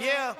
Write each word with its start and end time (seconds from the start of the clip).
Yeah. 0.00 0.34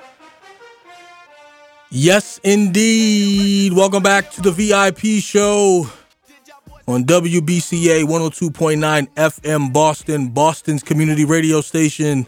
Yes, 1.91 2.41
indeed. 2.43 3.75
Welcome 3.75 4.03
back 4.03 4.31
to 4.33 4.41
the 4.41 4.53
VIP 4.53 5.23
show 5.23 5.87
on 6.89 7.05
WBCA 7.05 8.05
102.9 8.05 9.09
FM 9.15 9.73
Boston, 9.73 10.29
Boston's 10.29 10.83
community 10.83 11.27
radio 11.27 11.61
station. 11.61 12.27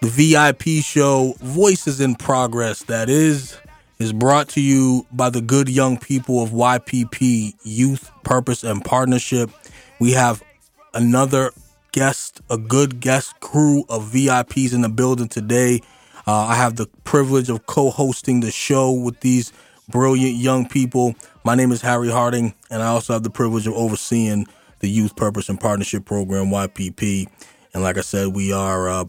The 0.00 0.08
VIP 0.08 0.84
show, 0.84 1.34
Voices 1.38 2.00
in 2.00 2.16
Progress, 2.16 2.82
that 2.84 3.08
is, 3.08 3.56
is 4.00 4.12
brought 4.12 4.48
to 4.50 4.60
you 4.60 5.06
by 5.12 5.30
the 5.30 5.40
good 5.40 5.68
young 5.68 5.96
people 5.96 6.42
of 6.42 6.50
YPP 6.50 7.54
Youth 7.62 8.10
Purpose 8.24 8.64
and 8.64 8.84
Partnership. 8.84 9.50
We 10.00 10.12
have 10.12 10.42
another 10.92 11.52
guest, 11.92 12.40
a 12.50 12.58
good 12.58 12.98
guest 12.98 13.38
crew 13.40 13.84
of 13.88 14.10
VIPs 14.10 14.72
in 14.72 14.80
the 14.80 14.88
building 14.88 15.28
today. 15.28 15.82
Uh, 16.28 16.44
I 16.44 16.56
have 16.56 16.76
the 16.76 16.86
privilege 17.04 17.48
of 17.48 17.64
co 17.64 17.88
hosting 17.88 18.40
the 18.40 18.50
show 18.50 18.92
with 18.92 19.18
these 19.20 19.50
brilliant 19.88 20.36
young 20.36 20.68
people. 20.68 21.14
My 21.42 21.54
name 21.54 21.72
is 21.72 21.80
Harry 21.80 22.10
Harding, 22.10 22.52
and 22.70 22.82
I 22.82 22.88
also 22.88 23.14
have 23.14 23.22
the 23.22 23.30
privilege 23.30 23.66
of 23.66 23.72
overseeing 23.72 24.46
the 24.80 24.90
Youth 24.90 25.16
Purpose 25.16 25.48
and 25.48 25.58
Partnership 25.58 26.04
Program, 26.04 26.48
YPP. 26.48 27.28
And 27.72 27.82
like 27.82 27.96
I 27.96 28.02
said, 28.02 28.36
we 28.36 28.52
are 28.52 28.90
uh, 28.90 29.04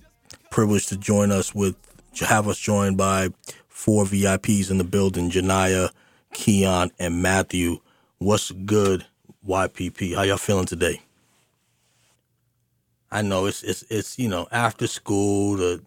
privileged 0.49 0.87
to 0.89 0.97
join 0.97 1.29
us 1.29 1.53
with, 1.53 1.75
have 2.21 2.47
us 2.47 2.57
joined 2.57 2.95
by 2.95 3.31
four 3.67 4.05
VIPs 4.05 4.71
in 4.71 4.77
the 4.77 4.85
building 4.85 5.29
Janaya, 5.29 5.89
Keon, 6.31 6.89
and 6.99 7.21
Matthew. 7.21 7.81
What's 8.19 8.51
good, 8.51 9.05
YPP? 9.45 10.15
How 10.15 10.21
y'all 10.21 10.37
feeling 10.37 10.67
today? 10.67 11.01
I 13.11 13.23
know 13.23 13.45
it's 13.45 13.61
it's 13.63 13.83
it's 13.89 14.17
you 14.17 14.29
know 14.29 14.47
after 14.53 14.87
school 14.87 15.57
the 15.57 15.81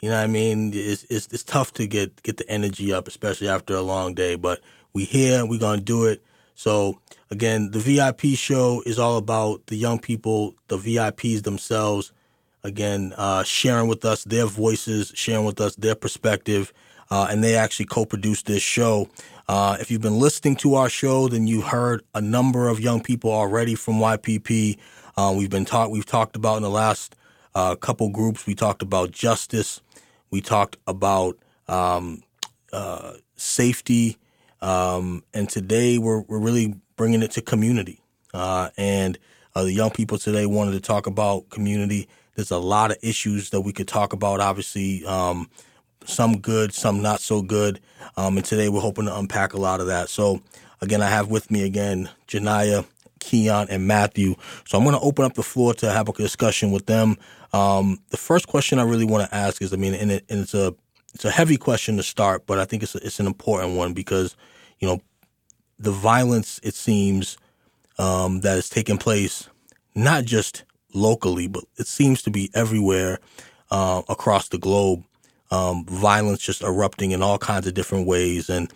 you 0.00 0.10
know 0.10 0.16
what 0.16 0.24
I 0.24 0.26
mean? 0.26 0.72
It's, 0.74 1.04
it's, 1.08 1.28
it's 1.32 1.42
tough 1.42 1.72
to 1.74 1.86
get, 1.86 2.22
get 2.22 2.36
the 2.36 2.48
energy 2.50 2.92
up, 2.92 3.08
especially 3.08 3.48
after 3.48 3.74
a 3.74 3.82
long 3.82 4.14
day, 4.14 4.34
but 4.34 4.60
we 4.92 5.04
here, 5.04 5.44
we're 5.44 5.58
going 5.58 5.78
to 5.78 5.84
do 5.84 6.04
it. 6.04 6.22
So 6.54 7.00
again, 7.30 7.70
the 7.70 7.78
VIP 7.78 8.36
show 8.36 8.82
is 8.86 8.98
all 8.98 9.16
about 9.16 9.66
the 9.66 9.76
young 9.76 9.98
people, 9.98 10.54
the 10.68 10.78
VIPs 10.78 11.42
themselves, 11.42 12.12
again, 12.64 13.14
uh, 13.16 13.42
sharing 13.44 13.88
with 13.88 14.04
us 14.04 14.24
their 14.24 14.46
voices, 14.46 15.12
sharing 15.14 15.44
with 15.44 15.60
us 15.60 15.76
their 15.76 15.94
perspective. 15.94 16.72
Uh, 17.10 17.28
and 17.30 17.42
they 17.44 17.54
actually 17.54 17.86
co-produced 17.86 18.46
this 18.46 18.62
show. 18.62 19.08
Uh, 19.48 19.76
if 19.80 19.90
you've 19.90 20.00
been 20.00 20.18
listening 20.18 20.56
to 20.56 20.74
our 20.74 20.88
show, 20.88 21.28
then 21.28 21.46
you've 21.46 21.66
heard 21.66 22.02
a 22.14 22.20
number 22.20 22.68
of 22.68 22.80
young 22.80 23.00
people 23.00 23.30
already 23.30 23.76
from 23.76 23.94
YPP. 23.94 24.76
Uh, 25.16 25.32
we've 25.36 25.50
been 25.50 25.64
talk, 25.64 25.88
we've 25.90 26.06
talked 26.06 26.34
about 26.34 26.56
in 26.56 26.62
the 26.64 26.70
last 26.70 27.14
uh, 27.56 27.74
couple 27.74 28.10
groups. 28.10 28.46
We 28.46 28.54
talked 28.54 28.82
about 28.82 29.12
justice. 29.12 29.80
We 30.30 30.42
talked 30.42 30.76
about 30.86 31.38
um, 31.68 32.22
uh, 32.70 33.14
safety, 33.36 34.18
um, 34.60 35.24
and 35.32 35.48
today 35.48 35.96
we're 35.96 36.20
we're 36.20 36.38
really 36.38 36.74
bringing 36.96 37.22
it 37.22 37.30
to 37.32 37.40
community. 37.40 38.02
Uh, 38.34 38.68
and 38.76 39.18
uh, 39.54 39.62
the 39.62 39.72
young 39.72 39.90
people 39.90 40.18
today 40.18 40.44
wanted 40.44 40.72
to 40.72 40.80
talk 40.80 41.06
about 41.06 41.48
community. 41.48 42.08
There's 42.34 42.50
a 42.50 42.58
lot 42.58 42.90
of 42.90 42.98
issues 43.00 43.48
that 43.50 43.62
we 43.62 43.72
could 43.72 43.88
talk 43.88 44.12
about. 44.12 44.40
Obviously, 44.40 45.06
um, 45.06 45.48
some 46.04 46.38
good, 46.38 46.74
some 46.74 47.00
not 47.00 47.20
so 47.20 47.40
good. 47.40 47.80
Um, 48.18 48.36
and 48.36 48.44
today 48.44 48.68
we're 48.68 48.82
hoping 48.82 49.06
to 49.06 49.16
unpack 49.16 49.54
a 49.54 49.58
lot 49.58 49.80
of 49.80 49.86
that. 49.86 50.10
So 50.10 50.42
again, 50.82 51.00
I 51.00 51.08
have 51.08 51.30
with 51.30 51.50
me 51.50 51.64
again 51.64 52.10
Janaya, 52.28 52.84
Keon, 53.20 53.68
and 53.70 53.86
Matthew. 53.86 54.34
So 54.66 54.76
I'm 54.76 54.84
going 54.84 54.94
to 54.94 55.00
open 55.00 55.24
up 55.24 55.32
the 55.32 55.42
floor 55.42 55.72
to 55.74 55.90
have 55.90 56.10
a 56.10 56.12
discussion 56.12 56.70
with 56.70 56.84
them. 56.84 57.16
Um, 57.52 57.98
the 58.10 58.16
first 58.16 58.48
question 58.48 58.78
I 58.78 58.84
really 58.84 59.04
want 59.04 59.28
to 59.28 59.34
ask 59.34 59.62
is, 59.62 59.72
I 59.72 59.76
mean, 59.76 59.94
and, 59.94 60.10
it, 60.10 60.24
and, 60.28 60.40
it's 60.40 60.54
a 60.54 60.74
it's 61.14 61.24
a 61.24 61.30
heavy 61.30 61.56
question 61.56 61.96
to 61.96 62.02
start, 62.02 62.46
but 62.46 62.58
I 62.58 62.64
think 62.64 62.82
it's 62.82 62.94
a, 62.94 62.98
it's 62.98 63.20
an 63.20 63.26
important 63.26 63.76
one 63.76 63.94
because 63.94 64.36
you 64.78 64.88
know 64.88 65.00
the 65.78 65.92
violence 65.92 66.60
it 66.62 66.74
seems 66.74 67.38
um, 67.98 68.40
that 68.40 68.58
is 68.58 68.68
taking 68.68 68.98
place 68.98 69.48
not 69.94 70.24
just 70.24 70.64
locally, 70.94 71.46
but 71.46 71.64
it 71.78 71.86
seems 71.86 72.22
to 72.22 72.30
be 72.30 72.50
everywhere 72.54 73.18
uh, 73.70 74.02
across 74.08 74.48
the 74.48 74.58
globe. 74.58 75.02
Um, 75.50 75.84
violence 75.86 76.40
just 76.42 76.62
erupting 76.62 77.12
in 77.12 77.22
all 77.22 77.38
kinds 77.38 77.66
of 77.66 77.74
different 77.74 78.06
ways, 78.06 78.50
and 78.50 78.72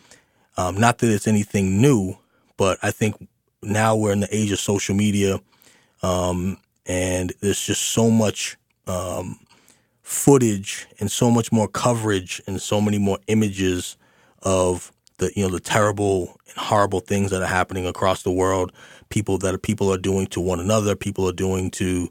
um, 0.57 0.79
not 0.79 0.99
that 0.99 1.13
it's 1.13 1.27
anything 1.27 1.81
new, 1.81 2.17
but 2.57 2.79
I 2.81 2.93
think 2.93 3.29
now 3.63 3.97
we're 3.97 4.13
in 4.13 4.21
the 4.21 4.35
age 4.35 4.53
of 4.53 4.61
social 4.61 4.95
media, 4.95 5.41
um, 6.03 6.59
and 6.87 7.33
there's 7.41 7.61
just 7.61 7.83
so 7.83 8.09
much 8.09 8.57
um, 8.91 9.39
footage 10.03 10.87
and 10.99 11.11
so 11.11 11.31
much 11.31 11.53
more 11.53 11.69
coverage 11.69 12.43
and 12.47 12.61
so 12.61 12.81
many 12.81 12.99
more 12.99 13.19
images 13.29 13.97
of 14.43 14.93
the 15.19 15.31
you 15.37 15.45
know 15.45 15.51
the 15.51 15.61
terrible 15.61 16.37
and 16.49 16.57
horrible 16.57 17.01
things 17.01 17.31
that 17.31 17.43
are 17.43 17.47
happening 17.47 17.87
across 17.87 18.23
the 18.23 18.33
world. 18.33 18.73
People 19.09 19.39
that 19.39 19.63
people 19.63 19.93
are 19.93 19.99
doing 19.99 20.27
to 20.29 20.41
one 20.41 20.61
another. 20.61 20.97
People 20.97 21.29
are 21.29 21.33
doing 21.33 21.71
to 21.73 22.09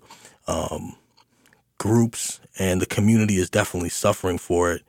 um, 0.47 0.95
groups, 1.77 2.39
and 2.57 2.81
the 2.81 2.85
community 2.85 3.35
is 3.35 3.49
definitely 3.49 3.89
suffering 3.89 4.37
for 4.37 4.71
it. 4.71 4.83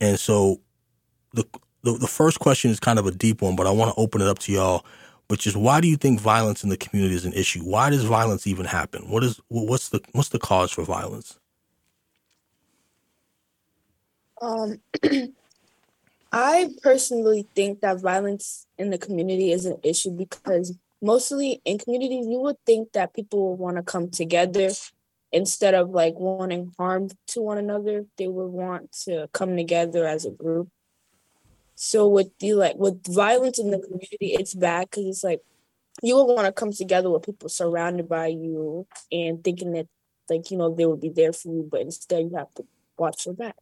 And 0.00 0.18
so, 0.18 0.60
the, 1.32 1.44
the 1.82 1.92
the 1.92 2.06
first 2.06 2.40
question 2.40 2.70
is 2.70 2.80
kind 2.80 2.98
of 2.98 3.06
a 3.06 3.10
deep 3.10 3.42
one, 3.42 3.56
but 3.56 3.66
I 3.66 3.70
want 3.70 3.94
to 3.94 4.00
open 4.00 4.22
it 4.22 4.28
up 4.28 4.38
to 4.40 4.52
y'all 4.52 4.84
which 5.28 5.46
is 5.46 5.56
why 5.56 5.80
do 5.80 5.88
you 5.88 5.96
think 5.96 6.20
violence 6.20 6.62
in 6.62 6.70
the 6.70 6.76
community 6.76 7.14
is 7.14 7.24
an 7.24 7.32
issue? 7.32 7.60
Why 7.60 7.90
does 7.90 8.04
violence 8.04 8.46
even 8.46 8.66
happen? 8.66 9.10
What 9.10 9.24
is 9.24 9.40
what's 9.48 9.88
the 9.88 10.00
what's 10.12 10.28
the 10.28 10.38
cause 10.38 10.70
for 10.70 10.84
violence? 10.84 11.38
Um, 14.40 14.80
I 16.32 16.70
personally 16.82 17.46
think 17.54 17.80
that 17.80 18.00
violence 18.00 18.66
in 18.78 18.90
the 18.90 18.98
community 18.98 19.52
is 19.52 19.66
an 19.66 19.78
issue 19.82 20.10
because 20.10 20.74
mostly 21.02 21.60
in 21.64 21.78
communities 21.78 22.26
you 22.26 22.38
would 22.40 22.58
think 22.66 22.92
that 22.92 23.14
people 23.14 23.50
would 23.50 23.58
want 23.58 23.76
to 23.76 23.82
come 23.82 24.10
together 24.10 24.70
instead 25.32 25.74
of 25.74 25.90
like 25.90 26.14
wanting 26.14 26.72
harm 26.78 27.08
to 27.28 27.40
one 27.40 27.58
another. 27.58 28.04
They 28.16 28.28
would 28.28 28.48
want 28.48 28.92
to 29.04 29.28
come 29.32 29.56
together 29.56 30.06
as 30.06 30.24
a 30.24 30.30
group 30.30 30.68
so 31.76 32.08
with 32.08 32.36
the 32.38 32.54
like 32.54 32.76
with 32.76 33.06
violence 33.06 33.58
in 33.58 33.70
the 33.70 33.78
community, 33.78 34.32
it's 34.32 34.54
bad 34.54 34.88
because 34.90 35.06
it's 35.06 35.22
like 35.22 35.42
you 36.02 36.16
would 36.16 36.24
want 36.24 36.46
to 36.46 36.52
come 36.52 36.72
together 36.72 37.10
with 37.10 37.24
people 37.24 37.48
surrounded 37.48 38.08
by 38.08 38.28
you 38.28 38.86
and 39.12 39.44
thinking 39.44 39.72
that 39.72 39.86
like 40.28 40.50
you 40.50 40.56
know 40.56 40.74
they 40.74 40.86
would 40.86 41.02
be 41.02 41.10
there 41.10 41.34
for 41.34 41.48
you, 41.48 41.68
but 41.70 41.82
instead 41.82 42.24
you 42.24 42.36
have 42.36 42.52
to 42.54 42.64
watch 42.98 43.26
your 43.26 43.34
back. 43.34 43.56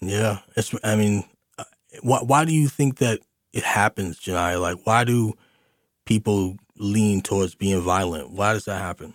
Yeah, 0.00 0.40
it's. 0.56 0.74
I 0.84 0.94
mean, 0.94 1.24
uh, 1.58 1.64
why 2.02 2.18
why 2.18 2.44
do 2.44 2.52
you 2.52 2.68
think 2.68 2.98
that 2.98 3.20
it 3.54 3.64
happens, 3.64 4.20
Janai? 4.20 4.60
Like, 4.60 4.86
why 4.86 5.04
do 5.04 5.32
people 6.04 6.58
lean 6.76 7.22
towards 7.22 7.54
being 7.54 7.80
violent? 7.80 8.30
Why 8.30 8.52
does 8.52 8.66
that 8.66 8.80
happen? 8.82 9.14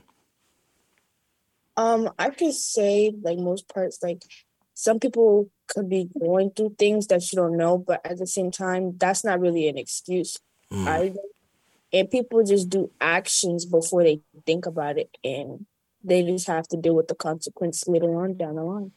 Um, 1.77 2.09
I 2.17 2.31
could 2.31 2.53
say 2.53 3.13
like 3.21 3.37
most 3.37 3.69
parts, 3.71 3.99
like 4.01 4.23
some 4.73 4.99
people 4.99 5.51
could 5.73 5.89
be 5.89 6.09
going 6.19 6.51
through 6.51 6.75
things 6.77 7.07
that 7.07 7.31
you 7.31 7.37
don't 7.37 7.57
know, 7.57 7.77
but 7.77 8.05
at 8.05 8.17
the 8.17 8.27
same 8.27 8.51
time, 8.51 8.97
that's 8.97 9.23
not 9.23 9.39
really 9.39 9.67
an 9.67 9.77
excuse 9.77 10.37
mm. 10.71 10.85
either. 10.87 11.19
And 11.93 12.09
people 12.09 12.43
just 12.43 12.69
do 12.69 12.91
actions 12.99 13.65
before 13.65 14.03
they 14.03 14.21
think 14.45 14.65
about 14.65 14.97
it, 14.97 15.17
and 15.23 15.65
they 16.03 16.23
just 16.23 16.47
have 16.47 16.67
to 16.69 16.77
deal 16.77 16.95
with 16.95 17.07
the 17.07 17.15
consequence 17.15 17.87
later 17.87 18.23
on 18.23 18.37
down 18.37 18.55
the 18.55 18.63
line. 18.63 18.91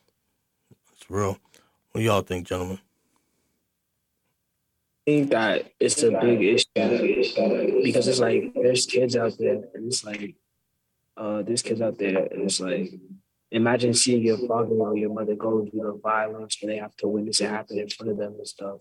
It's 0.92 1.10
real. 1.10 1.38
What 1.92 2.00
do 2.00 2.02
y'all 2.02 2.22
think, 2.22 2.46
gentlemen? 2.46 2.80
I 5.06 5.10
think 5.10 5.30
that 5.30 5.72
it's 5.78 6.02
a 6.02 6.10
big 6.10 6.42
issue 6.42 7.82
because 7.82 8.08
it's 8.08 8.20
like 8.20 8.52
there's 8.54 8.86
kids 8.86 9.16
out 9.16 9.36
there, 9.38 9.62
and 9.74 9.86
it's 9.86 10.04
like 10.04 10.34
uh, 11.16 11.42
there's 11.42 11.62
kids 11.62 11.80
out 11.80 11.98
there, 11.98 12.26
and 12.30 12.42
it's 12.42 12.60
like 12.60 12.90
imagine 13.54 13.94
seeing 13.94 14.22
your 14.22 14.36
father 14.48 14.74
or 14.74 14.96
your 14.96 15.12
mother 15.12 15.36
go 15.36 15.64
through 15.64 15.82
the 15.82 15.98
violence 16.02 16.58
and 16.60 16.70
they 16.70 16.76
have 16.76 16.94
to 16.96 17.06
witness 17.06 17.40
it 17.40 17.48
happen 17.48 17.78
in 17.78 17.88
front 17.88 18.10
of 18.10 18.18
them 18.18 18.34
and 18.36 18.46
stuff. 18.46 18.80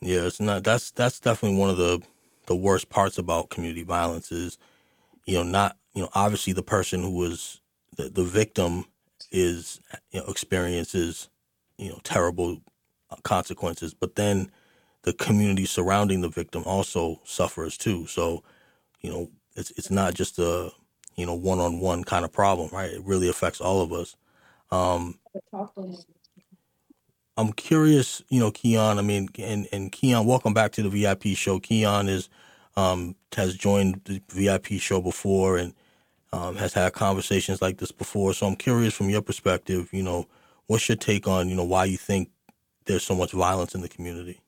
Yeah, 0.00 0.22
it's 0.26 0.40
not. 0.40 0.64
That's 0.64 0.90
that's 0.90 1.20
definitely 1.20 1.58
one 1.58 1.70
of 1.70 1.76
the 1.76 2.02
the 2.46 2.56
worst 2.56 2.88
parts 2.88 3.18
about 3.18 3.50
community 3.50 3.84
violence 3.84 4.32
is, 4.32 4.58
you 5.26 5.34
know, 5.34 5.44
not 5.44 5.76
you 5.94 6.02
know 6.02 6.08
obviously 6.14 6.52
the 6.54 6.62
person 6.62 7.02
who 7.02 7.10
was 7.10 7.60
the, 7.96 8.08
the 8.08 8.24
victim 8.24 8.86
is 9.30 9.80
you 10.10 10.20
know 10.20 10.26
experiences 10.26 11.28
you 11.76 11.90
know 11.90 12.00
terrible 12.02 12.60
consequences, 13.22 13.92
but 13.94 14.16
then 14.16 14.50
the 15.02 15.12
community 15.12 15.66
surrounding 15.66 16.22
the 16.22 16.28
victim 16.28 16.62
also 16.64 17.20
suffers 17.24 17.76
too. 17.76 18.06
So, 18.06 18.42
you 19.02 19.10
know, 19.10 19.30
it's 19.54 19.70
it's 19.72 19.90
not 19.90 20.14
just 20.14 20.38
a 20.38 20.72
you 21.16 21.26
know, 21.26 21.34
one 21.34 21.60
on 21.60 21.80
one 21.80 22.04
kind 22.04 22.24
of 22.24 22.32
problem, 22.32 22.70
right? 22.72 22.90
It 22.90 23.04
really 23.04 23.28
affects 23.28 23.60
all 23.60 23.82
of 23.82 23.92
us. 23.92 24.16
Um, 24.70 25.18
I'm 27.36 27.52
curious, 27.52 28.22
you 28.28 28.40
know, 28.40 28.50
Keon. 28.52 28.98
I 28.98 29.02
mean, 29.02 29.28
and 29.38 29.68
and 29.72 29.92
Keon, 29.92 30.26
welcome 30.26 30.54
back 30.54 30.72
to 30.72 30.82
the 30.82 30.90
VIP 30.90 31.36
show. 31.36 31.60
Keon 31.60 32.08
is 32.08 32.28
um, 32.76 33.16
has 33.36 33.56
joined 33.56 34.02
the 34.04 34.22
VIP 34.30 34.80
show 34.80 35.00
before 35.02 35.58
and 35.58 35.74
um, 36.32 36.56
has 36.56 36.74
had 36.74 36.92
conversations 36.94 37.62
like 37.62 37.78
this 37.78 37.92
before. 37.92 38.34
So 38.34 38.46
I'm 38.46 38.56
curious, 38.56 38.94
from 38.94 39.10
your 39.10 39.22
perspective, 39.22 39.90
you 39.92 40.02
know, 40.02 40.26
what's 40.66 40.88
your 40.88 40.96
take 40.96 41.28
on 41.28 41.48
you 41.48 41.56
know 41.56 41.64
why 41.64 41.86
you 41.86 41.98
think 41.98 42.30
there's 42.86 43.04
so 43.04 43.14
much 43.16 43.32
violence 43.32 43.74
in 43.74 43.82
the 43.82 43.88
community? 43.88 44.40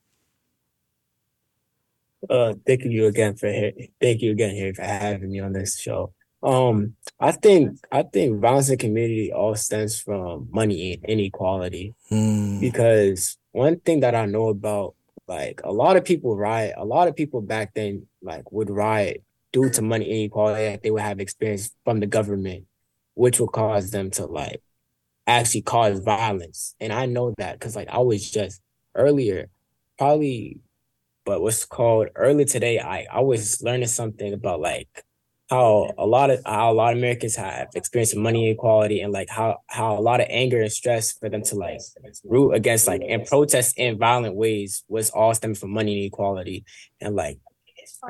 Uh, 2.31 2.55
thank 2.67 2.85
you 2.85 3.07
again 3.07 3.37
for 3.37 3.53
thank 4.01 4.23
you 4.23 4.33
again 4.33 4.55
here 4.55 4.75
for 4.75 4.83
having 4.83 5.31
me 5.31 5.41
on 5.41 5.53
this 5.53 5.79
show. 5.79 6.13
Um, 6.45 6.95
I 7.19 7.33
think 7.33 7.79
I 7.91 8.03
think 8.03 8.41
violence 8.41 8.69
in 8.69 8.77
community 8.77 9.33
all 9.33 9.55
stems 9.57 9.99
from 9.99 10.49
money 10.53 11.01
inequality. 11.05 11.95
Mm. 12.13 12.61
Because 12.61 13.39
one 13.53 13.81
thing 13.81 14.01
that 14.01 14.15
I 14.15 14.27
know 14.27 14.49
about 14.49 14.95
like 15.27 15.63
a 15.65 15.73
lot 15.73 15.97
of 15.97 16.05
people 16.05 16.37
riot, 16.37 16.75
a 16.77 16.85
lot 16.85 17.09
of 17.09 17.17
people 17.17 17.41
back 17.41 17.73
then 17.75 18.07
like 18.21 18.53
would 18.53 18.69
riot 18.69 19.25
due 19.53 19.71
to 19.71 19.81
money 19.81 20.05
inequality 20.05 20.65
that 20.65 20.83
they 20.83 20.91
would 20.91 21.01
have 21.01 21.19
experienced 21.19 21.75
from 21.83 22.01
the 22.01 22.07
government, 22.07 22.67
which 23.15 23.41
would 23.41 23.53
cause 23.53 23.91
them 23.91 24.11
to 24.11 24.27
like 24.27 24.61
actually 25.27 25.63
cause 25.63 26.01
violence. 26.01 26.75
And 26.79 26.93
I 26.93 27.07
know 27.07 27.33
that 27.39 27.59
because 27.59 27.75
like 27.75 27.89
I 27.89 28.01
was 28.01 28.31
just 28.31 28.61
earlier, 28.95 29.49
probably 29.97 30.61
but 31.25 31.41
what's 31.41 31.65
called 31.65 32.09
early 32.17 32.45
today, 32.45 32.79
I, 32.79 33.07
I 33.11 33.21
was 33.21 33.63
learning 33.63 33.89
something 33.89 34.35
about 34.35 34.61
like 34.61 35.05
how 35.51 35.93
a 35.99 36.07
lot 36.07 36.31
of 36.31 36.41
how 36.47 36.73
a 36.73 36.75
lot 36.75 36.93
of 36.93 36.99
Americans 36.99 37.37
have 37.37 37.69
experienced 37.75 38.17
money 38.17 38.47
inequality 38.47 39.01
and 39.01 39.13
like 39.13 39.29
how 39.29 39.59
how 39.67 39.99
a 39.99 40.01
lot 40.01 40.21
of 40.21 40.27
anger 40.31 40.61
and 40.61 40.73
stress 40.73 41.13
for 41.13 41.29
them 41.29 41.43
to 41.43 41.55
like 41.55 41.81
root 42.25 42.53
against 42.53 42.87
like 42.87 43.03
and 43.07 43.27
protest 43.27 43.79
in 43.79 43.99
violent 43.99 44.35
ways 44.35 44.85
was 44.89 45.11
all 45.11 45.35
stemming 45.35 45.55
from 45.55 45.71
money 45.71 46.01
inequality 46.01 46.65
and 47.01 47.15
like 47.15 47.39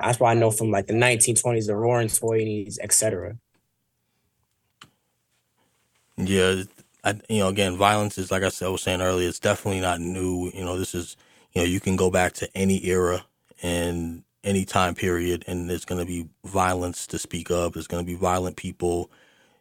that's 0.01 0.21
why 0.21 0.33
I 0.33 0.35
know 0.35 0.51
from 0.51 0.71
like 0.71 0.87
the 0.87 0.95
1920s, 0.95 1.67
the 1.67 1.77
Roaring 1.77 2.09
Twenties, 2.09 2.79
etc. 2.83 3.37
Yeah, 6.17 6.63
I, 7.03 7.21
you 7.29 7.41
know, 7.41 7.49
again, 7.49 7.77
violence 7.77 8.19
is 8.19 8.31
like 8.31 8.43
I 8.43 8.49
said, 8.49 8.67
I 8.67 8.71
was 8.71 8.83
saying 8.83 9.01
earlier, 9.01 9.29
it's 9.29 9.41
definitely 9.41 9.81
not 9.81 10.01
new. 10.01 10.51
You 10.55 10.65
know, 10.65 10.79
this 10.79 10.95
is 10.95 11.17
you 11.53 11.63
know 11.63 11.67
you 11.67 11.81
can 11.81 11.97
go 11.97 12.11
back 12.11 12.33
to 12.35 12.57
any 12.57 12.85
era 12.87 13.25
and 13.63 14.24
any 14.45 14.65
time 14.65 14.95
period 14.95 15.45
and 15.47 15.69
there's 15.69 15.85
going 15.85 16.01
to 16.01 16.07
be 16.07 16.29
violence 16.45 17.07
to 17.09 17.19
speak 17.19 17.51
of. 17.51 17.73
There's 17.73 17.87
going 17.87 18.05
to 18.05 18.07
be 18.07 18.17
violent 18.17 18.57
people, 18.57 19.11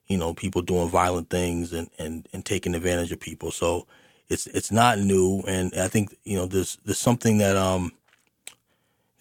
you 0.07 0.18
know, 0.18 0.33
people 0.33 0.62
doing 0.62 0.89
violent 0.89 1.30
things 1.30 1.71
and, 1.71 1.89
and, 1.97 2.27
and 2.33 2.45
taking 2.45 2.75
advantage 2.75 3.12
of 3.12 3.19
people. 3.19 3.50
So 3.51 3.88
it's, 4.30 4.45
it's 4.47 4.71
not 4.71 5.00
new. 5.00 5.41
And 5.47 5.74
I 5.80 5.88
think, 5.88 6.15
you 6.25 6.38
know, 6.38 6.45
there's, 6.45 6.77
there's 6.85 7.00
something 7.00 7.38
that, 7.38 7.56
um, 7.56 7.94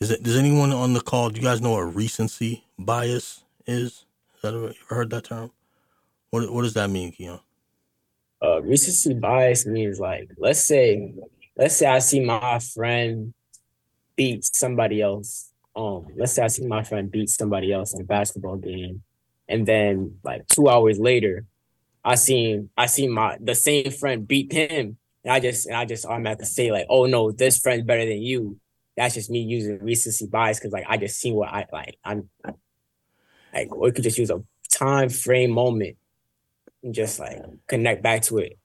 is 0.01 0.11
it, 0.11 0.23
does 0.23 0.37
anyone 0.37 0.73
on 0.73 0.95
the 0.95 1.01
call, 1.01 1.31
do 1.31 1.41
you 1.41 1.47
guys 1.47 1.61
know 1.61 1.73
what 1.73 1.95
recency 1.95 2.65
bias 2.77 3.45
is? 3.67 4.05
Is 4.35 4.43
that, 4.43 4.55
ever 4.55 4.75
heard 4.89 5.11
that 5.11 5.25
term? 5.25 5.53
What, 6.31 6.53
what 6.53 6.63
does 6.63 6.75
that 6.75 6.91
mean, 6.91 7.13
Keon? 7.13 7.39
Uh, 8.43 8.61
recency 8.63 9.15
bias 9.15 9.65
means 9.65 10.01
like, 10.01 10.29
let's 10.39 10.67
say, 10.67 11.15
let's 11.57 11.77
say 11.77 11.87
I 11.87 12.01
see 12.01 12.19
my 12.19 12.59
friend 12.59 13.33
beat 14.17 14.45
somebody 14.45 15.01
else 15.01 15.52
um, 15.75 16.07
let's 16.17 16.33
say 16.33 16.43
I 16.43 16.49
see 16.49 16.67
my 16.67 16.83
friend 16.83 17.11
beat 17.11 17.31
somebody 17.31 17.73
else 17.73 17.95
in 17.95 18.01
a 18.01 18.05
basketball 18.05 18.57
game, 18.57 19.03
and 19.49 19.67
then 19.67 20.19
like 20.23 20.47
two 20.49 20.69
hours 20.69 20.99
later, 20.99 21.47
I 22.05 22.17
seen 22.17 22.71
I 22.77 22.87
seen 22.87 23.11
my 23.11 23.37
the 23.41 23.55
same 23.55 23.91
friend 23.91 24.27
beat 24.27 24.53
him, 24.53 24.99
and 25.25 25.33
I 25.33 25.41
just 25.41 25.67
and 25.67 25.77
I 25.77 25.85
just 25.85 26.05
I'm 26.05 26.11
have 26.11 26.19
automatically 26.19 26.47
say 26.47 26.73
like, 26.73 26.87
oh 26.91 27.07
no, 27.07 27.33
this 27.33 27.59
friend's 27.59 27.85
better 27.85 28.05
than 28.05 28.23
you. 28.23 28.59
That's 28.97 29.15
just 29.15 29.31
me 29.31 29.41
using 29.41 29.79
recency 29.83 30.27
bias 30.27 30.59
because 30.59 30.73
like 30.73 30.85
I 30.89 30.99
just 30.99 31.19
see 31.19 31.33
what 31.33 31.49
I 31.49 31.67
like. 31.73 31.97
I'm 32.05 32.29
like 33.55 33.75
we 33.75 33.93
could 33.93 34.05
just 34.05 34.19
use 34.19 34.31
a 34.31 34.43
time 34.69 35.09
frame 35.09 35.51
moment 35.51 35.97
and 36.83 36.95
just 36.95 37.19
like 37.19 37.39
connect 37.67 38.03
back 38.03 38.23
to 38.23 38.39
it. 38.39 38.59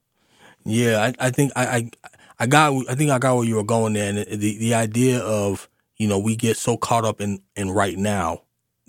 Yeah, 0.66 1.12
I, 1.20 1.28
I 1.28 1.30
think 1.30 1.54
I, 1.56 1.66
I 1.66 1.92
I 2.40 2.48
got 2.48 2.74
I 2.90 2.96
think 2.96 3.12
I 3.12 3.20
got 3.20 3.38
where 3.38 3.46
you 3.46 3.56
were 3.56 3.64
going 3.64 3.94
there, 3.94 4.10
and 4.10 4.18
the 4.18 4.58
the 4.58 4.74
idea 4.74 5.20
of 5.20 5.70
you 5.98 6.08
know, 6.08 6.20
we 6.20 6.36
get 6.36 6.58
so 6.58 6.78
caught 6.78 7.06
up 7.06 7.22
in, 7.22 7.42
in 7.56 7.72
right 7.72 7.98
now 7.98 8.44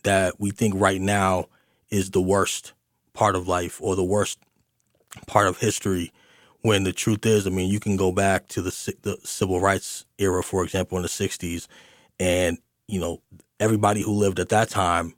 that 0.05 0.38
we 0.38 0.50
think 0.50 0.75
right 0.76 1.00
now 1.00 1.46
is 1.90 2.10
the 2.10 2.20
worst 2.20 2.72
part 3.12 3.34
of 3.34 3.49
life 3.49 3.81
or 3.82 3.96
the 3.96 4.05
worst 4.05 4.38
part 5.26 5.46
of 5.46 5.58
history. 5.58 6.12
When 6.62 6.84
the 6.84 6.93
truth 6.93 7.25
is, 7.25 7.46
I 7.46 7.50
mean, 7.50 7.70
you 7.70 7.81
can 7.81 7.96
go 7.96 8.12
back 8.12 8.49
to 8.49 8.62
the, 8.62 8.94
the 9.02 9.16
civil 9.25 9.60
rights 9.60 10.05
era, 10.19 10.43
for 10.43 10.64
example, 10.64 10.99
in 10.99 11.02
the 11.02 11.08
60s, 11.08 11.66
and, 12.19 12.58
you 12.88 13.00
know, 13.00 13.22
everybody 13.60 14.02
who 14.02 14.12
lived 14.12 14.40
at 14.40 14.49
that 14.49 14.69
time 14.69 15.14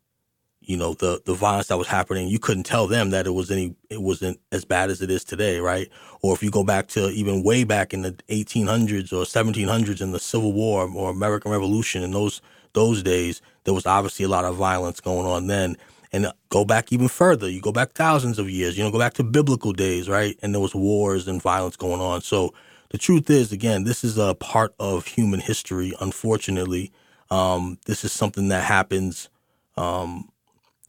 you 0.70 0.76
know 0.76 0.94
the 0.94 1.20
the 1.26 1.34
violence 1.34 1.67
that 1.67 1.76
was 1.76 1.88
happening 1.88 2.28
you 2.28 2.38
couldn't 2.38 2.62
tell 2.62 2.87
them 2.87 3.11
that 3.11 3.26
it 3.26 3.31
was 3.31 3.50
any 3.50 3.75
it 3.90 4.00
wasn't 4.00 4.38
as 4.52 4.64
bad 4.64 4.88
as 4.88 5.02
it 5.02 5.11
is 5.11 5.25
today 5.25 5.58
right? 5.58 5.88
Or 6.22 6.32
if 6.32 6.43
you 6.43 6.50
go 6.50 6.62
back 6.62 6.87
to 6.88 7.08
even 7.11 7.43
way 7.43 7.64
back 7.64 7.93
in 7.93 8.02
the 8.02 8.12
1800s 8.28 9.12
or 9.12 9.25
1700s 9.25 10.00
in 10.00 10.12
the 10.12 10.20
civil 10.20 10.52
war 10.52 10.88
or 10.94 11.11
american 11.11 11.50
revolution 11.50 12.05
in 12.05 12.12
those 12.12 12.40
those 12.72 13.02
days 13.02 13.43
there 13.64 13.75
was 13.75 13.84
obviously 13.84 14.25
a 14.25 14.28
lot 14.28 14.44
of 14.44 14.55
violence 14.55 15.00
going 15.00 15.26
on 15.26 15.49
then. 15.49 15.76
And 16.12 16.26
go 16.49 16.64
back 16.64 16.93
even 16.93 17.08
further 17.08 17.49
you 17.49 17.61
go 17.61 17.73
back 17.73 17.93
thousands 17.93 18.38
of 18.38 18.50
years 18.50 18.76
you 18.76 18.82
know 18.84 18.90
go 18.90 18.99
back 18.99 19.14
to 19.14 19.25
biblical 19.25 19.73
days 19.73 20.08
right? 20.08 20.38
And 20.43 20.55
there 20.55 20.61
was 20.61 20.75
wars 20.75 21.26
and 21.26 21.43
violence 21.43 21.76
going 21.76 22.00
on. 22.00 22.20
So 22.23 22.55
the 22.90 22.99
truth 22.99 23.28
is 23.31 23.52
again 23.52 23.84
this 23.84 24.05
is 24.05 24.19
a 24.19 24.34
part 24.34 24.75
of 24.78 25.06
human 25.06 25.40
history 25.40 25.93
unfortunately. 26.00 26.93
Um, 27.31 27.78
this 27.87 28.05
is 28.05 28.11
something 28.11 28.49
that 28.49 28.64
happens 28.64 29.28
um, 29.76 30.31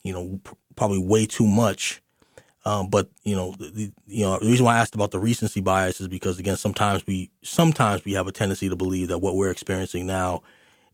you 0.03 0.13
know, 0.13 0.39
probably 0.75 0.99
way 0.99 1.25
too 1.25 1.47
much. 1.47 2.01
Um, 2.63 2.89
but 2.89 3.09
you 3.23 3.35
know, 3.35 3.55
the, 3.57 3.91
you 4.05 4.23
know, 4.23 4.37
the 4.39 4.45
reason 4.45 4.65
why 4.65 4.75
I 4.75 4.79
asked 4.79 4.95
about 4.95 5.11
the 5.11 5.19
recency 5.19 5.61
bias 5.61 5.99
is 5.99 6.07
because 6.07 6.37
again, 6.39 6.57
sometimes 6.57 7.05
we 7.07 7.31
sometimes 7.43 8.05
we 8.05 8.13
have 8.13 8.27
a 8.27 8.31
tendency 8.31 8.69
to 8.69 8.75
believe 8.75 9.07
that 9.07 9.19
what 9.19 9.35
we're 9.35 9.49
experiencing 9.49 10.05
now 10.05 10.43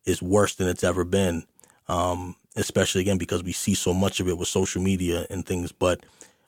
is 0.05 0.21
worse 0.21 0.55
than 0.55 0.67
it's 0.67 0.83
ever 0.83 1.03
been. 1.03 1.45
Um, 1.89 2.35
especially 2.57 3.01
again 3.01 3.17
because 3.17 3.43
we 3.43 3.51
see 3.53 3.75
so 3.75 3.93
much 3.93 4.19
of 4.19 4.27
it 4.27 4.37
with 4.37 4.47
social 4.47 4.81
media 4.81 5.25
and 5.29 5.45
things. 5.45 5.71
But 5.71 6.05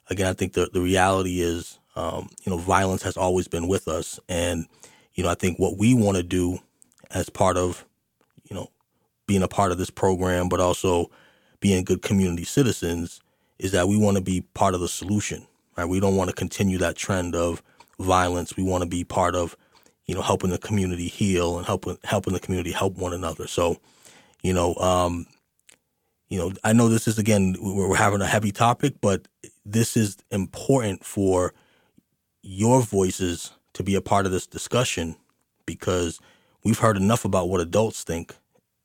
again, 0.10 0.28
I 0.28 0.34
think 0.34 0.54
the 0.54 0.70
the 0.72 0.82
reality 0.82 1.40
is, 1.42 1.80
um, 1.96 2.30
you 2.44 2.50
know, 2.52 2.58
violence 2.58 3.04
has 3.04 3.16
always 3.16 3.48
been 3.48 3.68
with 3.68 3.88
us, 3.88 4.20
and 4.28 4.66
you 5.14 5.24
know, 5.24 5.30
I 5.30 5.36
think 5.36 5.60
what 5.60 5.78
we 5.78 5.94
want 5.94 6.18
to 6.18 6.24
do 6.24 6.60
as 7.12 7.30
part 7.30 7.58
of, 7.58 7.86
you 8.50 8.56
know, 8.56 8.70
being 9.28 9.44
a 9.44 9.48
part 9.48 9.72
of 9.72 9.78
this 9.78 9.90
program, 9.90 10.50
but 10.50 10.60
also 10.60 11.10
being 11.60 11.84
good 11.84 12.02
community 12.02 12.44
citizens 12.44 13.22
is 13.58 13.72
that 13.72 13.88
we 13.88 13.98
want 13.98 14.18
to 14.18 14.24
be 14.24 14.42
part 14.54 14.74
of 14.74 14.80
the 14.80 14.88
solution, 14.88 15.46
right? 15.78 15.86
We 15.86 16.00
don't 16.00 16.16
want 16.16 16.30
to 16.30 16.36
continue 16.36 16.78
that 16.80 16.96
trend 16.96 17.36
of 17.36 17.62
violence. 18.00 18.56
We 18.56 18.64
want 18.64 18.84
to 18.84 18.90
be 18.90 19.04
part 19.04 19.36
of, 19.36 19.56
you 20.06 20.16
know, 20.16 20.22
helping 20.22 20.50
the 20.50 20.58
community 20.58 21.08
heal 21.08 21.58
and 21.58 21.68
helping 21.68 21.98
helping 22.04 22.34
the 22.34 22.40
community 22.40 22.72
help 22.72 22.96
one 22.96 23.14
another. 23.14 23.48
So, 23.48 23.78
you 24.42 24.54
know, 24.54 24.76
um, 24.76 25.28
you 26.30 26.40
know, 26.40 26.54
I 26.64 26.74
know 26.74 26.88
this 26.88 27.08
is 27.08 27.20
again 27.20 27.56
we're 27.60 27.96
having 27.96 28.22
a 28.22 28.28
heavy 28.28 28.52
topic, 28.52 28.96
but 29.02 29.28
this 29.66 29.98
is 29.98 30.18
important 30.32 31.04
for 31.04 31.54
your 32.42 32.82
voices 32.82 33.52
to 33.74 33.84
be 33.84 33.96
a 33.96 34.02
part 34.02 34.26
of 34.26 34.32
this 34.32 34.48
discussion 34.48 35.16
because 35.66 36.20
we've 36.64 36.80
heard 36.80 36.98
enough 36.98 37.26
about 37.26 37.50
what 37.50 37.62
adults 37.62 38.04
think. 38.04 38.36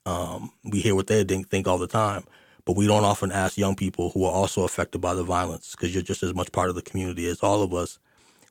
Um, 0.07 0.53
we 0.65 0.81
hear 0.81 0.95
what 0.95 1.07
they 1.07 1.25
think 1.25 1.67
all 1.67 1.79
the 1.79 1.87
time 1.87 2.25
but 2.65 2.77
we 2.77 2.87
don't 2.87 3.05
often 3.05 3.31
ask 3.31 3.59
young 3.59 3.77
people 3.77 4.11
who 4.11 4.25
are 4.25 4.33
also 4.33 4.65
affected 4.65 5.01
by 5.01 5.15
the 5.15 5.23
violence 5.23 5.73
because 5.73 5.93
you're 5.93 6.03
just 6.03 6.23
as 6.23 6.35
much 6.35 6.51
part 6.53 6.71
of 6.71 6.75
the 6.75 6.83
community 6.83 7.27
as 7.29 7.43
all 7.43 7.63
of 7.63 7.75
us. 7.75 7.99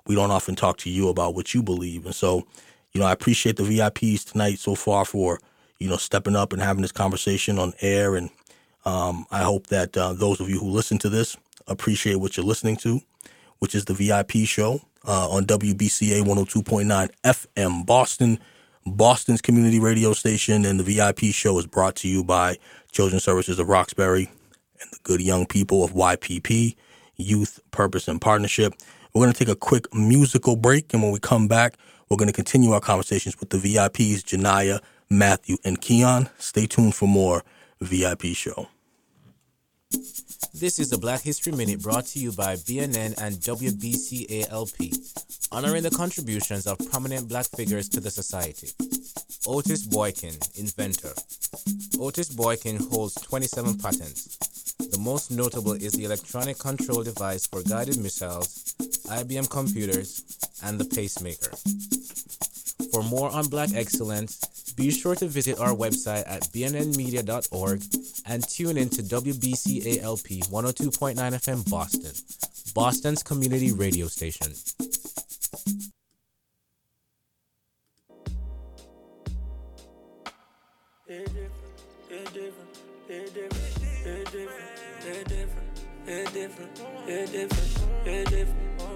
We 0.05 0.15
don't 0.15 0.32
often 0.32 0.55
talk 0.55 0.77
to 0.79 0.89
you 0.89 1.10
about 1.10 1.34
what 1.34 1.53
you 1.53 1.63
believe. 1.63 2.05
And 2.05 2.13
so, 2.13 2.46
you 2.91 3.00
know, 3.00 3.08
I 3.08 3.12
appreciate 3.12 3.55
the 3.55 3.63
VIPs 3.63 4.32
tonight 4.32 4.60
so 4.60 4.75
far 4.75 5.05
for, 5.05 5.39
you 5.79 5.89
know, 5.89 5.98
stepping 5.98 6.36
up 6.36 6.53
and 6.53 6.62
having 6.62 6.82
this 6.82 6.91
conversation 6.91 7.58
on 7.58 7.74
air. 7.82 8.15
And 8.15 8.29
um, 8.86 9.25
I 9.32 9.39
hope 9.39 9.67
that 9.67 9.98
uh, 9.98 10.13
those 10.13 10.39
of 10.39 10.50
you 10.50 10.60
who 10.60 10.70
listen 10.70 10.98
to 11.00 11.10
this 11.10 11.38
appreciate 11.67 12.15
what 12.15 12.38
you're 12.38 12.46
listening 12.46 12.75
to, 12.77 13.00
which 13.60 13.74
is 13.74 13.86
the 13.86 13.93
VIP 13.93 14.46
show 14.46 14.82
uh, 15.08 15.29
on 15.29 15.46
WBCA 15.46 16.22
102.9 16.22 17.10
FM 17.24 17.86
Boston. 17.86 18.39
Boston's 18.86 19.41
community 19.41 19.79
radio 19.79 20.12
station, 20.12 20.65
and 20.65 20.77
the 20.77 20.84
VIP 20.84 21.34
show 21.34 21.58
is 21.58 21.65
brought 21.65 21.96
to 21.98 22.10
you 22.10 22.22
by 22.22 22.58
Children's 22.94 23.24
Services 23.24 23.58
of 23.58 23.68
Roxbury, 23.68 24.30
and 24.80 24.90
the 24.92 25.00
good 25.04 25.20
young 25.20 25.48
people 25.48 25.84
of 25.84 25.94
YPP, 25.94 26.76
Youth 27.16 27.60
Purpose 27.72 28.08
and 28.08 28.22
Partnership. 28.22 28.76
We're 29.14 29.24
going 29.24 29.34
to 29.34 29.38
take 29.46 29.52
a 29.52 29.56
quick 29.56 29.92
musical 29.94 30.56
break, 30.56 30.94
and 30.94 31.02
when 31.02 31.12
we 31.12 31.20
come 31.20 31.48
back, 31.48 31.76
we're 32.10 32.18
going 32.18 32.30
to 32.30 32.34
continue 32.34 32.72
our 32.72 32.80
conversations 32.80 33.40
with 33.40 33.50
the 33.50 33.58
VIPs, 33.58 34.22
Janaya, 34.22 34.80
Matthew, 35.10 35.58
and 35.66 35.82
Keon. 35.82 36.30
Stay 36.38 36.68
tuned 36.68 36.94
for 36.94 37.08
more 37.08 37.44
VIP 37.82 38.28
show. 38.28 38.68
This 40.54 40.80
is 40.80 40.90
the 40.90 40.98
Black 40.98 41.22
History 41.22 41.52
Minute 41.52 41.82
brought 41.82 42.06
to 42.08 42.20
you 42.20 42.32
by 42.32 42.56
BNN 42.56 43.22
and 43.22 43.36
WBCALP, 43.36 44.78
honoring 45.52 45.84
the 45.84 45.90
contributions 45.90 46.68
of 46.68 46.78
prominent 46.90 47.28
black 47.28 47.46
figures 47.48 47.90
to 47.90 48.00
the 48.00 48.10
society. 48.10 48.70
Otis 49.46 49.86
Boykin, 49.86 50.36
inventor. 50.56 51.14
Otis 52.00 52.30
Boykin 52.30 52.78
holds 52.78 53.16
27 53.16 53.78
patents. 53.78 54.38
The 54.78 55.00
most 55.00 55.32
notable 55.32 55.74
is 55.74 55.94
the 55.94 56.06
electronic 56.06 56.60
control 56.60 57.04
device 57.04 57.46
for 57.46 57.62
guided 57.64 57.98
missiles, 57.98 58.76
IBM 59.10 59.50
computers, 59.50 60.24
and 60.64 60.80
The 60.80 60.86
Pacemaker. 60.86 61.52
For 62.92 63.04
more 63.04 63.32
on 63.32 63.48
Black 63.48 63.70
excellence, 63.74 64.74
be 64.75 64.92
sure 64.92 65.16
to 65.16 65.28
visit 65.28 65.60
our 65.60 65.75
website 65.75 66.24
at 66.28 66.44
bnnmedia.org 66.54 67.82
and 68.25 68.48
tune 68.48 68.78
in 68.78 68.90
to 68.90 69.02
WBCALP 69.04 70.50
102.9 70.50 71.16
FM 71.16 71.70
Boston, 71.70 72.12
Boston's 72.74 73.24
community 73.24 73.72
radio 73.72 74.08
station. 74.08 74.54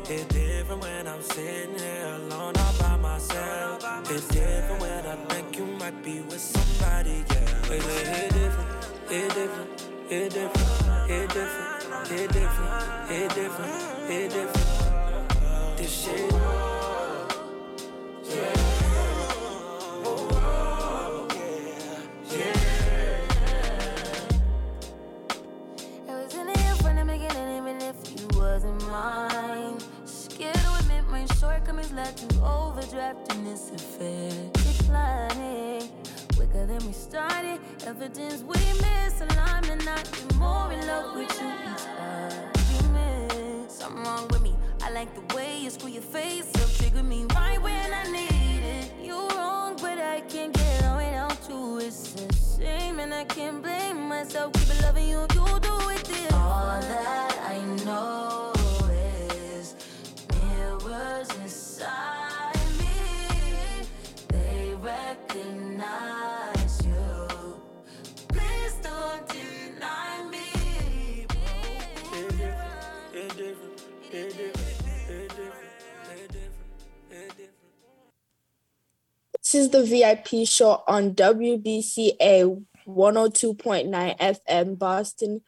It's 0.10 0.26
different 0.28 0.82
when 0.82 1.08
I'm 1.08 1.22
sitting 1.22 1.78
here 1.78 2.06
alone 2.06 2.54
all 2.58 2.74
by 2.80 2.96
myself. 2.98 3.77
It's 4.10 4.26
different 4.30 4.82
when 4.82 5.06
I 5.06 5.16
think 5.26 5.58
you 5.58 5.66
might 5.66 6.02
be 6.02 6.22
with 6.22 6.40
somebody, 6.40 7.26
yeah. 7.30 7.74
It, 7.74 7.84
it, 7.84 8.32
different, 8.32 8.88
it 9.12 9.34
different, 9.34 9.90
it 10.10 10.34
different, 10.34 11.10
it 11.12 11.30
different, 11.30 12.12
it 12.12 12.32
different, 12.32 13.12
it 13.12 13.36
different, 13.36 14.10
it 14.10 14.30
different. 14.32 15.78
This 15.78 15.92
shit. 15.92 16.57
This 79.48 79.56
is 79.56 79.70
the 79.70 79.86
VIP 79.86 80.46
show 80.46 80.84
on 80.90 81.14
WBCA 81.14 82.66
102.9 82.86 84.20
FM, 84.20 84.78
Boston, 84.78 85.42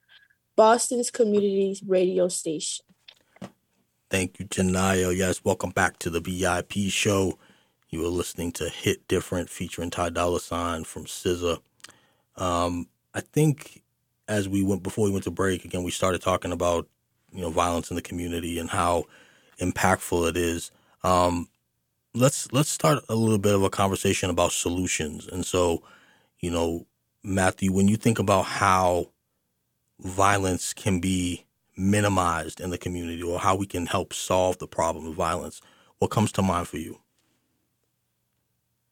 Boston's 0.56 1.12
community 1.12 1.78
radio 1.86 2.30
station. 2.30 2.86
Thank 4.10 4.40
you, 4.40 4.46
Janaya. 4.46 5.14
Yes, 5.14 5.44
welcome 5.44 5.72
back 5.72 6.00
to 6.00 6.10
the 6.10 6.22
VIP 6.22 6.90
show. 6.90 7.38
You 7.90 8.00
were 8.00 8.08
listening 8.08 8.54
to 8.54 8.70
Hit 8.70 9.06
Different 9.10 9.50
featuring 9.50 9.90
Ty 9.90 10.12
Dolla 10.12 10.40
Sign 10.40 10.86
from 10.86 11.04
SZA. 11.04 11.60
Um, 12.38 12.88
I 13.14 13.20
think 13.20 13.84
as 14.30 14.48
we 14.48 14.64
went 14.64 14.82
before 14.82 15.04
we 15.04 15.12
went 15.12 15.26
to 15.26 15.32
break, 15.32 15.66
again, 15.66 15.84
we 15.84 15.92
started 15.92 16.22
talking 16.22 16.54
about 16.54 16.88
you 17.34 17.42
know 17.42 17.50
violence 17.50 17.90
in 17.90 17.98
the 17.98 18.02
community 18.02 18.60
and 18.60 18.70
how 18.70 19.08
impactful 19.60 20.30
it 20.30 20.38
is. 20.38 20.72
Um, 21.04 21.50
let's 22.14 22.52
let's 22.52 22.70
start 22.70 23.04
a 23.10 23.16
little 23.16 23.38
bit 23.38 23.56
of 23.56 23.64
a 23.64 23.70
conversation 23.70 24.30
about 24.30 24.52
solutions. 24.52 25.28
And 25.28 25.46
so, 25.46 25.84
you 26.40 26.52
know, 26.52 26.86
Matthew, 27.24 27.72
when 27.72 27.88
you 27.88 27.98
think 27.98 28.20
about 28.20 28.44
how 28.44 29.12
violence 30.00 30.74
can 30.74 31.00
be 31.00 31.46
minimized 31.78 32.60
in 32.60 32.70
the 32.70 32.78
community 32.78 33.24
or 33.24 33.40
how 33.40 33.56
we 33.56 33.66
can 33.68 33.86
help 33.86 34.14
solve 34.14 34.58
the 34.60 34.68
problem 34.68 35.08
of 35.08 35.16
violence, 35.16 35.62
what 36.00 36.12
comes 36.12 36.32
to 36.34 36.42
mind 36.42 36.68
for 36.68 36.78
you? 36.78 37.00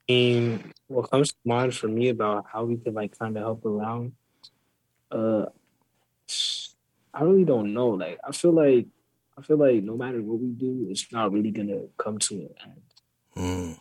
And 0.10 0.74
what 0.88 1.12
comes 1.12 1.30
to 1.30 1.36
mind 1.46 1.76
for 1.76 1.88
me 1.88 2.10
about 2.10 2.46
how 2.52 2.66
we 2.66 2.78
could 2.78 2.94
like 2.94 3.18
kind 3.18 3.36
of 3.38 3.44
help 3.44 3.66
around, 3.66 4.14
uh, 5.12 5.46
I 7.14 7.24
really 7.24 7.46
don't 7.46 7.74
know. 7.74 7.90
Like, 7.90 8.20
I 8.24 8.32
feel 8.32 8.52
like 8.54 8.88
I 9.38 9.42
feel 9.42 9.58
like 9.58 9.84
no 9.84 9.96
matter 9.98 10.22
what 10.22 10.40
we 10.40 10.50
do, 10.50 10.88
it's 10.90 11.12
not 11.12 11.32
really 11.32 11.52
gonna 11.52 11.84
come 11.98 12.18
to 12.20 12.36
an 12.36 12.50
end. 12.66 12.87
Mm. 13.38 13.78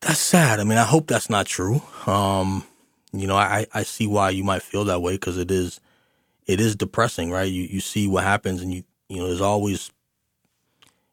That's 0.00 0.20
sad. 0.20 0.60
I 0.60 0.64
mean, 0.64 0.78
I 0.78 0.84
hope 0.84 1.06
that's 1.08 1.30
not 1.30 1.46
true. 1.46 1.82
Um, 2.06 2.64
you 3.12 3.26
know, 3.26 3.36
I, 3.36 3.66
I 3.74 3.82
see 3.84 4.06
why 4.06 4.30
you 4.30 4.44
might 4.44 4.62
feel 4.62 4.84
that 4.86 5.02
way 5.02 5.14
because 5.14 5.38
it 5.38 5.50
is, 5.50 5.80
it 6.46 6.60
is 6.60 6.76
depressing, 6.76 7.30
right? 7.30 7.50
You 7.50 7.64
you 7.64 7.80
see 7.80 8.08
what 8.08 8.24
happens, 8.24 8.62
and 8.62 8.72
you 8.74 8.84
you 9.08 9.18
know, 9.18 9.28
there's 9.28 9.40
always, 9.40 9.90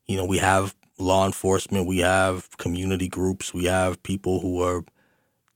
you 0.08 0.18
know, 0.18 0.26
we 0.26 0.40
have 0.40 0.76
law 1.00 1.26
enforcement, 1.26 1.88
we 1.88 2.00
have 2.00 2.50
community 2.58 3.08
groups, 3.08 3.54
we 3.54 3.66
have 3.66 4.02
people 4.04 4.40
who 4.42 4.62
are 4.64 4.84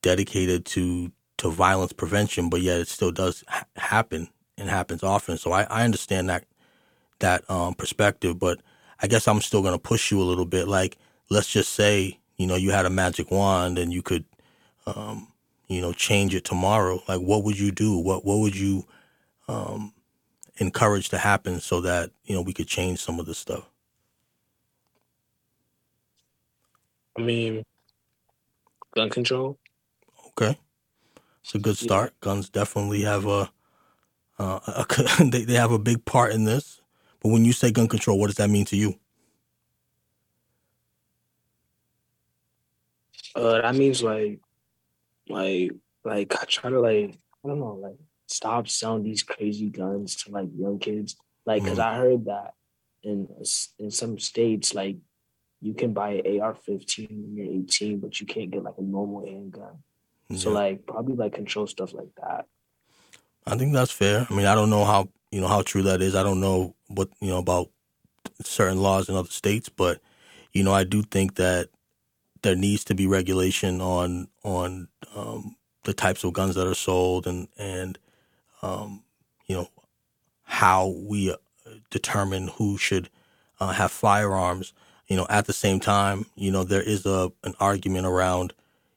dedicated 0.02 0.66
to 0.68 1.12
to 1.40 1.52
violence 1.52 1.94
prevention, 1.94 2.50
but 2.50 2.62
yet 2.62 2.82
it 2.82 2.88
still 2.90 3.12
does 3.12 3.44
ha- 3.48 3.66
happen 3.78 4.30
and 4.58 4.70
happens 4.70 5.04
often. 5.04 5.38
So 5.38 5.52
I, 5.52 5.64
I 5.64 5.86
understand 5.86 6.30
that 6.30 6.46
that 7.20 7.50
um, 7.50 7.76
perspective, 7.76 8.40
but 8.40 8.62
I 9.02 9.08
guess 9.08 9.28
I'm 9.28 9.42
still 9.42 9.62
going 9.62 9.76
to 9.76 9.80
push 9.80 10.12
you 10.12 10.22
a 10.22 10.24
little 10.24 10.46
bit. 10.46 10.68
Like 10.68 10.98
let's 11.32 11.48
just 11.48 11.72
say, 11.74 12.20
you 12.38 12.46
know, 12.46 12.56
you 12.56 12.72
had 12.72 12.86
a 12.86 12.90
magic 12.90 13.32
wand 13.32 13.80
and 13.80 13.94
you 13.94 14.02
could, 14.02 14.26
um, 14.86 15.30
you 15.68 15.80
know, 15.80 15.94
change 15.94 16.36
it 16.36 16.44
tomorrow. 16.44 17.02
Like, 17.08 17.22
what 17.22 17.44
would 17.46 17.58
you 17.58 17.72
do? 17.72 17.98
What 17.98 18.26
what 18.26 18.40
would 18.40 18.56
you 18.56 18.86
um, 19.48 19.94
encourage 20.58 21.10
to 21.10 21.18
happen 21.18 21.62
so 21.62 21.80
that 21.82 22.12
you 22.26 22.36
know 22.36 22.42
we 22.42 22.54
could 22.54 22.68
change 22.68 23.00
some 23.00 23.20
of 23.20 23.26
this 23.26 23.38
stuff? 23.38 23.70
I 27.18 27.22
mean, 27.22 27.64
gun 28.94 29.10
control. 29.10 29.58
Okay, 30.30 30.60
it's 31.42 31.56
a 31.56 31.60
good 31.60 31.78
start. 31.78 32.12
Yeah. 32.14 32.26
Guns 32.26 32.50
definitely 32.50 33.04
have 33.04 33.26
a, 33.26 33.50
uh, 34.38 34.60
a 34.68 35.24
they 35.24 35.46
they 35.46 35.56
have 35.56 35.72
a 35.72 35.80
big 35.80 36.04
part 36.04 36.34
in 36.34 36.44
this. 36.44 36.82
But 37.22 37.30
when 37.30 37.46
you 37.46 37.54
say 37.54 37.72
gun 37.72 37.88
control, 37.88 38.20
what 38.20 38.28
does 38.28 38.38
that 38.38 38.50
mean 38.50 38.66
to 38.66 38.76
you? 38.76 38.96
Uh, 43.36 43.62
that 43.62 43.76
means 43.76 44.04
like, 44.04 44.40
like, 45.30 45.72
like 46.04 46.36
I 46.40 46.46
try 46.46 46.70
to 46.70 46.80
like, 46.80 47.18
I 47.44 47.48
don't 47.48 47.60
know, 47.60 47.80
like 47.82 47.98
stop 48.28 48.68
selling 48.68 49.04
these 49.04 49.24
crazy 49.24 49.70
guns 49.70 50.16
to 50.24 50.32
like 50.32 50.50
young 50.56 50.80
kids. 50.80 51.16
Like, 51.46 51.64
because 51.64 51.80
mm. 51.80 51.84
I 51.84 51.98
heard 51.98 52.26
that 52.26 52.54
in 53.04 53.28
in 53.80 53.92
some 53.92 54.20
states, 54.20 54.74
like 54.74 54.98
you 55.62 55.74
can 55.74 55.94
buy 55.94 56.14
an 56.14 56.42
AR-15 56.42 57.10
when 57.10 57.36
you're 57.36 57.64
18, 57.64 58.00
but 58.00 58.20
you 58.20 58.26
can't 58.26 58.52
get 58.52 58.64
like 58.64 58.78
a 58.78 58.82
normal 58.82 59.26
handgun. 59.26 59.84
Yeah. 60.30 60.38
So 60.38 60.52
like 60.52 60.86
probably 60.86 61.16
like 61.16 61.34
control 61.34 61.68
stuff 61.68 61.94
like 61.94 62.10
that. 62.22 62.46
I 63.46 63.56
think 63.58 63.74
that's 63.74 63.92
fair. 63.92 64.28
I 64.30 64.34
mean, 64.34 64.46
I 64.46 64.56
don't 64.56 64.70
know 64.70 64.86
how 64.86 65.10
you 65.32 65.42
know 65.42 65.48
how 65.48 65.62
true 65.62 65.84
that 65.84 66.02
is. 66.02 66.16
I 66.16 66.24
don't 66.24 66.40
know 66.40 66.76
what 66.88 67.10
you 67.22 67.30
know 67.30 67.40
about 67.40 67.70
certain 68.44 68.82
laws 68.82 69.10
in 69.10 69.16
other 69.16 69.30
states, 69.30 69.70
but 69.70 70.00
you 70.54 70.64
know, 70.64 70.74
I 70.74 70.84
do 70.84 71.02
think 71.02 71.36
that 71.36 71.70
there 72.42 72.56
needs 72.56 72.84
to 72.86 72.96
be 72.96 73.08
regulation 73.08 73.82
on 73.82 74.28
on 74.44 74.88
um, 75.16 75.56
the 75.84 75.94
types 75.94 76.24
of 76.24 76.34
guns 76.34 76.56
that 76.56 76.68
are 76.68 76.76
sold 76.76 77.28
and 77.28 77.48
and 77.58 77.98
um, 78.62 79.04
you 79.48 79.56
know 79.56 79.70
how 80.44 80.88
we 80.88 81.32
uh, 81.32 81.36
determine 81.90 82.50
who 82.50 82.78
should 82.78 83.10
uh, 83.60 83.72
have 83.72 83.92
firearms. 83.92 84.74
You 85.08 85.18
know, 85.18 85.28
at 85.30 85.46
the 85.46 85.54
same 85.54 85.80
time, 85.80 86.26
you 86.36 86.52
know 86.52 86.64
there 86.64 86.82
is 86.82 87.06
a 87.06 87.32
an 87.44 87.54
argument 87.60 88.06
around 88.06 88.54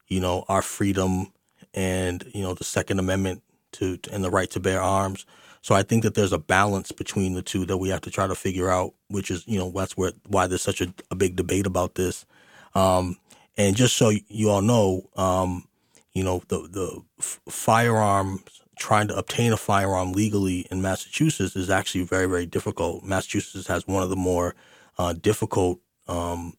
you 0.09 0.21
know 0.21 0.45
our 0.49 0.63
freedom 0.63 1.33
and 1.73 2.25
you 2.35 2.43
know 2.43 2.55
the 2.55 2.65
Second 2.65 2.99
Amendment 2.99 3.43
to 3.73 3.99
and 4.13 4.25
the 4.25 4.31
right 4.31 4.51
to 4.51 4.61
bear 4.61 4.81
arms. 4.81 5.27
So 5.61 5.75
I 5.75 5.83
think 5.83 6.03
that 6.03 6.15
there's 6.15 6.33
a 6.33 6.39
balance 6.39 6.93
between 6.93 7.33
the 7.33 7.41
two 7.41 7.65
that 7.65 7.79
we 7.79 7.89
have 7.89 8.03
to 8.03 8.11
try 8.11 8.27
to 8.27 8.35
figure 8.35 8.69
out, 8.71 8.95
which 9.09 9.31
is 9.31 9.47
you 9.47 9.59
know 9.59 9.71
that's 9.71 9.97
where 9.97 10.13
why 10.29 10.47
there's 10.47 10.63
such 10.63 10.81
a, 10.81 10.93
a 11.11 11.15
big 11.15 11.37
debate 11.37 11.67
about 11.67 11.95
this. 11.95 12.27
Um, 12.75 13.17
and 13.57 13.77
just 13.77 13.97
so 13.97 14.11
you 14.29 14.51
all 14.51 14.63
know, 14.63 15.09
um, 15.17 15.67
you 16.13 16.25
know, 16.25 16.43
the 16.49 16.59
the 16.69 17.03
firearms 17.51 18.43
trying 18.79 19.09
to 19.09 19.17
obtain 19.17 19.53
a 19.53 19.57
firearm 19.57 20.13
legally 20.13 20.67
in 20.71 20.83
Massachusetts 20.83 21.57
is 21.57 21.71
actually 21.71 22.05
very 22.05 22.27
very 22.27 22.47
difficult. 22.47 23.05
Massachusetts 23.05 23.67
has 23.69 23.87
one 23.87 24.03
of 24.03 24.11
the 24.11 24.17
more 24.17 24.55
uh, 24.99 25.13
difficult 25.13 25.81
um, 26.09 26.55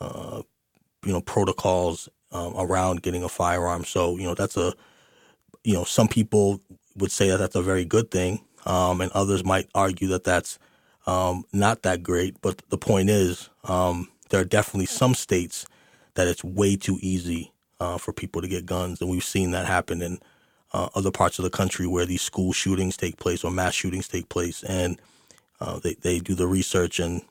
uh, 0.00 0.42
you 1.04 1.12
know, 1.12 1.20
protocols 1.20 2.08
um, 2.32 2.54
around 2.56 3.02
getting 3.02 3.22
a 3.22 3.28
firearm. 3.28 3.84
So, 3.84 4.16
you 4.16 4.24
know, 4.24 4.34
that's 4.34 4.56
a, 4.56 4.74
you 5.62 5.74
know, 5.74 5.84
some 5.84 6.08
people 6.08 6.60
would 6.96 7.12
say 7.12 7.28
that 7.30 7.38
that's 7.38 7.56
a 7.56 7.62
very 7.62 7.84
good 7.84 8.10
thing, 8.10 8.44
um, 8.66 9.00
and 9.00 9.10
others 9.12 9.44
might 9.44 9.68
argue 9.74 10.08
that 10.08 10.24
that's 10.24 10.58
um, 11.06 11.44
not 11.52 11.82
that 11.82 12.02
great. 12.02 12.40
But 12.42 12.62
the 12.68 12.78
point 12.78 13.10
is, 13.10 13.50
um, 13.64 14.08
there 14.30 14.40
are 14.40 14.44
definitely 14.44 14.86
some 14.86 15.14
states 15.14 15.66
that 16.14 16.28
it's 16.28 16.44
way 16.44 16.76
too 16.76 16.98
easy 17.00 17.52
uh, 17.80 17.98
for 17.98 18.12
people 18.12 18.40
to 18.40 18.48
get 18.48 18.66
guns, 18.66 19.00
and 19.00 19.10
we've 19.10 19.24
seen 19.24 19.50
that 19.50 19.66
happen 19.66 20.02
in 20.02 20.18
uh, 20.72 20.88
other 20.94 21.10
parts 21.10 21.38
of 21.38 21.44
the 21.44 21.50
country 21.50 21.86
where 21.86 22.06
these 22.06 22.22
school 22.22 22.52
shootings 22.52 22.96
take 22.96 23.16
place 23.16 23.44
or 23.44 23.50
mass 23.50 23.74
shootings 23.74 24.08
take 24.08 24.28
place, 24.28 24.62
and 24.64 25.00
uh, 25.60 25.78
they 25.78 25.94
they 25.94 26.18
do 26.18 26.34
the 26.34 26.46
research, 26.46 26.98
and 26.98 27.22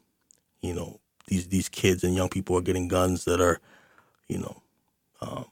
you 0.61 0.73
know 0.73 0.99
these 1.27 1.47
these 1.47 1.69
kids 1.69 2.03
and 2.03 2.15
young 2.15 2.29
people 2.29 2.57
are 2.57 2.61
getting 2.61 2.87
guns 2.87 3.25
that 3.25 3.41
are, 3.41 3.59
you 4.27 4.37
know, 4.37 4.61
um, 5.21 5.45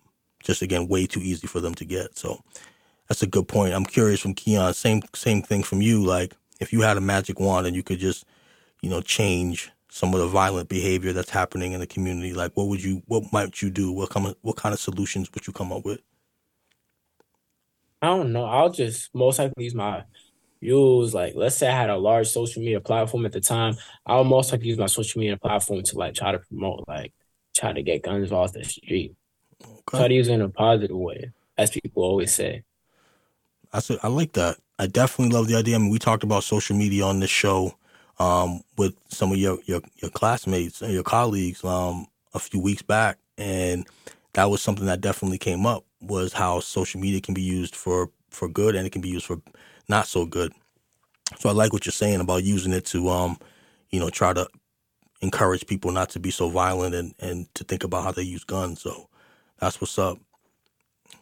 just 0.44 0.62
again 0.62 0.88
way 0.88 1.06
too 1.06 1.22
easy 1.22 1.48
for 1.48 1.60
them 1.60 1.76
to 1.76 1.86
get. 1.86 2.18
So 2.18 2.42
that's 3.08 3.24
a 3.24 3.28
good 3.28 3.48
point. 3.48 3.74
I'm 3.74 3.86
curious 3.86 4.20
from 4.20 4.34
Keon. 4.34 4.74
Same 4.74 5.02
same 5.14 5.42
thing 5.42 5.64
from 5.64 5.82
you. 5.82 6.04
Like 6.04 6.36
if 6.60 6.72
you 6.72 6.82
had 6.82 6.98
a 6.98 7.02
magic 7.02 7.40
wand 7.40 7.68
and 7.68 7.76
you 7.76 7.84
could 7.84 8.00
just, 8.00 8.26
you 8.82 8.90
know, 8.90 9.02
change 9.02 9.72
some 9.94 10.14
of 10.14 10.22
the 10.22 10.28
violent 10.28 10.70
behavior 10.70 11.12
that's 11.12 11.30
happening 11.30 11.74
in 11.74 11.82
the 11.82 11.86
community, 11.86 12.34
like 12.34 12.56
what 12.56 12.68
would 12.68 12.82
you, 12.82 13.04
what 13.08 13.24
might 13.34 13.62
you 13.62 13.70
do? 13.70 13.92
What 13.92 14.10
come, 14.10 14.34
what 14.42 14.56
kind 14.56 14.72
of 14.72 14.80
solutions 14.80 15.30
would 15.34 15.46
you 15.46 15.52
come 15.52 15.74
up 15.74 15.84
with? 15.84 16.00
I 18.02 18.08
don't 18.08 18.32
know. 18.32 18.46
I'll 18.46 18.72
just 18.72 19.14
most 19.14 19.38
likely 19.38 19.66
use 19.66 19.76
my 19.76 20.06
use 20.62 21.14
like 21.14 21.34
let's 21.36 21.56
say 21.56 21.68
I 21.68 21.76
had 21.76 21.90
a 21.90 21.98
large 21.98 22.28
social 22.28 22.62
media 22.62 22.80
platform 22.80 23.26
at 23.26 23.34
the 23.34 23.42
time. 23.42 23.76
I'll 24.06 24.24
most 24.24 24.52
likely 24.52 24.70
use 24.70 24.78
my 24.78 24.86
social 24.86 25.20
media 25.20 25.36
platform 25.36 25.84
to 25.84 25.98
like 25.98 26.14
try 26.14 26.32
to 26.32 26.40
promote 26.40 26.86
like 26.88 27.14
try 27.54 27.74
to 27.74 27.84
get 27.84 28.04
guns 28.04 28.32
off 28.32 28.54
the 28.54 28.64
street. 28.64 29.14
Okay. 29.62 29.98
Try 29.98 30.08
to 30.08 30.14
use 30.14 30.30
it 30.30 30.36
in 30.36 30.42
a 30.42 30.50
positive 30.50 30.96
way, 30.96 31.32
as 31.58 31.70
people 31.70 32.04
always 32.04 32.34
say. 32.34 32.64
I 33.74 33.80
said 33.80 34.00
I 34.04 34.08
like 34.08 34.32
that. 34.34 34.58
I 34.80 34.88
definitely 34.88 35.36
love 35.36 35.50
the 35.50 35.58
idea. 35.58 35.76
I 35.76 35.80
mean, 35.80 35.92
we 35.92 36.00
talked 36.00 36.24
about 36.24 36.44
social 36.46 36.78
media 36.78 37.04
on 37.04 37.20
this 37.20 37.30
show 37.30 37.76
um, 38.22 38.62
with 38.78 38.96
some 39.10 39.32
of 39.34 39.40
your, 39.40 39.60
your 39.66 39.82
your 40.02 40.12
classmates 40.12 40.82
and 40.84 40.94
your 40.94 41.04
colleagues 41.04 41.64
um, 41.66 42.08
a 42.36 42.40
few 42.40 42.62
weeks 42.62 42.84
back, 42.84 43.20
and 43.38 43.88
that 44.34 44.46
was 44.52 44.62
something 44.62 44.88
that 44.88 45.02
definitely 45.02 45.40
came 45.40 45.66
up 45.68 45.86
was 46.02 46.34
how 46.34 46.62
social 46.62 47.02
media 47.02 47.22
can 47.22 47.36
be 47.36 47.42
used 47.44 47.76
for 47.76 48.12
for 48.32 48.50
good 48.50 48.76
and 48.76 48.88
it 48.88 48.92
can 48.92 49.02
be 49.02 49.10
used 49.10 49.28
for 49.28 49.42
not 49.90 50.08
so 50.08 50.26
good. 50.26 50.54
So 51.40 51.50
I 51.50 51.54
like 51.54 51.74
what 51.74 51.86
you're 51.86 51.94
saying 51.94 52.22
about 52.22 52.44
using 52.44 52.74
it 52.74 52.86
to 52.88 53.10
um, 53.10 53.40
you 53.92 54.00
know, 54.00 54.10
try 54.10 54.34
to 54.34 54.48
encourage 55.22 55.68
people 55.68 55.92
not 55.92 56.10
to 56.12 56.20
be 56.20 56.32
so 56.32 56.50
violent 56.50 56.96
and 56.96 57.16
and 57.20 57.54
to 57.56 57.66
think 57.66 57.84
about 57.86 58.04
how 58.06 58.12
they 58.14 58.24
use 58.24 58.46
guns. 58.46 58.82
So 58.82 59.10
that's 59.60 59.82
what's 59.82 60.00
up. 60.00 60.20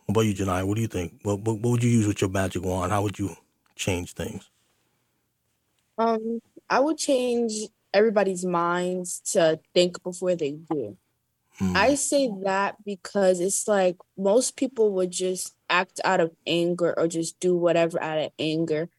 What 0.07 0.13
about 0.13 0.21
you, 0.27 0.35
Janai? 0.35 0.65
What 0.65 0.75
do 0.75 0.81
you 0.81 0.87
think? 0.87 1.21
What, 1.23 1.41
what, 1.41 1.59
what 1.59 1.71
would 1.71 1.83
you 1.83 1.91
use 1.91 2.07
with 2.07 2.21
your 2.21 2.31
magic 2.31 2.63
wand? 2.63 2.91
How 2.93 3.03
would 3.03 3.19
you 3.19 3.35
change 3.75 4.13
things? 4.13 4.49
Um, 5.97 6.41
I 6.69 6.79
would 6.79 6.97
change 6.97 7.53
everybody's 7.93 8.45
minds 8.45 9.21
to 9.31 9.59
think 9.73 10.01
before 10.03 10.35
they 10.35 10.51
do. 10.51 10.97
Hmm. 11.57 11.75
I 11.75 11.95
say 11.95 12.31
that 12.43 12.75
because 12.85 13.39
it's 13.39 13.67
like 13.67 13.97
most 14.17 14.55
people 14.55 14.93
would 14.93 15.11
just 15.11 15.55
act 15.69 15.99
out 16.05 16.19
of 16.19 16.31
anger 16.47 16.93
or 16.97 17.07
just 17.07 17.39
do 17.39 17.55
whatever 17.55 18.01
out 18.01 18.17
of 18.17 18.31
anger 18.39 18.89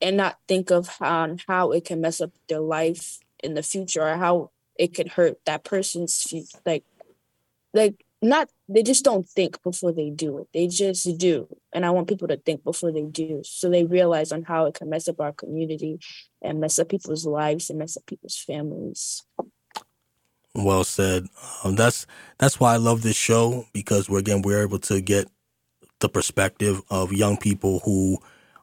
and 0.00 0.16
not 0.16 0.38
think 0.48 0.70
of 0.70 0.88
how, 0.88 1.36
how 1.46 1.72
it 1.72 1.84
can 1.84 2.00
mess 2.00 2.20
up 2.20 2.30
their 2.48 2.60
life 2.60 3.18
in 3.42 3.54
the 3.54 3.62
future 3.62 4.02
or 4.02 4.16
how 4.16 4.50
it 4.78 4.94
could 4.94 5.08
hurt 5.08 5.38
that 5.46 5.64
person's 5.64 6.26
like 6.64 6.84
like 7.72 8.04
not 8.22 8.48
they 8.68 8.82
just 8.82 9.04
don't 9.04 9.28
think 9.28 9.62
before 9.62 9.92
they 9.92 10.10
do 10.10 10.38
it. 10.38 10.48
They 10.52 10.66
just 10.66 11.18
do. 11.18 11.48
And 11.72 11.86
i 11.86 11.90
want 11.90 12.08
people 12.08 12.28
to 12.28 12.36
think 12.36 12.64
before 12.64 12.92
they 12.92 13.02
do 13.04 13.42
so 13.44 13.68
they 13.68 13.84
realize 13.84 14.32
on 14.32 14.42
how 14.42 14.66
it 14.66 14.74
can 14.74 14.90
mess 14.90 15.08
up 15.08 15.20
our 15.20 15.32
community 15.32 15.98
and 16.42 16.60
mess 16.60 16.78
up 16.78 16.88
people's 16.88 17.26
lives 17.26 17.70
and 17.70 17.78
mess 17.78 17.96
up 17.96 18.06
people's 18.06 18.36
families. 18.38 19.22
Well 20.54 20.84
said. 20.84 21.26
Um, 21.64 21.76
that's 21.76 22.06
that's 22.38 22.58
why 22.58 22.74
i 22.74 22.76
love 22.76 23.02
this 23.02 23.16
show 23.16 23.66
because 23.72 24.08
we're 24.08 24.20
again 24.20 24.42
we're 24.42 24.62
able 24.62 24.78
to 24.80 25.00
get 25.00 25.28
the 26.00 26.08
perspective 26.08 26.82
of 26.90 27.12
young 27.12 27.36
people 27.36 27.80
who 27.80 28.18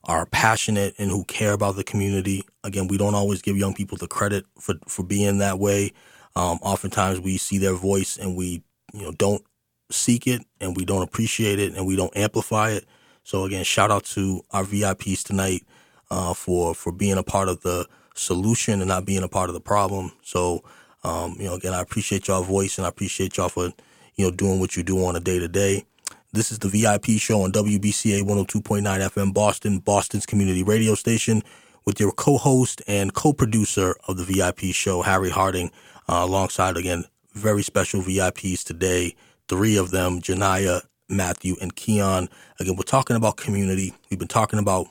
are 0.05 0.25
passionate 0.25 0.93
and 0.97 1.09
who 1.09 1.23
care 1.25 1.53
about 1.53 1.75
the 1.75 1.83
community. 1.83 2.43
Again 2.63 2.87
we 2.87 2.97
don't 2.97 3.15
always 3.15 3.41
give 3.41 3.57
young 3.57 3.73
people 3.73 3.97
the 3.97 4.07
credit 4.07 4.45
for 4.59 4.75
for 4.87 5.03
being 5.03 5.37
that 5.37 5.59
way. 5.59 5.93
Um, 6.35 6.57
oftentimes 6.63 7.19
we 7.19 7.37
see 7.37 7.59
their 7.59 7.75
voice 7.75 8.17
and 8.17 8.35
we 8.35 8.63
you 8.91 9.03
know 9.03 9.11
don't 9.11 9.43
seek 9.89 10.27
it 10.27 10.41
and 10.59 10.75
we 10.75 10.85
don't 10.85 11.03
appreciate 11.03 11.59
it 11.59 11.73
and 11.73 11.85
we 11.85 11.95
don't 11.95 12.15
amplify 12.15 12.71
it. 12.71 12.85
So 13.23 13.45
again, 13.45 13.63
shout 13.63 13.91
out 13.91 14.03
to 14.05 14.41
our 14.51 14.63
VIPs 14.63 15.23
tonight 15.23 15.65
uh, 16.09 16.33
for 16.33 16.73
for 16.75 16.91
being 16.91 17.17
a 17.17 17.23
part 17.23 17.49
of 17.49 17.61
the 17.61 17.87
solution 18.15 18.81
and 18.81 18.87
not 18.87 19.05
being 19.05 19.23
a 19.23 19.27
part 19.27 19.49
of 19.49 19.53
the 19.53 19.61
problem. 19.61 20.11
So 20.21 20.63
um, 21.03 21.35
you 21.37 21.45
know, 21.45 21.55
again, 21.55 21.73
I 21.73 21.81
appreciate 21.81 22.27
y'all 22.27 22.43
voice 22.43 22.77
and 22.77 22.85
I 22.85 22.89
appreciate 22.89 23.37
y'all 23.37 23.49
for 23.49 23.71
you 24.15 24.25
know 24.25 24.31
doing 24.31 24.59
what 24.59 24.75
you 24.75 24.83
do 24.83 25.05
on 25.05 25.15
a 25.15 25.19
day 25.19 25.39
to 25.39 25.47
day. 25.47 25.85
This 26.31 26.51
is 26.51 26.59
the 26.59 26.69
VIP 26.69 27.19
show 27.19 27.43
on 27.43 27.51
WBCA 27.51 28.23
102.9 28.23 28.81
FM 28.81 29.33
Boston, 29.33 29.77
Boston's 29.79 30.25
community 30.25 30.63
radio 30.63 30.95
station, 30.95 31.43
with 31.85 31.99
your 31.99 32.11
co-host 32.11 32.81
and 32.87 33.13
co-producer 33.13 33.95
of 34.07 34.17
the 34.17 34.23
VIP 34.23 34.73
show, 34.73 35.03
Harry 35.03 35.29
Harding, 35.29 35.69
uh, 36.09 36.21
alongside 36.23 36.75
again 36.75 37.05
very 37.33 37.63
special 37.63 38.01
VIPs 38.01 38.63
today. 38.63 39.15
Three 39.47 39.77
of 39.77 39.91
them, 39.91 40.21
Janaya, 40.21 40.82
Matthew, 41.10 41.56
and 41.62 41.75
Keon. 41.75 42.29
Again, 42.60 42.75
we're 42.75 42.84
talking 42.84 43.15
about 43.15 43.38
community. 43.38 43.93
We've 44.10 44.19
been 44.19 44.27
talking 44.27 44.60
about 44.60 44.88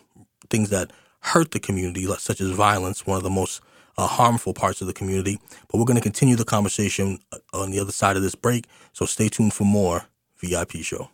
things 0.50 0.70
that 0.70 0.92
hurt 1.20 1.52
the 1.52 1.60
community, 1.60 2.06
such 2.18 2.40
as 2.40 2.50
violence, 2.50 3.06
one 3.06 3.16
of 3.16 3.22
the 3.22 3.30
most 3.30 3.60
uh, 3.96 4.06
harmful 4.06 4.54
parts 4.54 4.80
of 4.80 4.86
the 4.86 4.92
community. 4.92 5.38
But 5.68 5.78
we're 5.78 5.84
going 5.86 5.96
to 5.96 6.02
continue 6.02 6.36
the 6.36 6.44
conversation 6.44 7.18
uh, 7.32 7.38
on 7.52 7.70
the 7.70 7.78
other 7.80 7.92
side 7.92 8.16
of 8.16 8.22
this 8.22 8.34
break. 8.34 8.66
So 8.92 9.06
stay 9.06 9.28
tuned 9.28 9.54
for 9.54 9.64
more 9.64 10.06
VIP 10.38 10.72
show. 10.78 11.10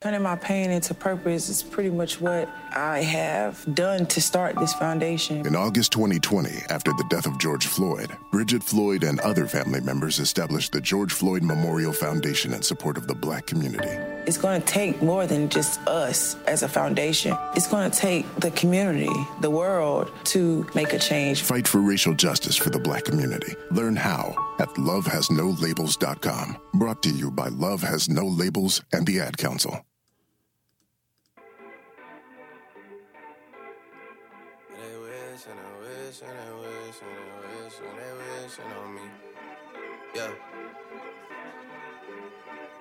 Turning 0.00 0.22
my 0.22 0.36
pain 0.36 0.70
into 0.70 0.94
purpose 0.94 1.48
is 1.48 1.60
pretty 1.60 1.90
much 1.90 2.20
what 2.20 2.48
I 2.70 3.02
have 3.02 3.64
done 3.74 4.06
to 4.06 4.20
start 4.20 4.54
this 4.56 4.72
foundation. 4.72 5.44
In 5.44 5.56
August 5.56 5.90
2020, 5.90 6.50
after 6.70 6.92
the 6.92 7.04
death 7.10 7.26
of 7.26 7.36
George 7.40 7.66
Floyd, 7.66 8.16
Bridgett 8.30 8.62
Floyd 8.62 9.02
and 9.02 9.18
other 9.18 9.48
family 9.48 9.80
members 9.80 10.20
established 10.20 10.70
the 10.70 10.80
George 10.80 11.12
Floyd 11.12 11.42
Memorial 11.42 11.92
Foundation 11.92 12.54
in 12.54 12.62
support 12.62 12.96
of 12.96 13.08
the 13.08 13.14
black 13.16 13.46
community. 13.46 13.88
It's 14.24 14.38
going 14.38 14.62
to 14.62 14.66
take 14.68 15.02
more 15.02 15.26
than 15.26 15.48
just 15.48 15.80
us 15.88 16.36
as 16.46 16.62
a 16.62 16.68
foundation. 16.68 17.36
It's 17.56 17.66
going 17.66 17.90
to 17.90 17.98
take 17.98 18.32
the 18.36 18.52
community, 18.52 19.10
the 19.40 19.50
world, 19.50 20.12
to 20.26 20.64
make 20.76 20.92
a 20.92 21.00
change. 21.00 21.42
Fight 21.42 21.66
for 21.66 21.80
racial 21.80 22.14
justice 22.14 22.54
for 22.54 22.70
the 22.70 22.78
black 22.78 23.02
community. 23.02 23.56
Learn 23.72 23.96
how 23.96 24.36
at 24.60 24.68
lovehasnolabels.com. 24.68 26.56
Brought 26.74 27.02
to 27.02 27.10
you 27.10 27.32
by 27.32 27.48
Love 27.48 27.82
Has 27.82 28.08
No 28.08 28.26
Labels 28.26 28.80
and 28.92 29.04
the 29.04 29.18
Ad 29.18 29.36
Council. 29.36 29.84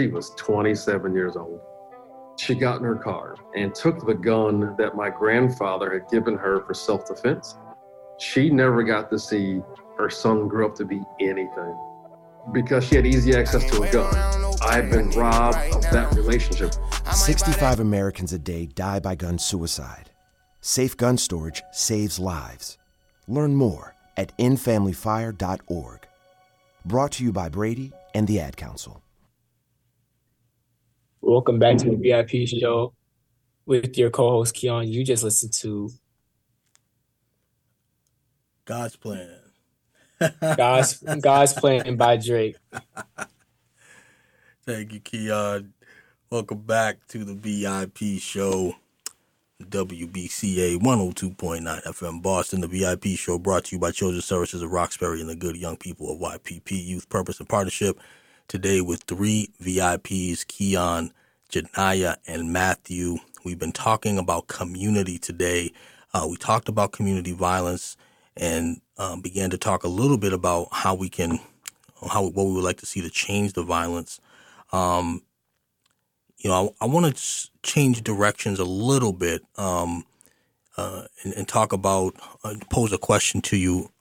She 0.00 0.06
was 0.06 0.30
27 0.30 1.12
years 1.12 1.36
old. 1.36 1.60
She 2.38 2.54
got 2.54 2.78
in 2.78 2.84
her 2.84 2.96
car 2.96 3.34
and 3.54 3.74
took 3.74 4.06
the 4.06 4.14
gun 4.14 4.74
that 4.78 4.96
my 4.96 5.10
grandfather 5.10 5.92
had 5.92 6.08
given 6.08 6.38
her 6.38 6.64
for 6.64 6.72
self 6.72 7.06
defense. 7.06 7.58
She 8.18 8.48
never 8.48 8.82
got 8.82 9.10
to 9.10 9.18
see 9.18 9.60
her 9.98 10.08
son 10.08 10.48
grow 10.48 10.68
up 10.68 10.74
to 10.76 10.86
be 10.86 11.02
anything 11.20 11.76
because 12.50 12.84
she 12.84 12.96
had 12.96 13.06
easy 13.06 13.34
access 13.34 13.70
to 13.70 13.82
a 13.82 13.92
gun. 13.92 14.56
I've 14.62 14.90
been 14.90 15.10
robbed 15.10 15.58
of 15.74 15.82
that 15.90 16.14
relationship. 16.14 16.72
65 17.12 17.80
Americans 17.80 18.32
a 18.32 18.38
day 18.38 18.64
die 18.64 19.00
by 19.00 19.16
gun 19.16 19.38
suicide. 19.38 20.08
Safe 20.62 20.96
gun 20.96 21.18
storage 21.18 21.62
saves 21.72 22.18
lives. 22.18 22.78
Learn 23.28 23.54
more 23.54 23.94
at 24.16 24.34
endfamilyfire.org. 24.38 26.08
Brought 26.86 27.12
to 27.12 27.24
you 27.24 27.32
by 27.32 27.50
Brady 27.50 27.92
and 28.14 28.26
the 28.26 28.40
Ad 28.40 28.56
Council. 28.56 29.02
Welcome 31.20 31.58
back 31.58 31.76
to 31.78 31.84
the 31.84 31.96
mm-hmm. 31.96 32.28
VIP 32.28 32.48
show 32.48 32.94
with 33.66 33.96
your 33.98 34.10
co-host 34.10 34.54
Keon. 34.54 34.88
You 34.88 35.04
just 35.04 35.22
listened 35.22 35.52
to 35.54 35.90
God's 38.64 38.96
plan. 38.96 39.36
God's 40.40 41.02
God's 41.20 41.52
Plan 41.54 41.96
by 41.96 42.16
Drake. 42.16 42.56
Thank 44.66 44.92
you, 44.92 45.00
Keon. 45.00 45.72
Welcome 46.30 46.62
back 46.62 47.06
to 47.08 47.24
the 47.24 47.34
VIP 47.34 48.20
show. 48.20 48.74
WBCA 49.62 50.78
102.9 50.78 51.82
FM 51.84 52.22
Boston, 52.22 52.62
the 52.62 52.66
VIP 52.66 53.18
show 53.18 53.38
brought 53.38 53.64
to 53.64 53.76
you 53.76 53.80
by 53.80 53.90
Children's 53.90 54.24
Services 54.24 54.62
of 54.62 54.70
Roxbury 54.70 55.20
and 55.20 55.28
the 55.28 55.36
good 55.36 55.54
young 55.54 55.76
people 55.76 56.10
of 56.10 56.18
YPP 56.18 56.70
Youth 56.70 57.10
Purpose 57.10 57.40
and 57.40 57.48
Partnership. 57.48 57.98
Today 58.50 58.80
with 58.80 59.04
three 59.04 59.48
VIPs, 59.62 60.44
Keon, 60.44 61.12
Janaya, 61.52 62.16
and 62.26 62.52
Matthew. 62.52 63.18
We've 63.44 63.60
been 63.60 63.70
talking 63.70 64.18
about 64.18 64.48
community 64.48 65.20
today. 65.20 65.70
Uh, 66.12 66.26
we 66.28 66.36
talked 66.36 66.68
about 66.68 66.90
community 66.90 67.30
violence 67.30 67.96
and 68.36 68.80
um, 68.98 69.20
began 69.20 69.50
to 69.50 69.56
talk 69.56 69.84
a 69.84 69.88
little 69.88 70.18
bit 70.18 70.32
about 70.32 70.66
how 70.72 70.96
we 70.96 71.08
can, 71.08 71.38
how 72.10 72.24
what 72.24 72.44
we 72.44 72.54
would 72.54 72.64
like 72.64 72.78
to 72.78 72.86
see 72.86 73.00
to 73.00 73.08
change 73.08 73.52
the 73.52 73.62
violence. 73.62 74.20
Um, 74.72 75.22
you 76.38 76.50
know, 76.50 76.74
I, 76.80 76.86
I 76.86 76.88
want 76.88 77.16
to 77.16 77.50
change 77.62 78.02
directions 78.02 78.58
a 78.58 78.64
little 78.64 79.12
bit 79.12 79.42
um, 79.58 80.04
uh, 80.76 81.04
and, 81.22 81.34
and, 81.34 81.46
talk 81.46 81.72
about, 81.72 82.16
uh, 82.42 82.56
pose 82.68 82.92
a 82.92 82.98
question 82.98 83.42
to 83.42 83.56
you. 83.56 83.92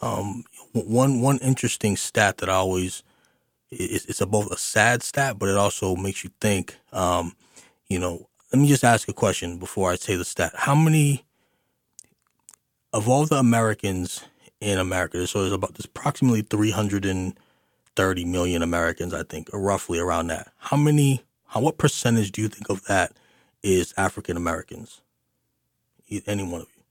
Um, 0.00 0.44
one 0.74 1.20
one 1.20 1.38
interesting 1.38 1.96
stat 1.96 2.36
that 2.36 2.48
I 2.48 2.54
always 2.54 3.02
it's, 3.78 4.04
it's 4.06 4.20
a 4.20 4.26
both 4.26 4.50
a 4.50 4.58
sad 4.58 5.02
stat, 5.02 5.38
but 5.38 5.48
it 5.48 5.56
also 5.56 5.96
makes 5.96 6.24
you 6.24 6.30
think. 6.40 6.76
Um, 6.92 7.34
you 7.88 7.98
know, 7.98 8.28
let 8.52 8.60
me 8.60 8.68
just 8.68 8.84
ask 8.84 9.08
a 9.08 9.12
question 9.12 9.58
before 9.58 9.90
I 9.90 9.96
say 9.96 10.16
the 10.16 10.24
stat. 10.24 10.52
How 10.54 10.74
many 10.74 11.24
of 12.92 13.08
all 13.08 13.26
the 13.26 13.36
Americans 13.36 14.24
in 14.60 14.78
America? 14.78 15.26
So 15.26 15.40
there's 15.40 15.52
about 15.52 15.74
there's 15.74 15.86
approximately 15.86 16.42
330 16.42 18.24
million 18.24 18.62
Americans, 18.62 19.14
I 19.14 19.22
think, 19.22 19.50
or 19.52 19.60
roughly 19.60 19.98
around 19.98 20.28
that. 20.28 20.52
How 20.58 20.76
many 20.76 21.24
how, 21.46 21.60
what 21.60 21.78
percentage 21.78 22.32
do 22.32 22.42
you 22.42 22.48
think 22.48 22.68
of 22.68 22.84
that 22.86 23.12
is 23.62 23.94
African 23.96 24.36
Americans? 24.36 25.00
Any 26.26 26.42
one 26.42 26.62
of 26.62 26.68
you? 26.76 26.82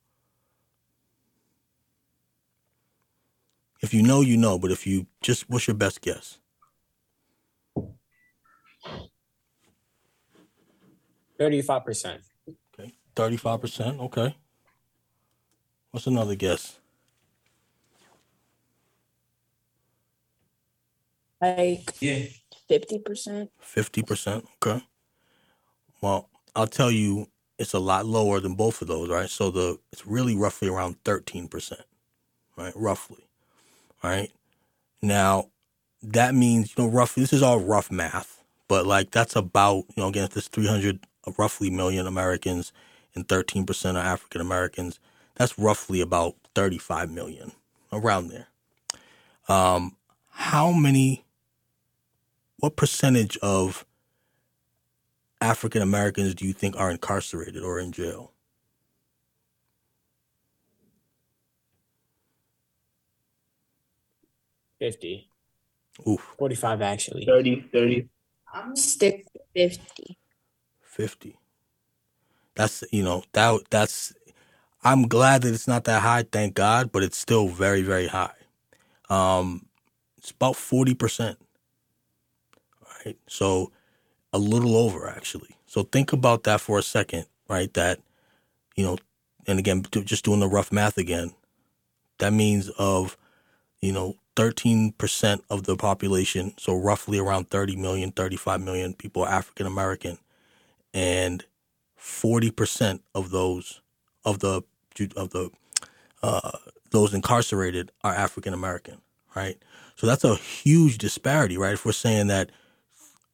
If 3.81 3.93
you 3.93 4.01
know, 4.01 4.21
you 4.21 4.37
know. 4.37 4.57
But 4.57 4.71
if 4.71 4.87
you 4.87 5.07
just, 5.21 5.49
what's 5.49 5.67
your 5.67 5.75
best 5.75 6.01
guess? 6.01 6.39
Thirty-five 11.43 11.83
percent. 11.83 12.21
Okay, 12.79 12.93
thirty-five 13.17 13.59
percent. 13.59 13.99
Okay. 13.99 14.33
What's 15.91 16.07
another 16.07 16.35
guess? 16.35 16.79
Like 21.41 21.89
yeah, 21.99 22.27
fifty 22.69 22.99
percent. 22.99 23.51
Fifty 23.59 24.03
percent. 24.03 24.45
Okay. 24.65 24.81
Well, 26.01 26.29
I'll 26.55 26.65
tell 26.65 26.89
you, 26.89 27.27
it's 27.59 27.73
a 27.73 27.79
lot 27.79 28.05
lower 28.05 28.39
than 28.39 28.55
both 28.55 28.81
of 28.81 28.87
those, 28.87 29.09
right? 29.09 29.29
So 29.29 29.51
the 29.51 29.77
it's 29.91 30.07
really 30.07 30.37
roughly 30.37 30.69
around 30.69 30.95
thirteen 31.03 31.49
percent, 31.49 31.83
right? 32.55 32.71
Roughly, 32.73 33.27
right? 34.01 34.31
Now, 35.01 35.49
that 36.03 36.35
means 36.35 36.73
you 36.77 36.85
know 36.85 36.89
roughly. 36.89 37.23
This 37.23 37.33
is 37.33 37.43
all 37.43 37.59
rough 37.59 37.91
math, 37.91 38.41
but 38.69 38.87
like 38.87 39.11
that's 39.11 39.35
about 39.35 39.83
you 39.89 40.03
know 40.03 40.07
again, 40.07 40.23
if 40.23 40.29
there's 40.29 40.47
three 40.47 40.67
hundred 40.67 41.05
roughly 41.37 41.69
million 41.69 42.07
Americans 42.07 42.71
and 43.15 43.27
thirteen 43.27 43.65
percent 43.65 43.97
are 43.97 44.03
African 44.03 44.41
Americans, 44.41 44.99
that's 45.35 45.57
roughly 45.57 46.01
about 46.01 46.35
thirty 46.55 46.77
five 46.77 47.09
million 47.09 47.51
around 47.91 48.29
there. 48.29 48.47
Um, 49.47 49.95
how 50.29 50.71
many 50.71 51.25
what 52.57 52.75
percentage 52.75 53.37
of 53.37 53.85
African 55.41 55.81
Americans 55.81 56.33
do 56.33 56.45
you 56.45 56.53
think 56.53 56.77
are 56.77 56.89
incarcerated 56.89 57.61
or 57.63 57.79
in 57.79 57.91
jail? 57.91 58.31
Fifty. 64.79 65.29
Oof. 66.07 66.35
Forty-five 66.37 66.81
actually. 66.81 67.25
30, 67.25 67.69
30. 67.71 68.09
I'm 68.53 68.75
stick 68.75 69.25
with 69.55 69.77
50. 70.93 71.29
50. 71.31 71.39
That's 72.55 72.83
you 72.91 73.03
know 73.03 73.23
that 73.33 73.61
that's 73.69 74.13
I'm 74.83 75.07
glad 75.07 75.43
that 75.43 75.53
it's 75.53 75.67
not 75.67 75.85
that 75.85 76.01
high, 76.01 76.23
thank 76.23 76.55
God, 76.55 76.91
but 76.91 77.03
it's 77.03 77.17
still 77.17 77.47
very 77.47 77.81
very 77.81 78.07
high. 78.07 78.33
Um, 79.09 79.67
it's 80.17 80.31
about 80.31 80.55
forty 80.55 80.93
percent. 80.93 81.37
Right, 83.05 83.17
so 83.27 83.71
a 84.33 84.39
little 84.39 84.77
over 84.77 85.09
actually. 85.09 85.55
So 85.67 85.83
think 85.83 86.13
about 86.13 86.43
that 86.43 86.61
for 86.61 86.79
a 86.79 86.83
second, 86.83 87.25
right? 87.49 87.73
That 87.73 87.99
you 88.75 88.85
know, 88.85 88.97
and 89.47 89.59
again, 89.59 89.83
just 89.91 90.25
doing 90.25 90.39
the 90.41 90.47
rough 90.49 90.71
math 90.71 90.97
again, 90.97 91.33
that 92.19 92.33
means 92.33 92.69
of 92.77 93.17
you 93.81 93.91
know 93.93 94.15
13% 94.35 95.41
of 95.49 95.63
the 95.63 95.75
population, 95.77 96.53
so 96.57 96.75
roughly 96.75 97.19
around 97.19 97.49
30 97.51 97.75
million, 97.75 98.11
35 98.11 98.61
million 98.61 98.93
people 98.93 99.23
are 99.23 99.29
African 99.29 99.67
American, 99.67 100.17
and 100.93 101.45
40% 101.99 102.99
of 103.15 103.31
those 103.31 103.81
of 104.25 104.39
the 104.39 104.61
of 105.15 105.31
the 105.31 105.49
uh, 106.21 106.51
those 106.91 107.13
incarcerated 107.13 107.91
are 108.03 108.13
African 108.13 108.53
American, 108.53 109.01
right? 109.35 109.57
So 109.95 110.07
that's 110.07 110.23
a 110.23 110.35
huge 110.35 110.97
disparity, 110.97 111.57
right? 111.57 111.73
If 111.73 111.85
we're 111.85 111.91
saying 111.91 112.27
that 112.27 112.51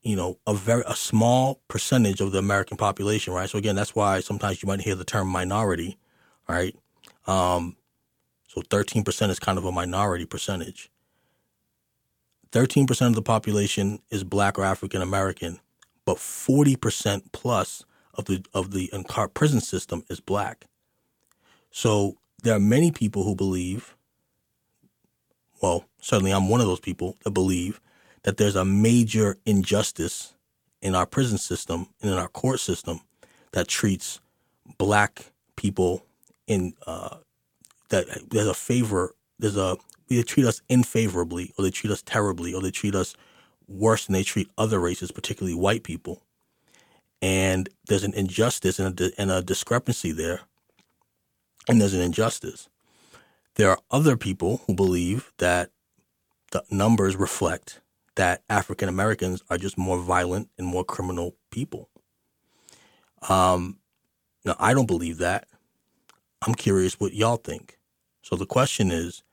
you 0.02 0.16
know 0.16 0.40
a 0.48 0.54
very 0.54 0.84
a 0.88 0.96
small 0.96 1.62
percentage 1.68 2.22
of 2.22 2.32
the 2.32 2.40
American 2.40 2.78
population, 2.78 3.34
right? 3.34 3.50
So 3.50 3.58
again, 3.58 3.76
that's 3.76 3.96
why 3.96 4.22
sometimes 4.22 4.64
you 4.64 4.68
might 4.68 4.82
hear 4.82 4.96
the 4.96 5.04
term 5.04 5.28
minority, 5.28 5.98
right? 6.48 6.76
Um, 7.28 7.76
so 8.48 8.62
13% 8.62 9.30
is 9.30 9.40
kind 9.40 9.58
of 9.60 9.66
a 9.66 9.72
minority 9.72 10.26
percentage. 10.26 10.90
13% 12.52 13.08
of 13.08 13.14
the 13.14 13.22
population 13.22 14.00
is 14.10 14.24
black 14.24 14.58
or 14.58 14.64
African 14.66 15.04
American, 15.04 15.60
but 16.10 16.18
40% 16.18 17.22
plus 17.34 17.86
of 18.16 18.26
the 18.26 18.44
of 18.52 18.72
the 18.72 18.90
prison 19.36 19.62
system 19.62 20.04
is 20.10 20.20
black. 20.20 20.66
So 21.70 22.18
there 22.42 22.56
are 22.56 22.60
many 22.60 22.92
people 22.92 23.26
who 23.26 23.36
believe 23.36 23.96
well, 25.62 25.86
certainly 26.02 26.32
I'm 26.32 26.50
one 26.50 26.62
of 26.62 26.66
those 26.66 26.80
people 26.80 27.16
that 27.24 27.30
believe 27.30 27.80
that 28.24 28.38
there's 28.38 28.56
a 28.56 28.66
major 28.66 29.38
injustice 29.46 30.34
in 30.82 30.96
our 30.96 31.06
prison 31.06 31.38
system 31.38 31.90
and 32.02 32.10
in 32.10 32.18
our 32.18 32.30
court 32.30 32.60
system 32.60 33.02
that 33.52 33.68
treats 33.68 34.20
black 34.80 35.32
people 35.58 36.04
in 36.48 36.74
uh, 36.88 37.18
that 37.90 38.08
there's 38.32 38.48
a 38.48 38.56
favor 38.56 39.14
there's 39.38 39.58
a 39.58 39.78
they 40.08 40.24
treat 40.24 40.48
us 40.48 40.60
unfavorably 40.72 41.54
or 41.56 41.64
they 41.64 41.70
treat 41.70 41.92
us 41.92 42.02
terribly 42.02 42.52
or 42.52 42.64
they 42.64 42.72
treat 42.72 42.96
us 42.96 43.16
worse 43.70 44.06
than 44.06 44.14
they 44.14 44.24
treat 44.24 44.50
other 44.58 44.80
races, 44.80 45.12
particularly 45.12 45.56
white 45.56 45.84
people. 45.84 46.22
And 47.22 47.70
there's 47.88 48.04
an 48.04 48.14
injustice 48.14 48.80
and 48.80 49.00
a, 49.00 49.12
and 49.18 49.32
a 49.32 49.42
discrepancy 49.42 50.12
there. 50.12 50.42
And 51.68 51.80
there's 51.80 51.94
an 51.94 52.02
injustice. 52.02 52.70
There 53.56 53.70
are 53.70 53.80
other 53.92 54.18
people 54.18 54.62
who 54.66 54.74
believe 54.74 55.32
that 55.38 55.70
the 56.52 56.64
numbers 56.72 57.16
reflect 57.16 57.82
that 58.16 58.42
African 58.50 58.90
Americans 58.90 59.44
are 59.50 59.58
just 59.58 59.78
more 59.78 59.98
violent 60.00 60.50
and 60.58 60.66
more 60.66 60.84
criminal 60.84 61.36
people. 61.52 61.90
Um, 63.28 63.78
now, 64.46 64.56
I 64.60 64.74
don't 64.74 64.88
believe 64.88 65.18
that. 65.18 65.48
I'm 66.42 66.56
curious 66.56 67.00
what 67.00 67.14
y'all 67.14 67.38
think. 67.38 67.78
So 68.22 68.36
the 68.36 68.46
question 68.46 68.92
is 68.92 69.24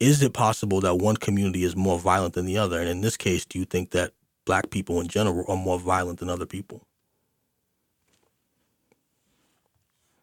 is 0.00 0.22
it 0.22 0.32
possible 0.32 0.80
that 0.80 0.96
one 0.96 1.16
community 1.16 1.64
is 1.64 1.74
more 1.74 1.98
violent 1.98 2.34
than 2.34 2.46
the 2.46 2.58
other? 2.58 2.80
And 2.80 2.88
in 2.88 3.00
this 3.00 3.16
case, 3.16 3.44
do 3.44 3.58
you 3.58 3.64
think 3.64 3.90
that 3.90 4.12
black 4.44 4.70
people 4.70 5.00
in 5.00 5.08
general 5.08 5.44
are 5.48 5.56
more 5.56 5.78
violent 5.78 6.20
than 6.20 6.30
other 6.30 6.46
people? 6.46 6.86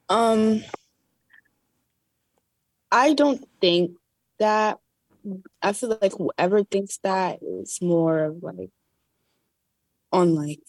Um, 0.10 0.64
I 2.92 3.14
don't 3.14 3.44
think 3.62 3.92
that. 4.40 4.80
I 5.60 5.74
feel 5.74 5.98
like 6.00 6.14
whoever 6.14 6.64
thinks 6.64 7.00
that 7.02 7.40
is 7.42 7.80
more 7.82 8.26
of 8.26 8.44
like 8.44 8.70
on 10.12 10.36
like 10.36 10.62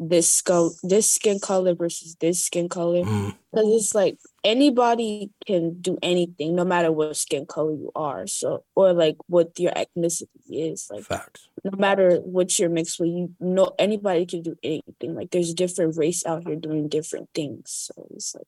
this 0.00 0.28
skull 0.28 0.72
this 0.82 1.10
skin 1.12 1.38
color 1.38 1.74
versus 1.74 2.16
this 2.16 2.44
skin 2.44 2.68
color 2.68 3.04
because 3.04 3.34
mm. 3.64 3.76
it's 3.76 3.94
like 3.94 4.18
anybody 4.44 5.30
can 5.46 5.80
do 5.80 5.98
anything 6.02 6.54
no 6.54 6.64
matter 6.64 6.90
what 6.90 7.16
skin 7.16 7.46
color 7.46 7.72
you 7.72 7.92
are. 7.94 8.26
So 8.26 8.64
or 8.74 8.92
like 8.92 9.16
what 9.26 9.58
your 9.58 9.72
ethnicity 9.72 10.28
is 10.48 10.88
like 10.90 11.04
Facts. 11.04 11.48
no 11.64 11.72
matter 11.76 12.16
what 12.18 12.58
you're 12.58 12.68
mixed 12.68 13.00
with 13.00 13.10
you 13.10 13.34
know 13.40 13.74
anybody 13.78 14.26
can 14.26 14.42
do 14.42 14.56
anything. 14.62 15.14
Like 15.14 15.30
there's 15.30 15.54
different 15.54 15.96
race 15.96 16.24
out 16.24 16.44
here 16.46 16.56
doing 16.56 16.88
different 16.88 17.28
things. 17.34 17.90
So 17.94 18.06
it's 18.10 18.34
like 18.34 18.46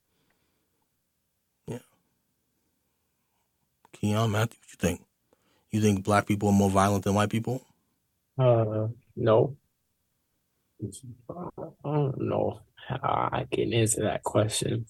yeah. 1.67 1.79
Keon 3.93 4.31
Matthew 4.31 4.59
what 4.61 4.71
you 4.71 4.77
think? 4.79 5.05
You 5.71 5.81
think 5.81 6.05
black 6.05 6.27
people 6.27 6.49
are 6.49 6.53
more 6.53 6.71
violent 6.71 7.05
than 7.05 7.15
white 7.15 7.31
people? 7.31 7.63
Uh 8.39 8.89
no. 9.17 9.57
I 11.31 11.65
don't 11.85 12.21
know 12.21 12.61
how 12.89 13.29
I 13.33 13.47
can 13.53 13.73
answer 13.73 14.03
that 14.03 14.25
question. 14.25 14.87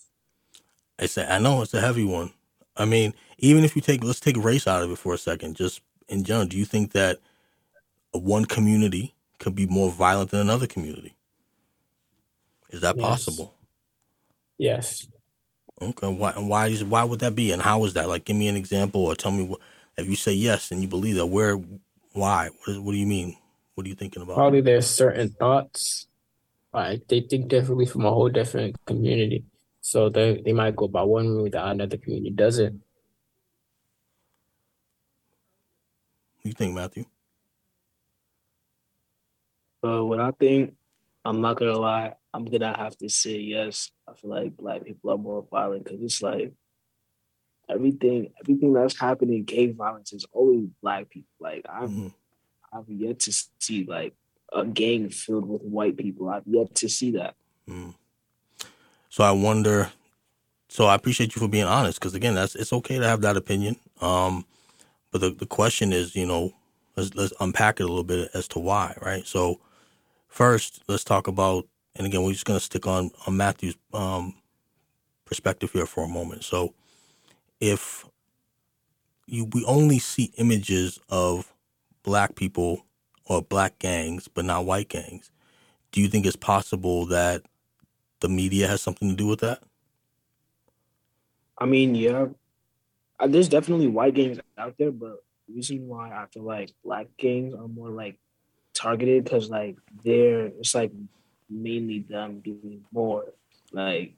It's 0.99 1.17
a, 1.17 1.33
I 1.33 1.39
know 1.39 1.63
it's 1.63 1.75
a 1.75 1.81
heavy 1.81 2.05
one. 2.05 2.33
I 2.77 2.85
mean, 2.85 3.15
even 3.39 3.65
if 3.65 3.77
you 3.77 3.83
take 3.83 4.03
let's 4.03 4.21
take 4.21 4.37
race 4.37 4.67
out 4.67 4.83
of 4.83 4.91
it 4.91 4.99
for 4.99 5.15
a 5.15 5.19
second, 5.19 5.57
just 5.57 5.81
in 6.09 6.25
general, 6.25 6.47
do 6.47 6.57
you 6.57 6.65
think 6.65 6.93
that 6.93 7.19
one 8.13 8.45
community 8.45 9.15
could 9.39 9.55
be 9.55 9.67
more 9.67 9.91
violent 9.91 10.31
than 10.31 10.41
another 10.41 10.67
community? 10.67 11.15
Is 12.71 12.81
that 12.81 12.97
yes. 12.97 13.05
possible? 13.05 13.55
Yes. 14.59 15.07
Okay. 15.81 16.09
Why? 16.09 16.33
Why? 16.33 16.69
Is, 16.69 16.85
why 16.85 17.05
would 17.05 17.21
that 17.21 17.35
be? 17.35 17.53
And 17.53 17.61
how 17.61 17.85
is 17.85 17.95
that? 17.95 18.09
Like, 18.09 18.25
give 18.25 18.37
me 18.37 18.49
an 18.49 18.57
example, 18.57 19.05
or 19.05 19.15
tell 19.15 19.33
me 19.33 19.45
what. 19.45 19.61
If 19.97 20.09
you 20.09 20.17
say 20.17 20.33
yes 20.33 20.71
and 20.71 20.81
you 20.81 20.89
believe 20.89 21.17
that, 21.17 21.27
where? 21.27 21.61
Why? 22.13 22.49
What, 22.49 22.69
is, 22.69 22.79
what 22.79 22.93
do 22.93 22.99
you 22.99 23.07
mean? 23.07 23.37
What 23.75 23.87
are 23.87 23.89
you 23.89 23.95
thinking 23.95 24.23
about? 24.23 24.37
Probably 24.37 24.61
there's 24.61 24.87
certain 24.87 25.31
thoughts. 25.31 26.07
Like 26.73 27.07
they 27.09 27.21
think 27.21 27.49
differently 27.49 27.85
from 27.85 28.07
a 28.07 28.11
whole 28.11 28.31
different 28.31 28.77
community. 28.87 29.45
So 29.83 30.09
they 30.09 30.41
they 30.45 30.53
might 30.53 30.77
go 30.77 30.87
by 30.87 31.03
one 31.03 31.29
route 31.29 31.53
that 31.53 31.67
another 31.67 31.97
community 31.97 32.31
doesn't. 32.31 32.73
What 36.35 36.43
do 36.45 36.49
you 36.49 36.55
think, 36.55 36.75
Matthew? 36.75 37.05
Uh, 39.85 40.05
what 40.05 40.21
I 40.21 40.31
think, 40.31 40.75
I'm 41.25 41.41
not 41.41 41.59
gonna 41.59 41.77
lie, 41.77 42.15
I'm 42.33 42.45
gonna 42.45 42.77
have 42.77 42.97
to 42.99 43.09
say 43.09 43.39
yes. 43.39 43.91
I 44.07 44.15
feel 44.15 44.31
like 44.31 44.57
black 44.57 44.85
people 44.85 45.11
are 45.11 45.19
more 45.19 45.45
violent 45.51 45.85
because 45.85 46.01
it's 46.01 46.23
like 46.23 46.53
everything, 47.69 48.31
everything 48.41 48.73
that's 48.73 48.99
happening, 48.99 49.43
gang 49.43 49.75
violence 49.75 50.13
is 50.13 50.25
always 50.33 50.69
black 50.81 51.11
people. 51.11 51.35
Like 51.41 51.67
I've 51.69 51.91
mm-hmm. 51.91 52.09
I've 52.73 52.89
yet 52.89 53.19
to 53.21 53.33
see 53.59 53.85
like 53.85 54.15
a 54.53 54.65
gang 54.65 55.11
filled 55.11 55.49
with 55.49 55.63
white 55.63 55.97
people. 55.97 56.29
I've 56.29 56.47
yet 56.47 56.73
to 56.77 56.89
see 56.89 57.13
that. 57.13 57.35
Mm. 57.69 57.95
So 59.13 59.23
I 59.23 59.31
wonder. 59.31 59.93
So 60.71 60.87
I 60.87 60.95
appreciate 60.95 61.37
you 61.37 61.41
for 61.41 61.47
being 61.47 61.67
honest, 61.67 62.01
because 62.01 62.15
again, 62.15 62.35
that's 62.35 62.55
it's 62.55 62.73
okay 62.73 62.99
to 62.99 63.07
have 63.07 63.21
that 63.21 63.37
opinion. 63.37 63.77
Um, 64.01 64.47
but 65.11 65.21
the 65.21 65.29
the 65.33 65.45
question 65.45 65.93
is, 65.93 66.17
you 66.17 66.25
know, 66.25 66.55
let's 66.97 67.15
let's 67.15 67.35
unpack 67.39 67.79
it 67.79 67.83
a 67.83 67.89
little 67.89 68.05
bit 68.05 68.31
as 68.33 68.49
to 68.49 68.59
why, 68.59 68.97
right? 69.03 69.27
So 69.27 69.61
first, 70.29 70.83
let's 70.89 71.05
talk 71.05 71.27
about, 71.27 71.67
and 71.95 72.07
again, 72.07 72.23
we're 72.23 72.33
just 72.33 72.47
gonna 72.47 72.59
stick 72.59 72.87
on 72.87 73.11
on 73.27 73.37
Matthew's 73.37 73.77
um, 73.93 74.35
perspective 75.27 75.71
here 75.73 75.85
for 75.85 76.05
a 76.05 76.09
moment. 76.09 76.43
So 76.43 76.73
if 77.61 78.07
you 79.27 79.45
we 79.53 79.63
only 79.67 79.99
see 79.99 80.33
images 80.39 80.99
of 81.11 81.53
black 82.03 82.35
people 82.35 82.87
or 83.27 83.43
black 83.43 83.79
gangs, 83.79 84.27
but 84.27 84.47
not 84.47 84.65
white 84.65 84.89
gangs. 84.89 85.31
Do 85.91 86.01
you 86.01 86.09
think 86.09 86.25
it's 86.25 86.35
possible 86.35 87.05
that 87.07 87.43
the 88.23 88.29
media 88.29 88.67
has 88.67 88.81
something 88.81 89.11
to 89.11 89.15
do 89.15 89.27
with 89.27 89.41
that? 89.41 89.63
I 91.59 91.67
mean, 91.67 91.95
yeah, 91.95 92.27
uh, 93.21 93.27
there's 93.27 93.49
definitely 93.49 93.87
white 93.87 94.15
gangs 94.15 94.41
out 94.59 94.75
there, 94.79 94.91
but 94.91 95.23
the 95.47 95.55
reason 95.55 95.87
why 95.87 96.11
I 96.11 96.27
feel 96.33 96.43
like 96.43 96.73
black 96.83 97.09
gangs 97.19 97.55
are 97.55 97.69
more 97.69 97.91
like 97.91 98.19
targeted 98.75 99.25
because 99.25 99.51
like 99.51 99.77
they're 100.05 100.47
it's 100.47 100.75
like 100.75 100.93
mainly 101.49 102.01
them 102.01 102.41
doing 102.41 102.85
more. 102.91 103.27
Like 103.71 104.15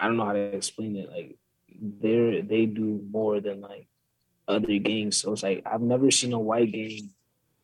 I 0.00 0.06
don't 0.06 0.16
know 0.16 0.24
how 0.24 0.32
to 0.32 0.56
explain 0.56 0.96
it. 0.96 1.10
Like 1.10 1.36
they're 1.80 2.42
they 2.42 2.66
do 2.66 3.04
more 3.10 3.40
than 3.40 3.60
like 3.60 3.86
other 4.48 4.78
gangs. 4.78 5.18
So 5.18 5.32
it's 5.32 5.42
like 5.42 5.62
I've 5.66 5.82
never 5.82 6.10
seen 6.10 6.32
a 6.32 6.40
white 6.40 6.72
gang. 6.72 7.10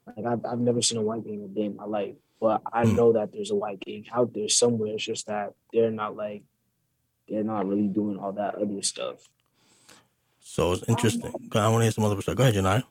Like 0.06 0.26
I've 0.26 0.44
I've 0.44 0.60
never 0.60 0.82
seen 0.82 0.98
a 0.98 1.02
white 1.02 1.24
gang 1.24 1.50
in 1.56 1.76
my 1.76 1.84
life. 1.84 2.14
But 2.40 2.62
I 2.72 2.84
Hmm. 2.84 2.96
know 2.96 3.12
that 3.14 3.32
there's 3.32 3.50
a 3.50 3.54
white 3.56 3.80
gang 3.80 4.06
out 4.12 4.32
there 4.34 4.48
somewhere. 4.48 4.94
It's 4.94 5.04
just 5.04 5.26
that 5.26 5.54
they're 5.72 5.90
not 5.90 6.16
like 6.16 6.42
they're 7.28 7.44
not 7.44 7.66
really 7.68 7.88
doing 7.88 8.18
all 8.18 8.32
that 8.32 8.54
other 8.54 8.82
stuff. 8.82 9.28
So 10.40 10.72
it's 10.72 10.84
interesting. 10.88 11.32
I 11.54 11.68
want 11.68 11.80
to 11.80 11.84
hear 11.84 11.90
some 11.92 12.04
other 12.04 12.16
perspective. 12.16 12.38
Go 12.38 12.44
ahead, 12.44 12.54
Janaya. 12.54 12.84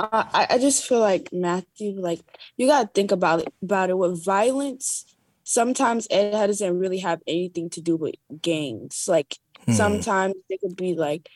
I, 0.00 0.46
I 0.50 0.58
just 0.58 0.84
feel 0.86 1.00
like 1.00 1.30
Matthew, 1.32 1.98
like 2.00 2.20
you 2.56 2.66
gotta 2.68 2.88
think 2.94 3.10
about 3.10 3.40
it 3.40 3.52
about 3.62 3.90
it 3.90 3.98
with 3.98 4.22
violence. 4.24 5.04
Sometimes 5.42 6.06
it 6.10 6.30
doesn't 6.32 6.78
really 6.78 6.98
have 6.98 7.20
anything 7.26 7.70
to 7.70 7.80
do 7.80 7.96
with 7.96 8.14
gangs. 8.42 9.06
Like 9.08 9.36
Hmm. 9.66 9.72
sometimes 9.72 10.34
it 10.48 10.60
could 10.60 10.76
be 10.76 10.94
like 10.94 11.28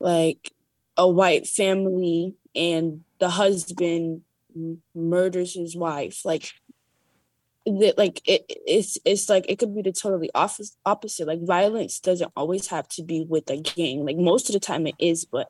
like 0.00 0.52
a 0.96 1.08
white 1.08 1.46
family 1.46 2.34
and 2.54 3.04
the 3.18 3.28
husband 3.28 4.04
m- 4.04 4.22
murders 4.94 5.54
his 5.54 5.76
wife. 5.76 6.24
Like 6.24 6.52
that 7.64 7.96
like 7.96 8.20
it 8.24 8.44
it's 8.48 8.98
it's 9.04 9.28
like 9.28 9.46
it 9.48 9.58
could 9.58 9.74
be 9.74 9.82
the 9.82 9.92
totally 9.92 10.30
opposite 10.34 10.74
opposite. 10.84 11.26
Like 11.26 11.44
violence 11.44 12.00
doesn't 12.00 12.32
always 12.36 12.68
have 12.68 12.88
to 12.88 13.02
be 13.02 13.24
with 13.28 13.48
a 13.50 13.56
gang. 13.56 14.04
Like 14.04 14.16
most 14.16 14.48
of 14.48 14.54
the 14.54 14.60
time 14.60 14.86
it 14.86 14.96
is, 14.98 15.24
but 15.24 15.48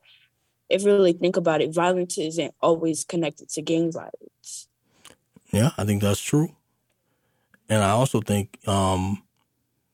if 0.68 0.82
you 0.82 0.92
really 0.92 1.12
think 1.12 1.36
about 1.36 1.60
it, 1.60 1.74
violence 1.74 2.18
isn't 2.18 2.54
always 2.60 3.04
connected 3.04 3.48
to 3.50 3.62
gang 3.62 3.92
violence. 3.92 4.68
Yeah, 5.52 5.70
I 5.76 5.84
think 5.84 6.02
that's 6.02 6.20
true. 6.20 6.56
And 7.68 7.82
I 7.82 7.90
also 7.90 8.20
think, 8.20 8.58
um, 8.66 9.22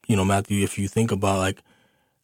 you 0.06 0.16
know, 0.16 0.24
Matthew, 0.24 0.62
if 0.62 0.78
you 0.78 0.88
think 0.88 1.12
about 1.12 1.38
like, 1.38 1.62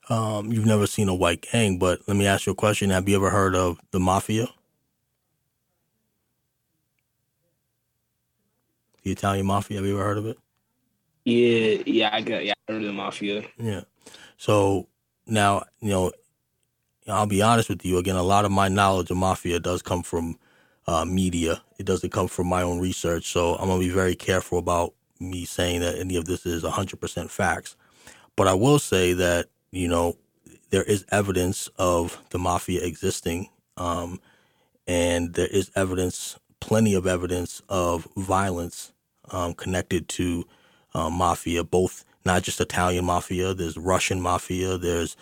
um, 0.09 0.53
you've 0.53 0.67
never 0.67 0.87
seen 0.87 1.09
a 1.09 1.15
white 1.15 1.47
gang, 1.51 1.79
but 1.79 2.01
let 2.07 2.17
me 2.17 2.27
ask 2.27 2.47
you 2.47 2.53
a 2.53 2.57
question. 2.57 2.91
Have 2.91 3.09
you 3.09 3.17
ever 3.17 3.31
heard 3.31 3.55
of 3.55 3.79
the 3.91 4.01
mafia? 4.01 4.49
The 9.05 9.13
Italian 9.13 9.47
mafia, 9.47 9.77
have 9.77 9.87
you 9.87 9.95
ever 9.95 10.05
heard 10.05 10.19
of 10.19 10.27
it? 10.27 10.39
Yeah, 11.25 11.83
yeah, 11.87 12.11
I 12.13 12.21
got 12.23 12.45
yeah, 12.45 12.55
I 12.69 12.73
heard 12.73 12.83
of 12.83 12.89
the 12.89 12.93
mafia. 12.93 13.45
Yeah. 13.59 13.83
So 14.39 14.89
now, 15.27 15.65
you 15.81 15.91
know, 15.91 16.13
I'll 17.07 17.27
be 17.27 17.43
honest 17.43 17.69
with 17.69 17.85
you. 17.85 17.99
Again, 17.99 18.17
a 18.17 18.23
lot 18.23 18.45
of 18.47 18.51
my 18.51 18.69
knowledge 18.69 19.11
of 19.11 19.19
mafia 19.19 19.61
does 19.61 19.83
come 19.83 20.03
from 20.03 20.39
uh, 20.87 21.05
media. 21.05 21.63
It 21.79 21.85
doesn't 21.85 22.11
come 22.11 22.29
from 22.29 22.47
my 22.47 22.63
own 22.63 22.81
research. 22.81 23.27
So 23.27 23.57
I'm 23.57 23.69
gonna 23.69 23.81
be 23.81 23.91
very 23.91 24.15
careful 24.15 24.59
about 24.59 24.95
me 25.21 25.45
saying 25.45 25.81
that 25.81 25.99
any 25.99 26.17
of 26.17 26.25
this 26.25 26.47
is 26.47 26.63
100% 26.63 27.31
facts. 27.31 27.77
But 28.37 28.49
I 28.49 28.55
will 28.55 28.79
say 28.79 29.13
that 29.13 29.47
you 29.71 29.89
know 29.89 30.17
there 30.71 30.83
is 30.83 31.05
evidence 31.11 31.69
of 31.77 32.19
the 32.31 32.39
mafia 32.39 32.83
existing, 32.83 33.51
um, 33.77 34.19
and 34.87 35.35
there 35.35 35.47
is 35.47 35.71
evidence, 35.77 36.39
plenty 36.61 36.95
of 36.95 37.07
evidence 37.07 37.61
of 37.69 38.09
violence 38.17 38.94
um, 39.31 39.55
connected 39.55 40.09
to 40.11 40.47
uh, 40.95 41.11
mafia, 41.11 41.65
both 41.65 42.05
not 42.25 42.43
just 42.43 42.61
Italian 42.61 43.05
mafia. 43.05 43.55
There's 43.55 43.77
Russian 43.77 44.21
mafia. 44.21 44.79
There's 44.79 45.17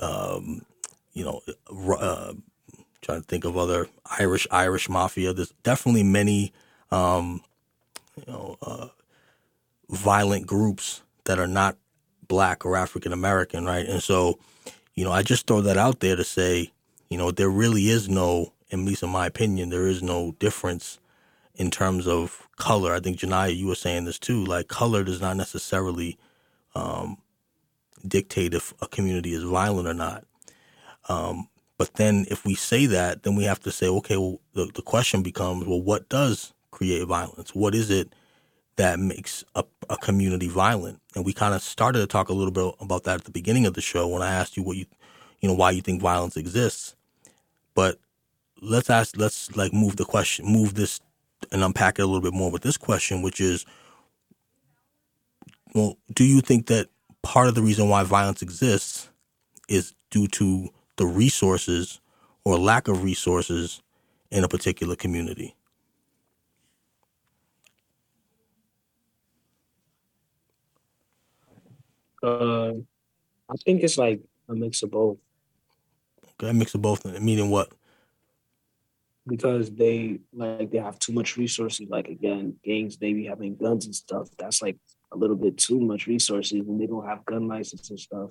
um, 0.00 0.62
you 1.12 1.24
know, 1.24 1.40
uh, 1.98 2.34
trying 3.00 3.22
to 3.22 3.26
think 3.26 3.44
of 3.44 3.56
other 3.56 3.88
Irish 4.18 4.46
Irish 4.50 4.88
mafia. 4.88 5.32
There's 5.32 5.52
definitely 5.62 6.02
many, 6.02 6.52
um, 6.90 7.42
you 8.16 8.30
know, 8.30 8.56
uh, 8.60 8.88
violent 9.88 10.46
groups 10.46 11.02
that 11.24 11.38
are 11.38 11.46
not 11.46 11.76
black 12.28 12.66
or 12.66 12.76
African 12.76 13.12
American, 13.12 13.64
right? 13.64 13.86
And 13.86 14.02
so, 14.02 14.38
you 14.94 15.04
know, 15.04 15.12
I 15.12 15.22
just 15.22 15.46
throw 15.46 15.60
that 15.62 15.78
out 15.78 16.00
there 16.00 16.16
to 16.16 16.24
say, 16.24 16.70
you 17.08 17.16
know, 17.16 17.30
there 17.30 17.50
really 17.50 17.88
is 17.88 18.08
no, 18.08 18.52
at 18.72 18.78
least 18.78 19.02
in 19.02 19.10
my 19.10 19.26
opinion, 19.26 19.70
there 19.70 19.86
is 19.86 20.02
no 20.02 20.32
difference 20.38 20.98
in 21.56 21.70
terms 21.70 22.06
of 22.06 22.48
color. 22.56 22.94
I 22.94 23.00
think 23.00 23.18
Janaya, 23.18 23.56
you 23.56 23.66
were 23.66 23.74
saying 23.74 24.04
this 24.04 24.18
too. 24.18 24.44
Like 24.44 24.68
color 24.68 25.04
does 25.04 25.20
not 25.20 25.36
necessarily 25.36 26.18
um, 26.74 27.18
dictate 28.06 28.54
if 28.54 28.72
a 28.80 28.86
community 28.88 29.34
is 29.34 29.42
violent 29.42 29.88
or 29.88 29.94
not. 29.94 30.24
Um, 31.08 31.48
but 31.78 31.94
then 31.94 32.26
if 32.30 32.44
we 32.44 32.54
say 32.54 32.86
that, 32.86 33.22
then 33.22 33.36
we 33.36 33.44
have 33.44 33.60
to 33.60 33.70
say, 33.70 33.86
okay, 33.86 34.16
well, 34.16 34.40
the, 34.54 34.66
the 34.74 34.82
question 34.82 35.22
becomes, 35.22 35.66
well, 35.66 35.80
what 35.80 36.08
does 36.08 36.52
create 36.70 37.06
violence? 37.06 37.54
What 37.54 37.74
is 37.74 37.90
it 37.90 38.14
that 38.76 38.98
makes 38.98 39.44
a, 39.54 39.64
a 39.88 39.96
community 39.98 40.48
violent? 40.48 41.00
And 41.14 41.24
we 41.24 41.32
kind 41.32 41.54
of 41.54 41.62
started 41.62 42.00
to 42.00 42.06
talk 42.06 42.28
a 42.28 42.34
little 42.34 42.52
bit 42.52 42.74
about 42.80 43.04
that 43.04 43.20
at 43.20 43.24
the 43.24 43.30
beginning 43.30 43.66
of 43.66 43.74
the 43.74 43.80
show 43.80 44.08
when 44.08 44.22
I 44.22 44.32
asked 44.32 44.56
you 44.56 44.62
what 44.62 44.76
you, 44.76 44.86
you 45.40 45.48
know, 45.48 45.54
why 45.54 45.70
you 45.70 45.82
think 45.82 46.00
violence 46.00 46.36
exists. 46.36 46.94
But 47.74 47.98
let's 48.62 48.88
ask, 48.88 49.16
let's 49.16 49.54
like 49.54 49.72
move 49.72 49.96
the 49.96 50.04
question, 50.04 50.46
move 50.46 50.74
this 50.74 51.00
and 51.52 51.62
unpack 51.62 51.98
it 51.98 52.02
a 52.02 52.06
little 52.06 52.20
bit 52.20 52.34
more 52.34 52.50
with 52.50 52.62
this 52.62 52.76
question, 52.76 53.22
which 53.22 53.40
is, 53.40 53.64
well, 55.74 55.96
do 56.12 56.24
you 56.24 56.40
think 56.40 56.66
that 56.66 56.88
part 57.22 57.48
of 57.48 57.54
the 57.54 57.62
reason 57.62 57.88
why 57.88 58.02
violence 58.02 58.42
exists 58.42 59.08
is 59.68 59.94
due 60.10 60.28
to 60.28 60.68
the 60.96 61.06
resources 61.06 62.00
or 62.44 62.58
lack 62.58 62.88
of 62.88 63.02
resources 63.02 63.82
in 64.30 64.44
a 64.44 64.48
particular 64.48 64.96
community? 64.96 65.54
Uh, 72.22 72.72
I 73.48 73.54
think 73.64 73.82
it's 73.82 73.98
like 73.98 74.20
a 74.48 74.54
mix 74.54 74.82
of 74.82 74.90
both 74.90 75.18
Okay, 76.40 76.50
a 76.50 76.54
mix 76.54 76.74
of 76.74 76.82
both. 76.82 77.04
Meaning 77.20 77.50
what? 77.50 77.70
Because 79.26 79.70
they 79.70 80.20
like 80.32 80.70
they 80.70 80.78
have 80.78 80.98
too 80.98 81.12
much 81.12 81.36
resources. 81.36 81.88
Like 81.88 82.08
again, 82.08 82.56
gangs 82.64 82.96
they 82.96 83.12
be 83.12 83.26
having 83.26 83.56
guns 83.56 83.86
and 83.86 83.94
stuff. 83.94 84.28
That's 84.38 84.62
like 84.62 84.76
a 85.12 85.16
little 85.16 85.36
bit 85.36 85.56
too 85.56 85.80
much 85.80 86.06
resources, 86.06 86.66
and 86.66 86.80
they 86.80 86.86
don't 86.86 87.06
have 87.06 87.24
gun 87.24 87.48
license 87.48 87.90
and 87.90 87.98
stuff. 87.98 88.30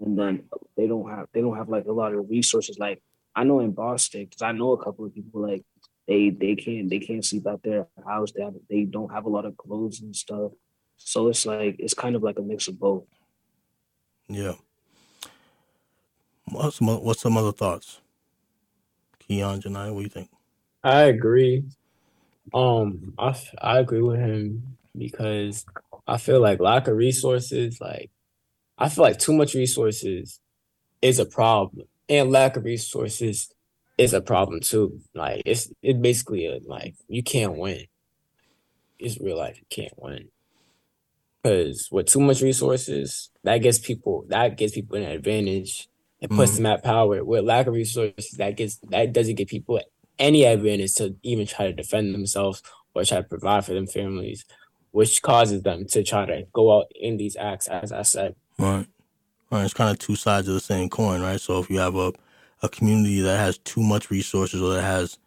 And 0.00 0.18
then 0.18 0.44
they 0.76 0.86
don't 0.86 1.08
have 1.10 1.26
they 1.32 1.40
don't 1.40 1.56
have 1.56 1.68
like 1.68 1.86
a 1.86 1.92
lot 1.92 2.14
of 2.14 2.30
resources. 2.30 2.78
Like 2.78 3.02
I 3.34 3.44
know 3.44 3.60
in 3.60 3.72
Boston, 3.72 4.24
because 4.24 4.42
I 4.42 4.52
know 4.52 4.72
a 4.72 4.82
couple 4.82 5.04
of 5.04 5.14
people 5.14 5.42
like 5.42 5.64
they 6.06 6.30
they 6.30 6.54
can't 6.54 6.88
they 6.88 7.00
can't 7.00 7.24
sleep 7.24 7.46
out 7.46 7.62
their 7.62 7.86
house. 8.06 8.32
They 8.32 8.42
have, 8.42 8.54
they 8.68 8.84
don't 8.84 9.12
have 9.12 9.26
a 9.26 9.30
lot 9.30 9.46
of 9.46 9.56
clothes 9.56 10.00
and 10.00 10.14
stuff. 10.14 10.52
So 10.96 11.28
it's 11.28 11.46
like 11.46 11.76
it's 11.78 11.94
kind 11.94 12.16
of 12.16 12.22
like 12.22 12.38
a 12.38 12.42
mix 12.42 12.68
of 12.68 12.78
both. 12.78 13.04
Yeah. 14.28 14.54
What's 16.44 16.76
some, 16.76 16.88
what's 16.88 17.20
some 17.20 17.36
other 17.36 17.52
thoughts? 17.52 18.00
Keon, 19.30 19.62
Janai, 19.62 19.94
what 19.94 20.00
do 20.00 20.04
you 20.04 20.10
think? 20.10 20.30
I 20.82 21.02
agree. 21.04 21.64
Um, 22.52 23.14
I, 23.18 23.36
I 23.62 23.78
agree 23.78 24.02
with 24.02 24.18
him 24.18 24.76
because 24.98 25.64
I 26.08 26.18
feel 26.18 26.40
like 26.40 26.60
lack 26.60 26.88
of 26.88 26.96
resources, 26.96 27.80
like 27.80 28.10
I 28.76 28.88
feel 28.88 29.04
like 29.04 29.20
too 29.20 29.34
much 29.34 29.54
resources 29.54 30.40
is 31.02 31.20
a 31.20 31.26
problem, 31.26 31.86
and 32.08 32.32
lack 32.32 32.56
of 32.56 32.64
resources 32.64 33.54
is 33.98 34.14
a 34.14 34.22
problem 34.22 34.62
too. 34.62 35.00
Like 35.14 35.42
it's 35.46 35.72
it 35.82 36.02
basically 36.02 36.46
a, 36.46 36.58
like 36.66 36.96
you 37.08 37.22
can't 37.22 37.56
win. 37.56 37.84
It's 38.98 39.20
real 39.20 39.38
life. 39.38 39.58
You 39.60 39.66
can't 39.70 39.94
win 39.96 40.30
because 41.42 41.88
with 41.92 42.06
too 42.06 42.20
much 42.20 42.42
resources, 42.42 43.30
that 43.44 43.58
gets 43.58 43.78
people 43.78 44.24
that 44.30 44.56
gets 44.58 44.74
people 44.74 44.96
an 44.96 45.04
advantage. 45.04 45.89
It 46.20 46.30
puts 46.30 46.52
Mhm. 46.52 46.56
them 46.56 46.66
at 46.66 46.84
power. 46.84 47.24
With 47.24 47.44
lack 47.44 47.66
of 47.66 47.74
resources, 47.74 48.32
that 48.32 48.56
gets 48.56 48.76
that 48.90 49.12
doesn't 49.12 49.36
give 49.36 49.48
people 49.48 49.80
any 50.18 50.44
advantage 50.44 50.94
to 50.96 51.16
even 51.22 51.46
try 51.46 51.66
to 51.66 51.72
defend 51.72 52.14
themselves 52.14 52.62
or 52.94 53.04
try 53.04 53.18
to 53.18 53.24
provide 53.24 53.64
for 53.64 53.72
them 53.72 53.86
families, 53.86 54.44
which 54.90 55.22
causes 55.22 55.62
them 55.62 55.86
to 55.86 56.02
try 56.02 56.26
to 56.26 56.46
go 56.52 56.76
out 56.78 56.92
in 56.94 57.16
these 57.16 57.36
acts, 57.36 57.68
as 57.68 57.90
I 57.92 58.02
said. 58.02 58.34
Right. 58.58 58.86
Right. 59.50 59.64
It's 59.64 59.74
kind 59.74 59.90
of 59.90 59.98
two 59.98 60.16
sides 60.16 60.46
of 60.46 60.54
the 60.54 60.60
same 60.60 60.88
coin, 60.90 61.22
right? 61.22 61.40
So 61.40 61.58
if 61.58 61.70
you 61.70 61.78
have 61.78 61.96
a, 61.96 62.12
a 62.62 62.68
community 62.68 63.20
that 63.22 63.38
has 63.38 63.58
too 63.58 63.82
much 63.82 64.10
resources 64.10 64.60
or 64.60 64.74
that 64.74 64.82
has, 64.82 65.18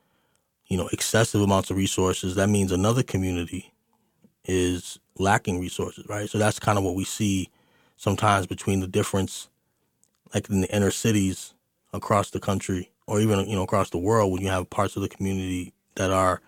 you 0.68 0.78
know, 0.78 0.88
excessive 0.94 1.42
amounts 1.42 1.72
of 1.72 1.78
resources, 1.78 2.36
that 2.36 2.50
means 2.50 2.72
another 2.72 3.04
community 3.04 3.74
is 4.46 5.00
lacking 5.18 5.60
resources, 5.60 6.06
right? 6.08 6.30
So 6.30 6.38
that's 6.38 6.60
kind 6.60 6.78
of 6.78 6.84
what 6.84 6.96
we 6.96 7.04
see 7.04 7.50
sometimes 7.98 8.48
between 8.48 8.80
the 8.80 8.88
difference, 8.88 9.50
like 10.34 10.50
in 10.50 10.62
the 10.62 10.76
inner 10.76 10.92
cities 10.92 11.54
across 11.94 12.32
the 12.32 12.40
country 12.40 12.92
or 13.08 13.20
even, 13.20 13.48
you 13.48 13.56
know, 13.56 13.64
across 13.64 13.90
the 13.90 13.98
world 13.98 14.32
when 14.32 14.42
you 14.42 14.50
have 14.50 14.70
parts 14.70 14.96
of 14.96 15.02
the 15.02 15.10
community 15.10 15.74
that 15.96 16.12
are, 16.12 16.42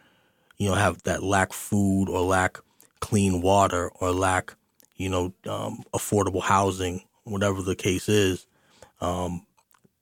you 0.57 0.69
know, 0.69 0.75
have 0.75 1.01
that 1.03 1.21
lack 1.23 1.53
food 1.53 2.09
or 2.09 2.21
lack 2.21 2.59
clean 2.99 3.41
water 3.41 3.89
or 3.99 4.11
lack, 4.11 4.55
you 4.95 5.09
know, 5.09 5.33
um, 5.47 5.83
affordable 5.93 6.41
housing, 6.41 7.03
whatever 7.23 7.61
the 7.61 7.75
case 7.75 8.09
is, 8.09 8.47
um, 9.01 9.45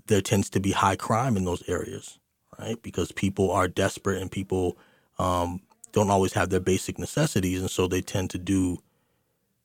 there 0.07 0.21
tends 0.21 0.49
to 0.51 0.59
be 0.59 0.71
high 0.71 0.95
crime 0.95 1.35
in 1.37 1.45
those 1.45 1.67
areas, 1.67 2.19
right? 2.59 2.81
Because 2.81 3.11
people 3.11 3.51
are 3.51 3.67
desperate 3.67 4.21
and 4.21 4.31
people 4.31 4.77
um, 5.19 5.61
don't 5.91 6.09
always 6.09 6.33
have 6.33 6.49
their 6.49 6.59
basic 6.59 6.99
necessities, 6.99 7.61
and 7.61 7.71
so 7.71 7.87
they 7.87 8.01
tend 8.01 8.29
to 8.31 8.37
do 8.37 8.77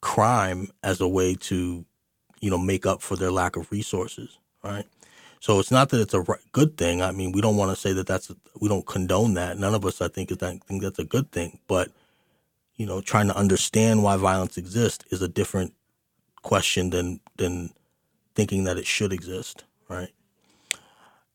crime 0.00 0.68
as 0.82 1.00
a 1.00 1.08
way 1.08 1.34
to, 1.34 1.84
you 2.40 2.50
know, 2.50 2.58
make 2.58 2.86
up 2.86 3.02
for 3.02 3.16
their 3.16 3.30
lack 3.30 3.56
of 3.56 3.70
resources, 3.70 4.38
right? 4.62 4.84
So 5.40 5.60
it's 5.60 5.70
not 5.70 5.90
that 5.90 6.00
it's 6.00 6.14
a 6.14 6.24
good 6.52 6.76
thing. 6.76 7.02
I 7.02 7.12
mean, 7.12 7.32
we 7.32 7.40
don't 7.40 7.56
want 7.56 7.70
to 7.70 7.80
say 7.80 7.92
that 7.92 8.06
that's 8.06 8.32
we 8.60 8.68
don't 8.68 8.86
condone 8.86 9.34
that. 9.34 9.58
None 9.58 9.74
of 9.74 9.84
us, 9.84 10.00
I 10.00 10.08
think, 10.08 10.30
is 10.30 10.38
that 10.38 10.62
think 10.64 10.82
that's 10.82 10.98
a 10.98 11.04
good 11.04 11.30
thing. 11.30 11.60
But 11.68 11.90
you 12.76 12.86
know, 12.86 13.00
trying 13.00 13.28
to 13.28 13.36
understand 13.36 14.02
why 14.02 14.16
violence 14.16 14.56
exists 14.56 15.04
is 15.10 15.22
a 15.22 15.28
different 15.28 15.74
question 16.42 16.90
than 16.90 17.20
than 17.36 17.70
thinking 18.34 18.64
that 18.64 18.78
it 18.78 18.86
should 18.86 19.12
exist, 19.12 19.64
right? 19.88 20.10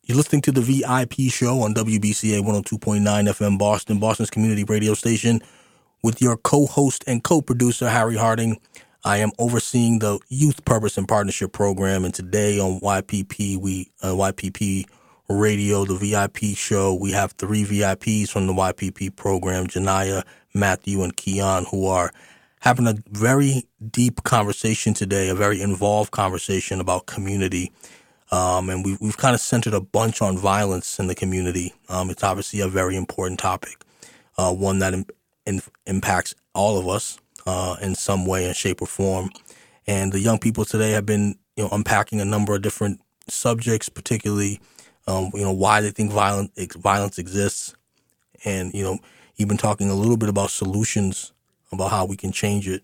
You're 0.03 0.17
listening 0.17 0.41
to 0.43 0.51
the 0.51 0.61
VIP 0.61 1.31
show 1.31 1.61
on 1.61 1.73
WBCA 1.73 2.41
102.9 2.41 3.01
FM 3.01 3.57
Boston, 3.57 3.99
Boston's 3.99 4.29
community 4.29 4.65
radio 4.65 4.93
station, 4.95 5.41
with 6.01 6.21
your 6.21 6.35
co-host 6.35 7.05
and 7.07 7.23
co-producer 7.23 7.89
Harry 7.89 8.17
Harding. 8.17 8.59
I 9.05 9.17
am 9.17 9.31
overseeing 9.37 9.99
the 9.99 10.17
Youth 10.29 10.63
Purpose 10.63 10.97
and 10.97 11.05
Partnership 11.05 11.51
Program, 11.51 12.05
and 12.05 12.13
today 12.13 12.57
on 12.57 12.79
YPP, 12.79 13.57
we 13.57 13.91
uh, 14.01 14.13
YPP 14.13 14.85
Radio, 15.27 15.83
the 15.83 15.95
VIP 15.95 16.55
show, 16.55 16.93
we 16.93 17.11
have 17.11 17.33
three 17.33 17.65
VIPs 17.65 18.29
from 18.29 18.47
the 18.47 18.53
YPP 18.53 19.17
program: 19.17 19.67
Janaya, 19.67 20.23
Matthew, 20.53 21.03
and 21.03 21.17
Keon, 21.17 21.65
who 21.69 21.85
are 21.85 22.13
having 22.61 22.87
a 22.87 22.95
very 23.09 23.65
deep 23.91 24.23
conversation 24.23 24.93
today, 24.93 25.27
a 25.27 25.35
very 25.35 25.61
involved 25.61 26.11
conversation 26.11 26.79
about 26.79 27.05
community. 27.05 27.73
Um, 28.31 28.69
and 28.69 28.85
we've, 28.85 28.99
we've 29.01 29.17
kind 29.17 29.35
of 29.35 29.41
centered 29.41 29.73
a 29.73 29.81
bunch 29.81 30.21
on 30.21 30.37
violence 30.37 30.97
in 30.97 31.07
the 31.07 31.13
community. 31.13 31.73
Um, 31.89 32.09
it's 32.09 32.23
obviously 32.23 32.61
a 32.61 32.69
very 32.69 32.95
important 32.95 33.41
topic, 33.41 33.83
uh, 34.37 34.53
one 34.53 34.79
that 34.79 34.93
in, 35.45 35.61
impacts 35.85 36.33
all 36.55 36.79
of 36.79 36.87
us 36.87 37.19
uh, 37.45 37.75
in 37.81 37.95
some 37.95 38.25
way, 38.25 38.47
in 38.47 38.53
shape, 38.53 38.81
or 38.81 38.87
form. 38.87 39.29
And 39.87 40.11
the 40.11 40.19
young 40.19 40.39
people 40.39 40.65
today 40.65 40.91
have 40.91 41.05
been, 41.05 41.35
you 41.55 41.63
know, 41.63 41.69
unpacking 41.71 42.21
a 42.21 42.25
number 42.25 42.55
of 42.55 42.61
different 42.61 43.01
subjects, 43.27 43.89
particularly, 43.89 44.59
um, 45.07 45.31
you 45.33 45.43
know, 45.43 45.51
why 45.51 45.81
they 45.81 45.91
think 45.91 46.11
violent 46.11 46.51
violence 46.75 47.17
exists, 47.17 47.75
and 48.45 48.73
you 48.73 48.83
know, 48.83 48.99
even 49.37 49.57
talking 49.57 49.89
a 49.89 49.95
little 49.95 50.17
bit 50.17 50.29
about 50.29 50.49
solutions 50.49 51.33
about 51.71 51.91
how 51.91 52.05
we 52.05 52.15
can 52.15 52.31
change 52.31 52.67
it. 52.67 52.83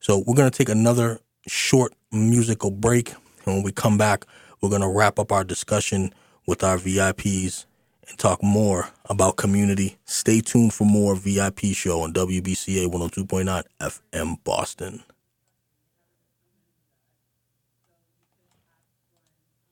So 0.00 0.22
we're 0.26 0.34
gonna 0.34 0.50
take 0.50 0.68
another 0.68 1.20
short 1.46 1.94
musical 2.10 2.70
break, 2.70 3.10
and 3.44 3.56
when 3.56 3.62
we 3.62 3.72
come 3.72 3.98
back, 3.98 4.24
we're 4.60 4.70
gonna 4.70 4.90
wrap 4.90 5.18
up 5.18 5.30
our 5.30 5.44
discussion 5.44 6.12
with 6.46 6.64
our 6.64 6.78
VIPs 6.78 7.66
and 8.08 8.18
talk 8.18 8.42
more 8.42 8.90
about 9.06 9.36
community. 9.36 9.98
Stay 10.04 10.40
tuned 10.40 10.74
for 10.74 10.84
more 10.84 11.14
VIP 11.14 11.60
show 11.72 12.00
on 12.02 12.12
WBCA 12.12 12.86
102.9 12.86 13.62
FM 13.80 14.44
Boston. 14.44 15.02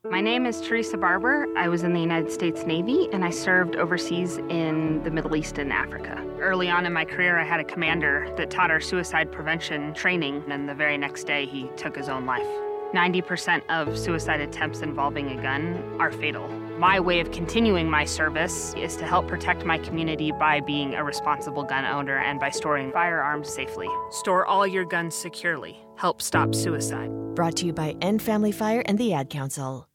My 0.09 0.21
name 0.21 0.45
is 0.45 0.61
Teresa 0.61 0.95
Barber. 0.97 1.47
I 1.57 1.67
was 1.67 1.83
in 1.83 1.91
the 1.91 1.99
United 1.99 2.31
States 2.31 2.63
Navy 2.63 3.09
and 3.11 3.25
I 3.25 3.29
served 3.29 3.75
overseas 3.75 4.37
in 4.37 5.03
the 5.03 5.11
Middle 5.11 5.35
East 5.35 5.57
and 5.57 5.73
Africa. 5.73 6.23
Early 6.39 6.69
on 6.69 6.85
in 6.85 6.93
my 6.93 7.03
career, 7.03 7.37
I 7.37 7.43
had 7.43 7.59
a 7.59 7.65
commander 7.65 8.33
that 8.37 8.49
taught 8.49 8.71
our 8.71 8.79
suicide 8.79 9.33
prevention 9.33 9.93
training, 9.93 10.45
and 10.49 10.69
the 10.69 10.75
very 10.75 10.97
next 10.97 11.25
day, 11.25 11.45
he 11.45 11.69
took 11.75 11.93
his 11.93 12.07
own 12.07 12.25
life. 12.25 12.47
90% 12.93 13.61
of 13.69 13.97
suicide 13.97 14.41
attempts 14.41 14.81
involving 14.81 15.37
a 15.37 15.41
gun 15.41 15.97
are 15.99 16.11
fatal. 16.11 16.47
My 16.77 16.99
way 16.99 17.19
of 17.19 17.31
continuing 17.31 17.89
my 17.89 18.05
service 18.05 18.73
is 18.75 18.95
to 18.97 19.05
help 19.05 19.27
protect 19.27 19.65
my 19.65 19.77
community 19.79 20.31
by 20.31 20.61
being 20.61 20.93
a 20.93 21.03
responsible 21.03 21.63
gun 21.63 21.85
owner 21.85 22.19
and 22.19 22.39
by 22.39 22.49
storing 22.49 22.91
firearms 22.91 23.51
safely. 23.51 23.87
Store 24.11 24.45
all 24.45 24.67
your 24.67 24.85
guns 24.85 25.15
securely. 25.15 25.77
Help 25.97 26.21
stop 26.21 26.53
suicide. 26.53 27.09
Brought 27.33 27.55
to 27.57 27.65
you 27.65 27.73
by 27.73 27.95
End 28.01 28.21
Family 28.21 28.51
Fire 28.51 28.83
and 28.85 28.97
the 28.97 29.13
Ad 29.13 29.29
Council. 29.29 29.86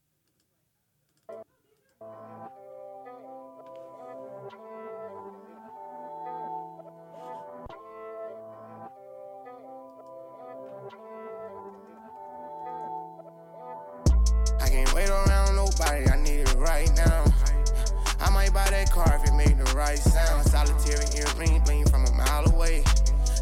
Right 19.83 19.99
sound. 19.99 20.45
Solitary 20.47 21.05
earring, 21.19 21.61
bling 21.63 21.85
from 21.87 22.05
a 22.05 22.11
mile 22.13 22.45
away. 22.53 22.83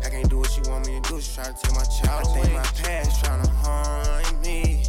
I 0.03 0.09
can't 0.09 0.29
do 0.29 0.39
what 0.39 0.49
she 0.51 0.61
want 0.69 0.87
me 0.87 0.99
to 0.99 1.09
do, 1.09 1.21
she 1.21 1.35
try 1.35 1.45
to 1.45 1.53
take 1.53 1.75
my 1.75 1.83
child 1.83 2.27
away. 2.27 2.41
I 2.41 2.43
think 2.43 2.53
my 2.53 2.63
past 2.81 3.23
trying 3.23 3.43
to 3.43 3.49
harm 3.61 4.41
me. 4.41 4.83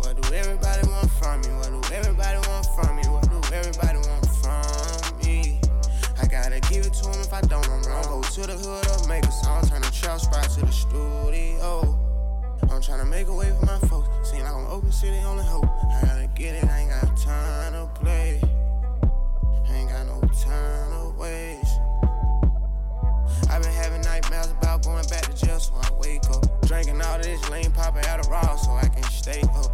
What 0.00 0.20
do 0.20 0.34
everybody 0.34 0.88
want 0.88 1.10
from 1.18 1.40
me? 1.42 1.50
What 1.60 1.70
do 1.70 1.94
everybody 1.94 2.38
want 2.48 2.66
from 2.74 2.96
me? 2.96 3.02
What 3.08 3.28
do 3.28 3.38
everybody 3.54 3.98
want 4.08 4.26
from 4.40 5.18
me? 5.20 5.60
I 6.20 6.26
gotta 6.26 6.60
give 6.72 6.86
it 6.86 6.94
to 6.94 7.04
him 7.10 7.20
if 7.20 7.32
I 7.32 7.40
don't, 7.42 7.68
I'm 7.68 7.82
wrong. 7.82 8.04
Go 8.04 8.22
to 8.22 8.42
the 8.46 8.56
hood 8.56 8.86
or 8.88 9.08
make 9.08 9.24
a 9.24 9.32
song, 9.32 9.66
turn 9.68 9.82
the 9.82 9.90
trap 9.90 10.20
spot 10.20 10.48
to 10.56 10.60
the 10.64 10.72
studio. 10.72 11.98
I'm 12.70 12.80
tryna 12.80 13.08
make 13.08 13.26
a 13.26 13.34
way 13.34 13.52
for 13.58 13.66
my 13.66 13.78
folks. 13.88 14.30
Seem 14.30 14.42
like 14.42 14.52
I'm 14.52 14.66
open 14.66 14.92
city, 14.92 15.18
only 15.26 15.44
hope. 15.44 15.66
I 15.66 16.00
gotta 16.06 16.28
get 16.34 16.54
it, 16.54 16.64
I 16.64 16.80
ain't 16.80 16.90
got 16.90 17.16
time 17.16 17.72
to 17.72 18.00
play. 18.00 18.49
I 20.50 20.90
to 20.90 21.14
waste. 21.18 21.78
I've 23.50 23.62
been 23.62 23.72
having 23.72 24.02
nightmares 24.02 24.50
about 24.50 24.84
going 24.84 25.06
back 25.06 25.22
to 25.22 25.34
jail, 25.34 25.58
so 25.58 25.74
I 25.74 25.90
wake 25.98 26.24
up. 26.30 26.44
Drinking 26.66 27.00
all 27.02 27.18
this 27.18 27.48
lean, 27.50 27.70
popping 27.72 28.04
out 28.06 28.20
of 28.20 28.28
raw, 28.28 28.56
so 28.56 28.72
I 28.72 28.88
can 28.88 29.02
stay 29.04 29.40
up. 29.42 29.70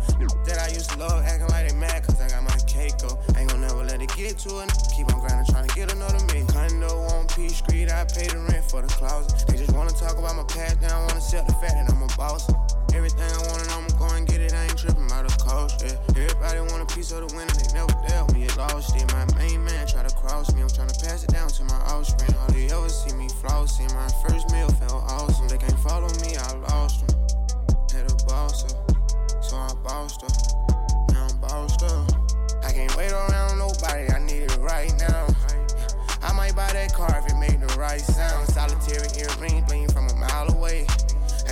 That 0.47 0.59
I 0.59 0.69
used 0.73 0.91
to 0.91 0.99
love, 0.99 1.25
acting 1.25 1.49
like 1.49 1.69
they 1.69 1.77
mad, 1.77 2.05
cause 2.05 2.21
I 2.21 2.29
got 2.29 2.43
my 2.43 2.57
cake 2.67 2.95
up. 3.05 3.19
Ain't 3.37 3.51
gon' 3.51 3.61
never 3.61 3.85
let 3.85 4.01
it 4.01 4.15
get 4.17 4.39
to 4.41 4.61
it. 4.61 4.73
Keep 4.97 5.13
on 5.13 5.21
grinding, 5.21 5.47
trying 5.53 5.67
to 5.67 5.75
get 5.75 5.93
another 5.93 6.25
million. 6.27 6.47
Condo 6.47 6.89
on 6.89 7.27
P 7.29 7.49
Street, 7.49 7.91
I 7.91 8.05
pay 8.05 8.29
the 8.29 8.39
rent 8.51 8.65
for 8.71 8.83
the 8.83 8.89
closet. 8.89 9.47
They 9.49 9.57
just 9.57 9.73
wanna 9.73 9.93
talk 9.93 10.19
about 10.19 10.37
my 10.37 10.45
past, 10.45 10.81
they 10.81 10.89
don't 10.89 11.07
wanna 11.07 11.21
sell 11.21 11.45
the 11.45 11.53
fact 11.53 11.75
that 11.75 11.91
I'm 11.91 12.03
a 12.03 12.09
boss. 12.17 12.49
Everything 12.97 13.29
I 13.29 13.39
want 13.53 13.61
and 13.61 13.71
I'ma 13.71 13.93
go 13.99 14.09
and 14.17 14.27
get 14.27 14.41
it, 14.41 14.55
I 14.55 14.65
ain't 14.65 14.79
tripping 14.79 15.05
about 15.05 15.29
the 15.29 15.37
cost, 15.37 15.85
yeah. 15.85 16.01
Everybody 16.17 16.61
want 16.73 16.81
a 16.81 16.89
piece 16.95 17.13
of 17.13 17.29
the 17.29 17.37
winner, 17.37 17.53
they 17.53 17.69
never 17.77 17.93
there 18.09 18.25
when 18.25 18.41
you 18.41 18.49
lost 18.57 18.97
it. 18.97 19.05
My 19.13 19.29
main 19.37 19.63
man 19.63 19.87
try 19.87 20.03
to 20.03 20.15
cross 20.17 20.55
me, 20.55 20.63
I'm 20.63 20.73
trying 20.73 20.89
to 20.89 20.99
pass 21.05 21.23
it 21.23 21.29
down 21.29 21.49
to 21.61 21.65
my 21.65 21.77
offspring. 21.93 22.35
All 22.41 22.49
they 22.49 22.73
ever 22.73 22.89
see 22.89 23.13
me 23.15 23.29
flossing, 23.29 23.93
my 23.93 24.09
first 24.25 24.49
meal 24.51 24.73
felt 24.81 25.05
awesome. 25.13 25.47
They 25.47 25.59
can't 25.59 25.79
follow 25.81 26.09
me, 26.25 26.41
I 26.41 26.57
lost 26.73 27.07
them. 27.07 27.13
Had 27.93 28.11
a 28.11 28.17
boss 28.25 28.65
up, 28.65 28.91
so 29.45 29.57
I 29.57 29.75
bossed 29.85 30.25
up. 30.25 30.33
Now 31.13 31.29
I'm 31.29 31.37
bossed 31.37 31.85
up. 31.85 32.09
I 32.65 32.73
can't 32.73 32.97
wait 32.97 33.13
around 33.13 33.59
nobody, 33.59 34.09
I 34.09 34.19
need 34.25 34.49
it 34.49 34.57
right 34.57 34.93
now. 34.97 35.29
I 36.23 36.33
might 36.33 36.57
buy 36.57 36.73
that 36.73 36.95
car 36.95 37.13
if 37.21 37.31
it 37.31 37.37
made 37.37 37.61
the 37.61 37.69
right 37.77 38.01
sound. 38.01 38.49
Solitary 38.49 39.07
earring, 39.21 39.63
bling 39.69 39.89
from 39.93 40.09
a 40.09 40.17
mile 40.17 40.49
away. 40.57 40.87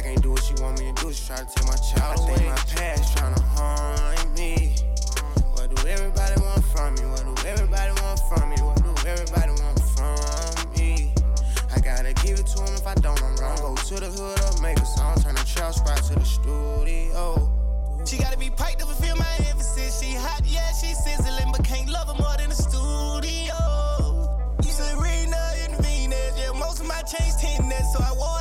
I 0.04 0.08
can't 0.08 0.22
do 0.22 0.32
what 0.32 0.44
she 0.44 0.52
want 0.60 0.78
me 0.78 0.92
to 0.92 1.02
do. 1.02 1.12
She 1.14 1.26
try 1.26 1.36
to 1.38 1.46
take 1.46 1.66
my 1.66 1.76
child 1.76 2.20
away. 2.20 2.34
I 2.34 2.36
think 2.36 2.48
my 2.50 2.56
past 2.76 3.16
trying 3.16 3.34
to 3.34 3.42
harm 3.56 4.34
me. 4.34 4.76
What 5.56 5.74
do 5.74 5.88
everybody 5.88 6.40
want 6.42 6.62
from 6.66 6.94
me? 6.96 7.08
What 7.08 7.24
do 7.24 7.48
everybody 7.48 7.92
want 8.02 8.20
from 8.28 8.50
me? 8.50 8.56
What 8.60 8.84
do 8.84 9.08
everybody 9.08 9.52
want 9.64 9.80
from 9.96 10.76
me? 10.76 11.14
I 11.74 11.80
gotta 11.80 12.12
give 12.20 12.38
it 12.38 12.46
to 12.52 12.58
him 12.60 12.74
if 12.74 12.86
I 12.86 12.94
don't, 12.96 13.16
I'm 13.22 13.34
wrong. 13.36 13.56
Go 13.56 13.74
to 13.76 13.94
the 13.94 14.10
hood 14.12 14.38
or 14.44 14.60
make 14.60 14.78
a 14.78 14.84
song, 14.84 15.16
turn 15.22 15.36
the 15.36 15.44
trap 15.44 15.72
spot 15.72 15.96
to 15.96 16.14
the 16.16 16.24
studio. 16.24 17.48
She 18.04 18.18
gotta 18.18 18.36
be 18.36 18.50
piped 18.50 18.80
to 18.80 18.84
fulfill 18.84 19.16
my 19.16 19.36
emphasis. 19.48 20.02
She 20.02 20.12
hot, 20.12 20.42
yeah, 20.44 20.70
she 20.72 20.92
sizzling, 20.92 21.50
but 21.50 21.64
can't 21.64 21.88
love 21.88 22.08
her 22.08 22.22
more 22.22 22.36
than 22.36 22.50
the 22.50 22.60
studio. 22.60 23.56
You 24.62 24.70
Serena 24.70 25.40
and 25.64 25.82
Venus, 25.82 26.36
yeah, 26.36 26.52
most 26.52 26.82
of 26.82 26.86
my 26.86 27.00
chains 27.08 27.36
tinted, 27.40 27.86
so 27.90 28.00
I 28.04 28.12
wore 28.12 28.33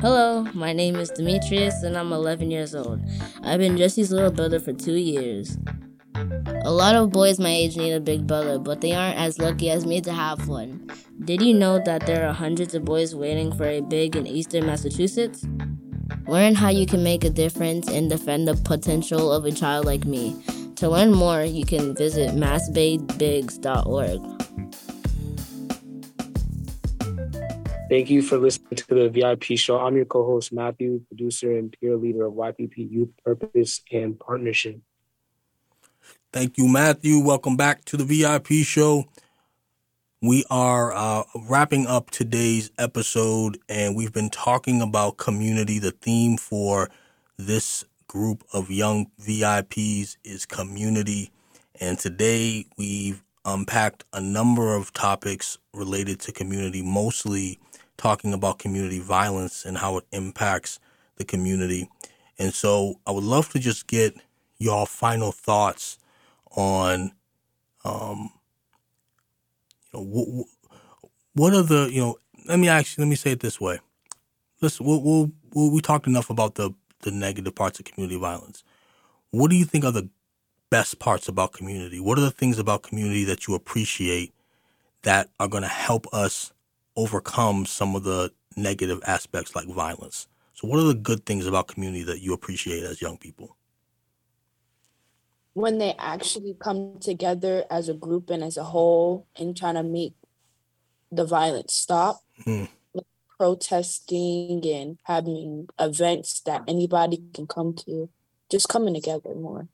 Hello, 0.00 0.44
my 0.54 0.72
name 0.72 0.96
is 0.96 1.10
Demetrius 1.10 1.82
and 1.82 1.96
I'm 1.96 2.12
11 2.12 2.50
years 2.50 2.74
old. 2.74 3.00
I've 3.42 3.60
been 3.60 3.76
Jesse's 3.76 4.10
little 4.10 4.32
brother 4.32 4.58
for 4.58 4.72
two 4.72 4.96
years. 4.96 5.58
A 6.64 6.72
lot 6.72 6.94
of 6.94 7.12
boys 7.12 7.38
my 7.38 7.50
age 7.50 7.76
need 7.76 7.92
a 7.92 8.00
big 8.00 8.26
brother, 8.26 8.58
but 8.58 8.80
they 8.80 8.94
aren't 8.94 9.18
as 9.18 9.38
lucky 9.38 9.70
as 9.70 9.86
me 9.86 10.00
to 10.00 10.12
have 10.12 10.48
one. 10.48 10.88
Did 11.24 11.40
you 11.40 11.54
know 11.54 11.80
that 11.84 12.06
there 12.06 12.28
are 12.28 12.32
hundreds 12.32 12.74
of 12.74 12.84
boys 12.84 13.14
waiting 13.14 13.56
for 13.56 13.64
a 13.64 13.80
big 13.80 14.16
in 14.16 14.26
eastern 14.26 14.66
Massachusetts? 14.66 15.46
Learn 16.26 16.54
how 16.54 16.68
you 16.68 16.86
can 16.86 17.04
make 17.04 17.24
a 17.24 17.30
difference 17.30 17.88
and 17.88 18.10
defend 18.10 18.48
the 18.48 18.56
potential 18.56 19.32
of 19.32 19.44
a 19.44 19.52
child 19.52 19.86
like 19.86 20.04
me. 20.04 20.36
To 20.76 20.88
learn 20.88 21.12
more, 21.12 21.44
you 21.44 21.64
can 21.64 21.94
visit 21.94 22.30
massbadebigs.org. 22.30 24.41
Thank 27.92 28.08
you 28.08 28.22
for 28.22 28.38
listening 28.38 28.76
to 28.76 28.86
the 28.94 29.10
VIP 29.10 29.58
show. 29.58 29.78
I'm 29.78 29.96
your 29.96 30.06
co-host 30.06 30.50
Matthew, 30.50 31.02
producer 31.08 31.58
and 31.58 31.76
peer 31.78 31.94
leader 31.94 32.24
of 32.24 32.32
YPP 32.32 32.90
Youth 32.90 33.10
Purpose 33.22 33.82
and 33.92 34.18
Partnership. 34.18 34.80
Thank 36.32 36.56
you, 36.56 36.68
Matthew. 36.68 37.18
Welcome 37.18 37.58
back 37.58 37.84
to 37.84 37.98
the 37.98 38.04
VIP 38.06 38.64
show. 38.64 39.04
We 40.22 40.42
are 40.48 40.94
uh, 40.94 41.24
wrapping 41.50 41.86
up 41.86 42.10
today's 42.10 42.70
episode, 42.78 43.58
and 43.68 43.94
we've 43.94 44.14
been 44.14 44.30
talking 44.30 44.80
about 44.80 45.18
community. 45.18 45.78
The 45.78 45.90
theme 45.90 46.38
for 46.38 46.88
this 47.36 47.84
group 48.08 48.42
of 48.54 48.70
young 48.70 49.10
VIPs 49.20 50.16
is 50.24 50.46
community. 50.46 51.30
And 51.78 51.98
today 51.98 52.64
we've 52.78 53.22
unpacked 53.44 54.06
a 54.14 54.20
number 54.22 54.74
of 54.74 54.94
topics 54.94 55.58
related 55.74 56.20
to 56.20 56.32
community, 56.32 56.80
mostly 56.80 57.58
talking 58.02 58.34
about 58.34 58.58
community 58.58 58.98
violence 58.98 59.64
and 59.64 59.78
how 59.78 59.96
it 59.96 60.04
impacts 60.10 60.80
the 61.16 61.24
community. 61.24 61.88
And 62.36 62.52
so 62.52 62.98
I 63.06 63.12
would 63.12 63.22
love 63.22 63.48
to 63.50 63.60
just 63.60 63.86
get 63.86 64.16
your 64.58 64.88
final 64.88 65.30
thoughts 65.30 65.98
on, 66.50 67.12
um, 67.84 68.30
you 69.92 70.00
know, 70.00 70.04
what, 70.04 70.46
what 71.34 71.54
are 71.54 71.62
the, 71.62 71.90
you 71.92 72.00
know, 72.00 72.16
let 72.46 72.58
me 72.58 72.68
actually, 72.68 73.04
let 73.04 73.08
me 73.08 73.14
say 73.14 73.30
it 73.30 73.40
this 73.40 73.60
way. 73.60 73.78
Listen, 74.60 74.84
we'll, 74.84 75.00
we'll, 75.00 75.30
we'll, 75.54 75.70
we 75.70 75.80
talked 75.80 76.08
enough 76.08 76.28
about 76.28 76.56
the, 76.56 76.74
the 77.02 77.12
negative 77.12 77.54
parts 77.54 77.78
of 77.78 77.84
community 77.84 78.18
violence. 78.18 78.64
What 79.30 79.48
do 79.48 79.56
you 79.56 79.64
think 79.64 79.84
are 79.84 79.92
the 79.92 80.08
best 80.70 80.98
parts 80.98 81.28
about 81.28 81.52
community? 81.52 82.00
What 82.00 82.18
are 82.18 82.22
the 82.22 82.32
things 82.32 82.58
about 82.58 82.82
community 82.82 83.22
that 83.26 83.46
you 83.46 83.54
appreciate 83.54 84.34
that 85.02 85.28
are 85.38 85.48
going 85.48 85.62
to 85.62 85.68
help 85.68 86.12
us 86.12 86.52
overcome 86.96 87.66
some 87.66 87.96
of 87.96 88.04
the 88.04 88.32
negative 88.56 89.00
aspects 89.06 89.54
like 89.54 89.66
violence. 89.66 90.28
So, 90.54 90.68
what 90.68 90.78
are 90.78 90.84
the 90.84 90.94
good 90.94 91.24
things 91.26 91.46
about 91.46 91.68
community 91.68 92.04
that 92.04 92.20
you 92.20 92.32
appreciate 92.32 92.82
as 92.84 93.00
young 93.00 93.18
people? 93.18 93.56
When 95.54 95.78
they 95.78 95.94
actually 95.98 96.56
come 96.58 96.98
together 97.00 97.64
as 97.70 97.88
a 97.88 97.94
group 97.94 98.30
and 98.30 98.42
as 98.42 98.56
a 98.56 98.64
whole 98.64 99.26
and 99.36 99.56
trying 99.56 99.74
to 99.74 99.82
make 99.82 100.14
the 101.10 101.24
violence 101.24 101.74
stop, 101.74 102.20
mm. 102.46 102.68
like 102.94 103.06
protesting 103.38 104.62
and 104.66 104.98
having 105.04 105.68
events 105.78 106.40
that 106.40 106.62
anybody 106.66 107.22
can 107.34 107.46
come 107.46 107.74
to, 107.74 108.08
just 108.50 108.68
coming 108.68 108.94
together 108.94 109.34
more. 109.34 109.68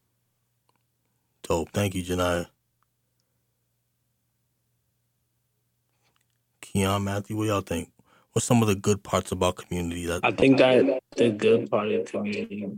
Dope. 1.42 1.70
Thank 1.72 1.94
you, 1.94 2.02
Janiyah. 2.02 2.46
Keon, 6.78 7.02
Matthew, 7.02 7.36
what 7.36 7.48
y'all 7.48 7.60
think? 7.60 7.90
What's 8.30 8.46
some 8.46 8.62
of 8.62 8.68
the 8.68 8.76
good 8.76 9.02
parts 9.02 9.32
about 9.32 9.56
community? 9.56 10.06
That 10.06 10.20
I 10.22 10.30
think 10.30 10.58
that 10.58 11.00
the 11.16 11.30
good 11.30 11.68
part 11.68 11.90
of 11.90 12.06
community 12.06 12.70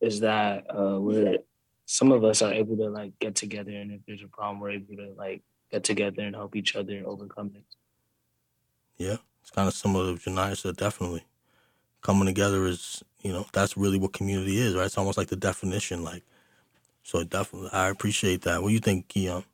is 0.00 0.18
that 0.20 0.64
uh, 0.68 0.98
we're 1.00 1.38
some 1.84 2.10
of 2.10 2.24
us 2.24 2.42
are 2.42 2.52
able 2.52 2.76
to 2.78 2.90
like 2.90 3.16
get 3.20 3.36
together, 3.36 3.70
and 3.70 3.92
if 3.92 4.00
there's 4.08 4.24
a 4.24 4.26
problem, 4.26 4.58
we're 4.58 4.72
able 4.72 4.96
to 4.96 5.14
like 5.16 5.42
get 5.70 5.84
together 5.84 6.22
and 6.22 6.34
help 6.34 6.56
each 6.56 6.74
other 6.74 7.00
overcome 7.06 7.52
it. 7.54 7.62
Yeah, 8.96 9.18
it's 9.40 9.52
kind 9.52 9.68
of 9.68 9.74
similar 9.74 10.16
to 10.16 10.18
Janiyah 10.18 10.56
said. 10.56 10.76
Definitely, 10.76 11.24
coming 12.02 12.26
together 12.26 12.66
is 12.66 13.04
you 13.22 13.32
know 13.32 13.46
that's 13.52 13.76
really 13.76 14.00
what 14.00 14.14
community 14.14 14.58
is, 14.58 14.74
right? 14.74 14.86
It's 14.86 14.98
almost 14.98 15.16
like 15.16 15.28
the 15.28 15.36
definition, 15.36 16.02
like. 16.02 16.24
So 17.04 17.22
definitely, 17.22 17.70
I 17.72 17.86
appreciate 17.86 18.42
that. 18.42 18.62
What 18.62 18.70
do 18.70 18.74
you 18.74 18.80
think, 18.80 19.06
Keon? 19.06 19.44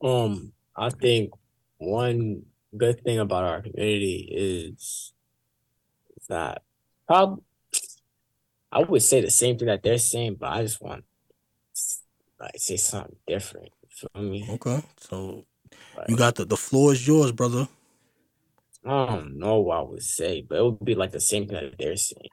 Um, 0.00 0.52
I 0.76 0.90
think 0.90 1.32
one 1.82 2.42
good 2.76 3.02
thing 3.04 3.18
about 3.18 3.44
our 3.44 3.62
community 3.62 4.28
is, 4.30 5.12
that 6.28 6.62
probably 7.06 7.42
I 8.70 8.82
would 8.82 9.02
say 9.02 9.20
the 9.20 9.30
same 9.30 9.58
thing 9.58 9.66
that 9.66 9.82
they're 9.82 9.98
saying, 9.98 10.36
but 10.40 10.50
I 10.50 10.62
just 10.62 10.80
want 10.80 11.04
like 12.40 12.54
say 12.56 12.76
something 12.76 13.16
different. 13.26 13.68
You 13.82 14.08
feel 14.08 14.22
me? 14.22 14.46
Okay, 14.48 14.82
so 14.98 15.44
like, 15.96 16.08
you 16.08 16.16
got 16.16 16.36
the 16.36 16.44
the 16.44 16.56
floor 16.56 16.92
is 16.92 17.06
yours, 17.06 17.32
brother. 17.32 17.68
I 18.84 19.06
don't 19.06 19.38
know 19.38 19.60
what 19.60 19.78
I 19.78 19.82
would 19.82 20.02
say, 20.02 20.42
but 20.48 20.58
it 20.58 20.64
would 20.64 20.84
be 20.84 20.94
like 20.94 21.12
the 21.12 21.20
same 21.20 21.46
thing 21.46 21.60
that 21.60 21.78
they're 21.78 21.96
saying. 21.96 22.30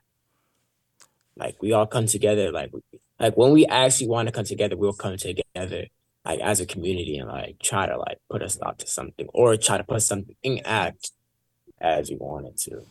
Like 1.35 1.61
we 1.61 1.73
all 1.73 1.87
come 1.87 2.05
together, 2.05 2.51
like 2.51 2.71
like 3.19 3.35
when 3.35 3.51
we 3.51 3.65
actually 3.65 4.07
want 4.07 4.27
to 4.27 4.31
come 4.31 4.45
together, 4.45 4.77
we'll 4.77 4.93
come 4.93 5.17
together 5.17 5.87
like 6.25 6.39
as 6.39 6.59
a 6.59 6.65
community 6.65 7.17
and 7.17 7.29
like 7.29 7.57
try 7.59 7.85
to 7.87 7.97
like 7.97 8.19
put 8.29 8.41
a 8.41 8.49
stop 8.49 8.77
to 8.79 8.87
something 8.87 9.27
or 9.33 9.55
try 9.57 9.77
to 9.77 9.83
put 9.83 10.01
something 10.01 10.35
in 10.43 10.59
act 10.65 11.11
as 11.79 12.09
we 12.09 12.17
wanted 12.17 12.57
to. 12.57 12.85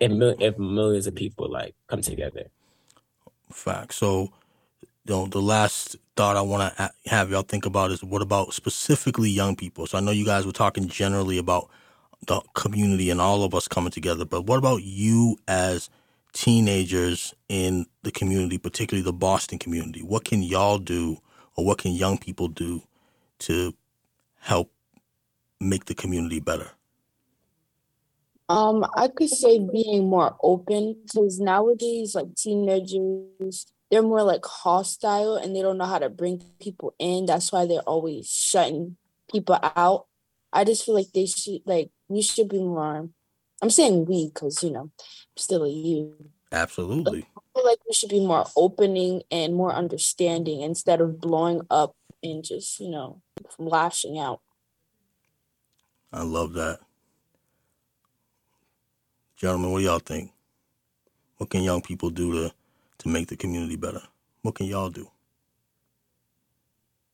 If 0.00 0.10
mil- 0.10 0.36
if 0.40 0.58
millions 0.58 1.06
of 1.06 1.14
people 1.14 1.50
like 1.50 1.74
come 1.86 2.02
together. 2.02 2.46
Fact. 3.50 3.94
So, 3.94 4.32
you 5.04 5.14
know, 5.14 5.26
the 5.26 5.40
last 5.40 5.96
thought 6.16 6.36
I 6.36 6.40
want 6.40 6.76
to 6.76 6.92
have 7.06 7.30
y'all 7.30 7.42
think 7.42 7.66
about 7.66 7.90
is 7.90 8.02
what 8.02 8.22
about 8.22 8.54
specifically 8.54 9.30
young 9.30 9.56
people? 9.56 9.86
So 9.86 9.98
I 9.98 10.00
know 10.00 10.10
you 10.10 10.24
guys 10.24 10.44
were 10.44 10.52
talking 10.52 10.88
generally 10.88 11.38
about 11.38 11.70
the 12.26 12.40
community 12.54 13.10
and 13.10 13.20
all 13.20 13.44
of 13.44 13.54
us 13.54 13.68
coming 13.68 13.90
together, 13.90 14.24
but 14.24 14.42
what 14.46 14.58
about 14.58 14.82
you 14.82 15.38
as 15.48 15.90
teenagers 16.32 17.34
in 17.48 17.86
the 18.02 18.10
community, 18.10 18.58
particularly 18.58 19.04
the 19.04 19.12
Boston 19.12 19.58
community? 19.58 20.02
What 20.02 20.24
can 20.24 20.42
y'all 20.42 20.78
do 20.78 21.18
or 21.56 21.64
what 21.64 21.78
can 21.78 21.92
young 21.92 22.18
people 22.18 22.48
do 22.48 22.82
to 23.40 23.74
help 24.40 24.72
make 25.60 25.86
the 25.86 25.94
community 25.94 26.40
better? 26.40 26.70
Um, 28.48 28.84
I 28.96 29.08
could 29.08 29.30
say 29.30 29.58
being 29.58 30.10
more 30.10 30.36
open 30.42 30.96
because 31.06 31.40
nowadays, 31.40 32.14
like 32.14 32.34
teenagers, 32.34 33.66
they're 33.90 34.02
more 34.02 34.22
like 34.22 34.44
hostile 34.44 35.36
and 35.36 35.54
they 35.54 35.62
don't 35.62 35.78
know 35.78 35.86
how 35.86 35.98
to 35.98 36.10
bring 36.10 36.42
people 36.60 36.94
in. 36.98 37.26
That's 37.26 37.52
why 37.52 37.66
they're 37.66 37.80
always 37.80 38.28
shutting 38.28 38.96
people 39.30 39.58
out. 39.62 40.06
I 40.52 40.64
just 40.64 40.84
feel 40.84 40.94
like 40.94 41.12
they 41.14 41.26
should, 41.26 41.62
like, 41.64 41.90
we 42.08 42.20
should 42.20 42.48
be 42.48 42.58
more. 42.58 43.08
I'm 43.62 43.70
saying 43.70 44.04
we 44.04 44.26
because, 44.26 44.62
you 44.62 44.70
know, 44.70 44.82
I'm 44.82 45.36
still 45.36 45.64
a 45.64 45.70
youth. 45.70 46.14
Absolutely. 46.50 47.26
I 47.54 47.58
feel 47.58 47.66
like 47.66 47.78
we 47.86 47.92
should 47.92 48.08
be 48.08 48.24
more 48.24 48.46
opening 48.56 49.22
and 49.30 49.54
more 49.54 49.72
understanding 49.72 50.62
instead 50.62 51.00
of 51.00 51.20
blowing 51.20 51.60
up 51.70 51.94
and 52.22 52.42
just, 52.42 52.80
you 52.80 52.90
know, 52.90 53.20
lashing 53.58 54.18
out. 54.18 54.40
I 56.12 56.22
love 56.22 56.54
that. 56.54 56.80
Gentlemen, 59.36 59.72
what 59.72 59.80
do 59.80 59.84
y'all 59.84 59.98
think? 59.98 60.30
What 61.36 61.50
can 61.50 61.62
young 61.62 61.82
people 61.82 62.10
do 62.10 62.32
to 62.32 62.54
to 62.98 63.08
make 63.08 63.26
the 63.26 63.36
community 63.36 63.76
better? 63.76 64.02
What 64.42 64.54
can 64.54 64.66
y'all 64.66 64.90
do? 64.90 65.10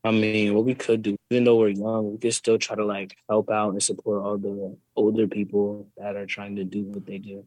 I 0.05 0.11
mean, 0.11 0.55
what 0.55 0.65
we 0.65 0.75
could 0.75 1.03
do, 1.03 1.17
even 1.31 1.45
though 1.45 1.57
we're 1.57 1.69
young, 1.69 2.13
we 2.13 2.19
could 2.19 2.35
still 2.35 2.59
try 2.59 2.77
to 2.77 2.85
like 2.85 3.17
help 3.29 3.51
out 3.51 3.71
and 3.71 3.83
support 3.83 4.23
all 4.23 4.39
the 4.39 4.77
older 4.95 5.27
people 5.27 5.89
that 5.97 6.17
are 6.17 6.27
trying 6.27 6.57
to 6.57 6.65
do 6.65 6.85
what 6.85 7.07
they 7.07 7.19
do. 7.19 7.45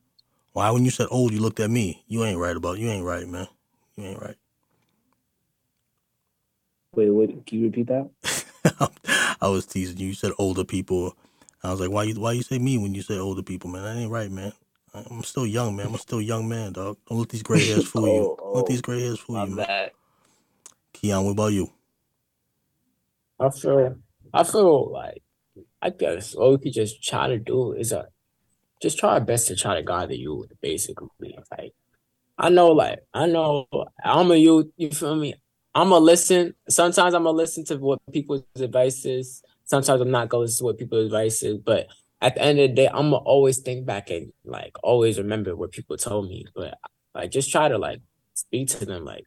Why, 0.54 0.70
when 0.72 0.84
you 0.84 0.92
said 0.92 1.08
old, 1.12 1.32
you 1.32 1.40
looked 1.40 1.60
at 1.60 1.70
me? 1.70 2.04
You 2.08 2.24
ain't 2.24 2.40
right 2.40 2.56
about. 2.56 2.78
You 2.78 2.90
ain't 2.90 3.06
right, 3.06 3.28
man. 3.28 3.48
You 3.96 4.06
ain't 4.06 4.22
right. 4.22 4.36
Wait, 6.94 7.10
wait. 7.10 7.46
Can 7.46 7.60
you 7.60 7.66
repeat 7.68 7.88
that? 7.88 8.10
I 9.42 9.48
was 9.48 9.66
teasing 9.66 9.98
you. 9.98 10.08
You 10.08 10.14
said 10.14 10.34
older 10.38 10.66
people. 10.66 11.16
I 11.64 11.72
was 11.72 11.80
like, 11.80 11.92
why 11.92 12.04
you 12.04 12.20
why 12.20 12.34
you 12.34 12.42
say 12.42 12.60
me 12.60 12.78
when 12.78 12.94
you 12.94 13.02
say 13.02 13.18
older 13.18 13.44
people, 13.44 13.70
man? 13.70 13.84
That 13.84 13.96
ain't 13.96 14.12
right, 14.12 14.32
man. 14.32 14.52
I'm 14.94 15.24
still 15.24 15.48
young, 15.48 15.76
man. 15.78 15.88
I'm 15.88 15.98
still 15.98 16.20
a 16.20 16.24
young 16.24 16.50
man, 16.50 16.74
dog. 16.74 16.98
Don't 17.08 17.20
let 17.20 17.30
these 17.30 17.44
gray 17.44 17.66
hairs 17.66 17.86
fool 17.88 18.08
you. 18.08 18.36
Don't 18.38 18.56
let 18.58 18.66
these 18.66 18.82
gray 18.82 19.02
hairs 19.02 19.20
fool 19.20 19.38
My 19.38 19.46
you, 19.46 19.56
bad. 19.56 19.68
man. 19.68 19.90
Keon, 20.94 21.24
what 21.24 21.32
about 21.32 21.54
you? 21.54 21.72
I 23.40 23.50
feel 23.50 23.96
I 24.34 24.44
feel 24.44 24.92
like 24.92 25.24
I 25.82 25.90
guess 25.92 26.36
all 26.36 26.52
we 26.52 26.58
could 26.58 26.74
just 26.74 27.02
try 27.02 27.28
to 27.28 27.40
do 27.40 27.74
is 27.74 27.94
uh 27.94 28.06
just 28.82 28.98
try 28.98 29.12
our 29.12 29.20
best 29.22 29.48
to 29.48 29.56
try 29.56 29.76
to 29.76 29.84
guide 29.84 30.10
the 30.10 30.18
youth, 30.18 30.52
basically. 30.62 31.38
Like 31.58 31.74
I 32.38 32.50
know 32.50 32.70
like 32.70 33.00
I 33.14 33.28
know 33.28 33.68
I'm 34.04 34.32
a 34.32 34.36
youth, 34.36 34.68
you 34.78 34.90
feel 34.92 35.16
me? 35.16 35.36
I'm 35.74 35.90
gonna 35.90 36.04
listen. 36.04 36.54
Sometimes 36.70 37.14
I'm 37.14 37.24
gonna 37.24 37.38
listen 37.38 37.66
to 37.66 37.78
what 37.78 38.00
people's 38.12 38.44
advice 38.56 39.06
is. 39.06 39.44
Sometimes 39.66 40.02
I'm 40.02 40.12
not 40.12 40.30
gonna 40.30 40.42
listen 40.42 40.60
to 40.60 40.66
what 40.66 40.78
people's 40.78 41.06
advice 41.06 41.44
is, 41.44 41.58
but 41.60 41.88
at 42.22 42.36
the 42.36 42.42
end 42.44 42.60
of 42.60 42.70
the 42.70 42.76
day, 42.76 42.88
I'm 42.88 43.12
gonna 43.12 43.18
always 43.18 43.60
think 43.60 43.86
back 43.86 44.10
and 44.10 44.32
like 44.44 44.76
always 44.84 45.18
remember 45.18 45.56
what 45.56 45.72
people 45.72 45.98
told 45.98 46.28
me. 46.30 46.46
But 46.56 46.78
like 47.16 47.32
just 47.32 47.52
try 47.52 47.70
to 47.70 47.78
like 47.78 48.02
speak 48.34 48.70
to 48.70 48.86
them 48.86 49.06
like 49.06 49.26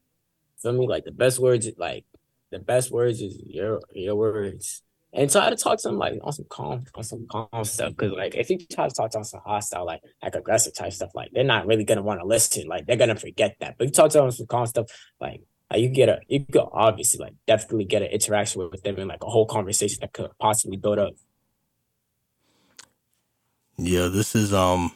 feel 0.61 0.73
me? 0.73 0.87
Like 0.87 1.05
the 1.05 1.13
best 1.13 1.39
words 1.39 1.69
like 1.79 2.05
the 2.51 2.59
best 2.59 2.91
words 2.91 3.21
is 3.21 3.39
your 3.47 3.81
your 3.93 4.17
words. 4.17 4.83
And 5.17 5.31
so 5.31 5.41
I 5.41 5.45
had 5.45 5.57
to 5.57 5.63
talk 5.63 5.79
to 5.79 5.89
them 5.89 5.99
like 5.99 6.19
on 6.23 6.33
some 6.33 6.47
calm 6.49 6.85
on 6.95 7.05
some 7.05 7.27
calm 7.31 7.65
stuff. 7.65 7.97
Cause 7.97 8.11
like 8.11 8.35
if 8.35 8.51
you 8.51 8.59
try 8.59 8.89
to 8.89 8.95
talk 8.95 9.13
to 9.13 9.19
them 9.19 9.25
some 9.25 9.41
hostile, 9.45 9.87
like 9.87 10.03
like 10.23 10.35
aggressive 10.35 10.75
type 10.75 10.93
stuff, 10.93 11.11
like 11.15 11.31
they're 11.33 11.45
not 11.45 11.67
really 11.67 11.85
gonna 11.85 12.03
want 12.03 12.21
to 12.21 12.27
listen. 12.27 12.67
Like 12.67 12.87
they're 12.87 12.97
gonna 12.97 13.15
forget 13.15 13.57
that. 13.61 13.77
But 13.79 13.85
if 13.85 13.89
you 13.91 13.95
talk 13.95 14.11
to 14.11 14.19
them 14.19 14.31
some 14.33 14.47
calm 14.47 14.67
stuff, 14.67 14.87
like 15.21 15.41
like 15.71 15.81
you 15.81 15.89
get 15.89 16.09
a 16.09 16.21
you 16.27 16.45
could 16.45 16.65
obviously 16.73 17.25
like 17.25 17.35
definitely 17.47 17.85
get 17.85 18.03
an 18.03 18.09
interaction 18.09 18.69
with 18.69 18.83
them 18.83 18.97
and 18.99 19.09
like 19.09 19.23
a 19.23 19.31
whole 19.31 19.47
conversation 19.47 19.99
that 20.01 20.13
could 20.13 20.31
possibly 20.41 20.77
build 20.77 20.99
up. 20.99 21.15
Yeah, 23.77 24.07
this 24.07 24.35
is 24.35 24.53
um, 24.53 24.93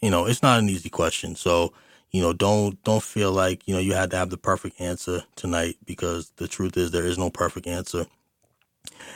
you 0.00 0.10
know, 0.10 0.26
it's 0.26 0.42
not 0.42 0.58
an 0.58 0.68
easy 0.68 0.88
question. 0.88 1.36
So, 1.36 1.72
you 2.10 2.22
know, 2.22 2.32
don't 2.32 2.82
don't 2.84 3.02
feel 3.02 3.32
like, 3.32 3.66
you 3.68 3.74
know, 3.74 3.80
you 3.80 3.92
had 3.94 4.10
to 4.12 4.16
have 4.16 4.30
the 4.30 4.38
perfect 4.38 4.80
answer 4.80 5.24
tonight 5.36 5.76
because 5.84 6.32
the 6.36 6.48
truth 6.48 6.76
is 6.76 6.90
there 6.90 7.06
is 7.06 7.18
no 7.18 7.30
perfect 7.30 7.66
answer. 7.66 8.06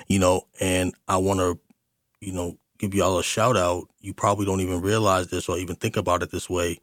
You 0.08 0.18
know, 0.18 0.46
and 0.60 0.94
I 1.08 1.16
want 1.18 1.40
to, 1.40 1.58
you 2.20 2.32
know, 2.32 2.56
give 2.78 2.94
y'all 2.94 3.18
a 3.18 3.22
shout 3.22 3.56
out. 3.56 3.84
You 4.00 4.12
probably 4.12 4.46
don't 4.46 4.60
even 4.60 4.80
realize 4.80 5.28
this 5.28 5.48
or 5.48 5.58
even 5.58 5.76
think 5.76 5.96
about 5.96 6.22
it 6.22 6.30
this 6.30 6.50
way, 6.50 6.80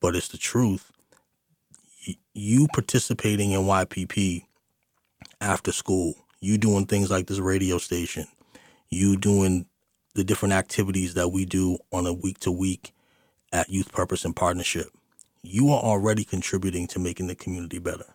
but 0.00 0.14
it's 0.14 0.28
the 0.28 0.38
truth. 0.38 0.92
You 2.34 2.68
participating 2.72 3.50
in 3.52 3.62
YPP 3.62 4.44
after 5.40 5.72
school, 5.72 6.14
you 6.40 6.56
doing 6.58 6.86
things 6.86 7.10
like 7.10 7.26
this 7.26 7.38
radio 7.38 7.78
station, 7.78 8.26
you 8.88 9.16
doing 9.16 9.66
the 10.14 10.24
different 10.24 10.54
activities 10.54 11.14
that 11.14 11.28
we 11.28 11.44
do 11.44 11.78
on 11.92 12.06
a 12.06 12.12
week 12.12 12.38
to 12.40 12.50
week 12.50 12.92
at 13.52 13.68
Youth 13.68 13.92
Purpose 13.92 14.24
and 14.24 14.34
Partnership, 14.34 14.88
you 15.42 15.70
are 15.70 15.80
already 15.80 16.24
contributing 16.24 16.86
to 16.88 16.98
making 16.98 17.26
the 17.26 17.34
community 17.34 17.78
better. 17.78 18.06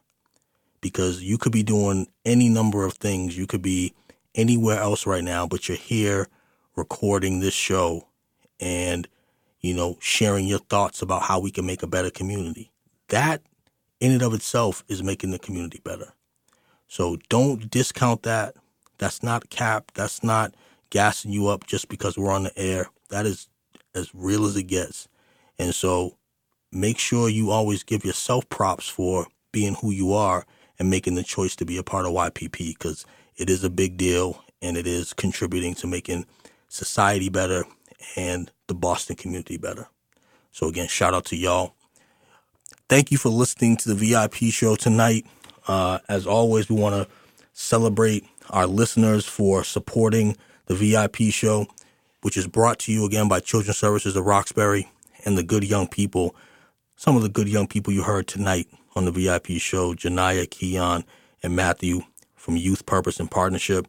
Because 0.82 1.22
you 1.22 1.38
could 1.38 1.52
be 1.52 1.64
doing 1.64 2.08
any 2.26 2.48
number 2.48 2.86
of 2.86 2.94
things. 2.94 3.38
You 3.38 3.48
could 3.48 3.62
be 3.62 3.94
anywhere 4.36 4.80
else 4.80 5.06
right 5.06 5.24
now, 5.24 5.48
but 5.48 5.68
you're 5.68 5.78
here 5.78 6.28
recording 6.76 7.40
this 7.40 7.54
show 7.54 8.08
and, 8.60 9.08
you 9.62 9.74
know, 9.74 9.98
sharing 10.00 10.46
your 10.46 10.60
thoughts 10.60 11.02
about 11.02 11.24
how 11.24 11.40
we 11.40 11.52
can 11.52 11.66
make 11.66 11.82
a 11.82 11.88
better 11.88 12.10
community. 12.10 12.72
That 13.10 13.42
in 14.00 14.12
and 14.12 14.22
of 14.22 14.34
itself 14.34 14.84
is 14.88 15.02
making 15.02 15.32
the 15.32 15.40
community 15.40 15.82
better. 15.84 16.14
So 16.88 17.18
don't 17.30 17.70
discount 17.70 18.24
that. 18.24 18.56
That's 18.98 19.24
not 19.24 19.50
cap. 19.50 19.92
That's 19.94 20.24
not 20.24 20.54
gassing 20.90 21.32
you 21.32 21.48
up 21.48 21.66
just 21.66 21.90
because 21.90 22.18
we're 22.18 22.32
on 22.32 22.44
the 22.44 22.58
air. 22.58 22.88
That 23.10 23.26
is 23.26 23.50
as 23.94 24.14
real 24.14 24.46
as 24.46 24.56
it 24.56 24.64
gets. 24.64 25.08
And 25.58 25.74
so 25.74 26.18
make 26.72 27.00
sure 27.00 27.30
you 27.30 27.52
always 27.52 27.84
give 27.84 28.06
yourself 28.06 28.48
props 28.50 28.88
for 28.88 29.28
being 29.52 29.76
who 29.76 29.92
you 29.92 30.14
are 30.14 30.46
and 30.78 30.90
making 30.90 31.16
the 31.16 31.24
choice 31.24 31.56
to 31.56 31.66
be 31.66 31.78
a 31.78 31.84
part 31.84 32.06
of 32.06 32.12
YPP 32.12 32.78
because 32.78 33.06
it 33.38 33.50
is 33.50 33.64
a 33.64 33.70
big 33.70 33.98
deal 33.98 34.44
and 34.62 34.78
it 34.78 34.88
is 34.88 35.14
contributing 35.14 35.76
to 35.76 35.88
making 35.88 36.26
society 36.70 37.30
better 37.30 37.66
and 38.16 38.52
the 38.68 38.74
Boston 38.74 39.16
community 39.16 39.58
better. 39.58 39.88
So 40.52 40.68
again, 40.68 40.88
shout 40.88 41.14
out 41.14 41.26
to 41.26 41.36
y'all. 41.36 41.76
Thank 42.88 43.12
you 43.12 43.18
for 43.18 43.30
listening 43.30 43.78
to 43.78 43.94
the 43.94 43.96
VIP 43.96 44.36
show 44.52 44.76
tonight. 44.76 45.26
Uh, 45.68 46.00
as 46.08 46.28
always, 46.28 46.70
we 46.70 46.76
want 46.76 46.96
to 46.96 47.12
celebrate 47.54 48.26
our 48.50 48.68
listeners 48.68 49.26
for 49.26 49.64
supporting 49.64 50.38
the 50.68 50.76
VIP 50.76 51.32
show, 51.32 51.68
which 52.22 52.38
is 52.38 52.48
brought 52.48 52.80
to 52.80 52.92
you 52.92 53.06
again 53.06 53.28
by 53.28 53.40
Children's 53.40 53.78
Services 53.78 54.16
of 54.16 54.26
Roxbury 54.26 54.90
and 55.26 55.38
the 55.38 55.44
good 55.44 55.64
young 55.64 55.88
people. 55.88 56.36
Some 56.96 57.16
of 57.16 57.24
the 57.24 57.30
good 57.30 57.50
young 57.50 57.68
people 57.68 57.92
you 57.92 58.04
heard 58.04 58.28
tonight 58.28 58.68
on 58.96 59.06
the 59.06 59.12
VIP 59.12 59.60
show, 59.60 59.94
Janaya, 59.94 60.50
Keon, 60.50 61.04
and 61.44 61.56
Matthew 61.56 62.02
from 62.46 62.58
Youth 62.58 62.86
Purpose 62.86 63.20
and 63.20 63.30
Partnership. 63.30 63.88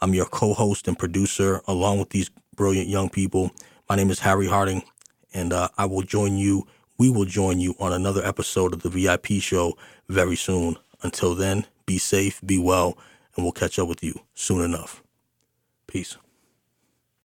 I'm 0.00 0.14
your 0.14 0.24
co-host 0.24 0.88
and 0.88 0.98
producer 0.98 1.60
along 1.68 1.98
with 1.98 2.08
these 2.08 2.30
brilliant 2.56 2.88
young 2.88 3.10
people. 3.10 3.50
My 3.90 3.96
name 3.96 4.10
is 4.10 4.20
Harry 4.20 4.46
Harding, 4.46 4.82
and 5.34 5.52
uh, 5.52 5.68
I 5.76 5.84
will 5.84 6.00
join 6.00 6.38
you. 6.38 6.66
We 6.96 7.10
will 7.10 7.26
join 7.26 7.60
you 7.60 7.74
on 7.78 7.92
another 7.92 8.24
episode 8.24 8.72
of 8.72 8.80
the 8.80 8.88
VIP 8.88 9.42
show 9.42 9.76
very 10.08 10.36
soon. 10.36 10.78
Until 11.02 11.34
then, 11.34 11.66
be 11.84 11.98
safe, 11.98 12.40
be 12.44 12.56
well, 12.56 12.96
and 13.36 13.44
we'll 13.44 13.52
catch 13.52 13.78
up 13.78 13.86
with 13.88 14.02
you 14.02 14.14
soon 14.32 14.62
enough. 14.64 15.02
Peace. 15.86 16.16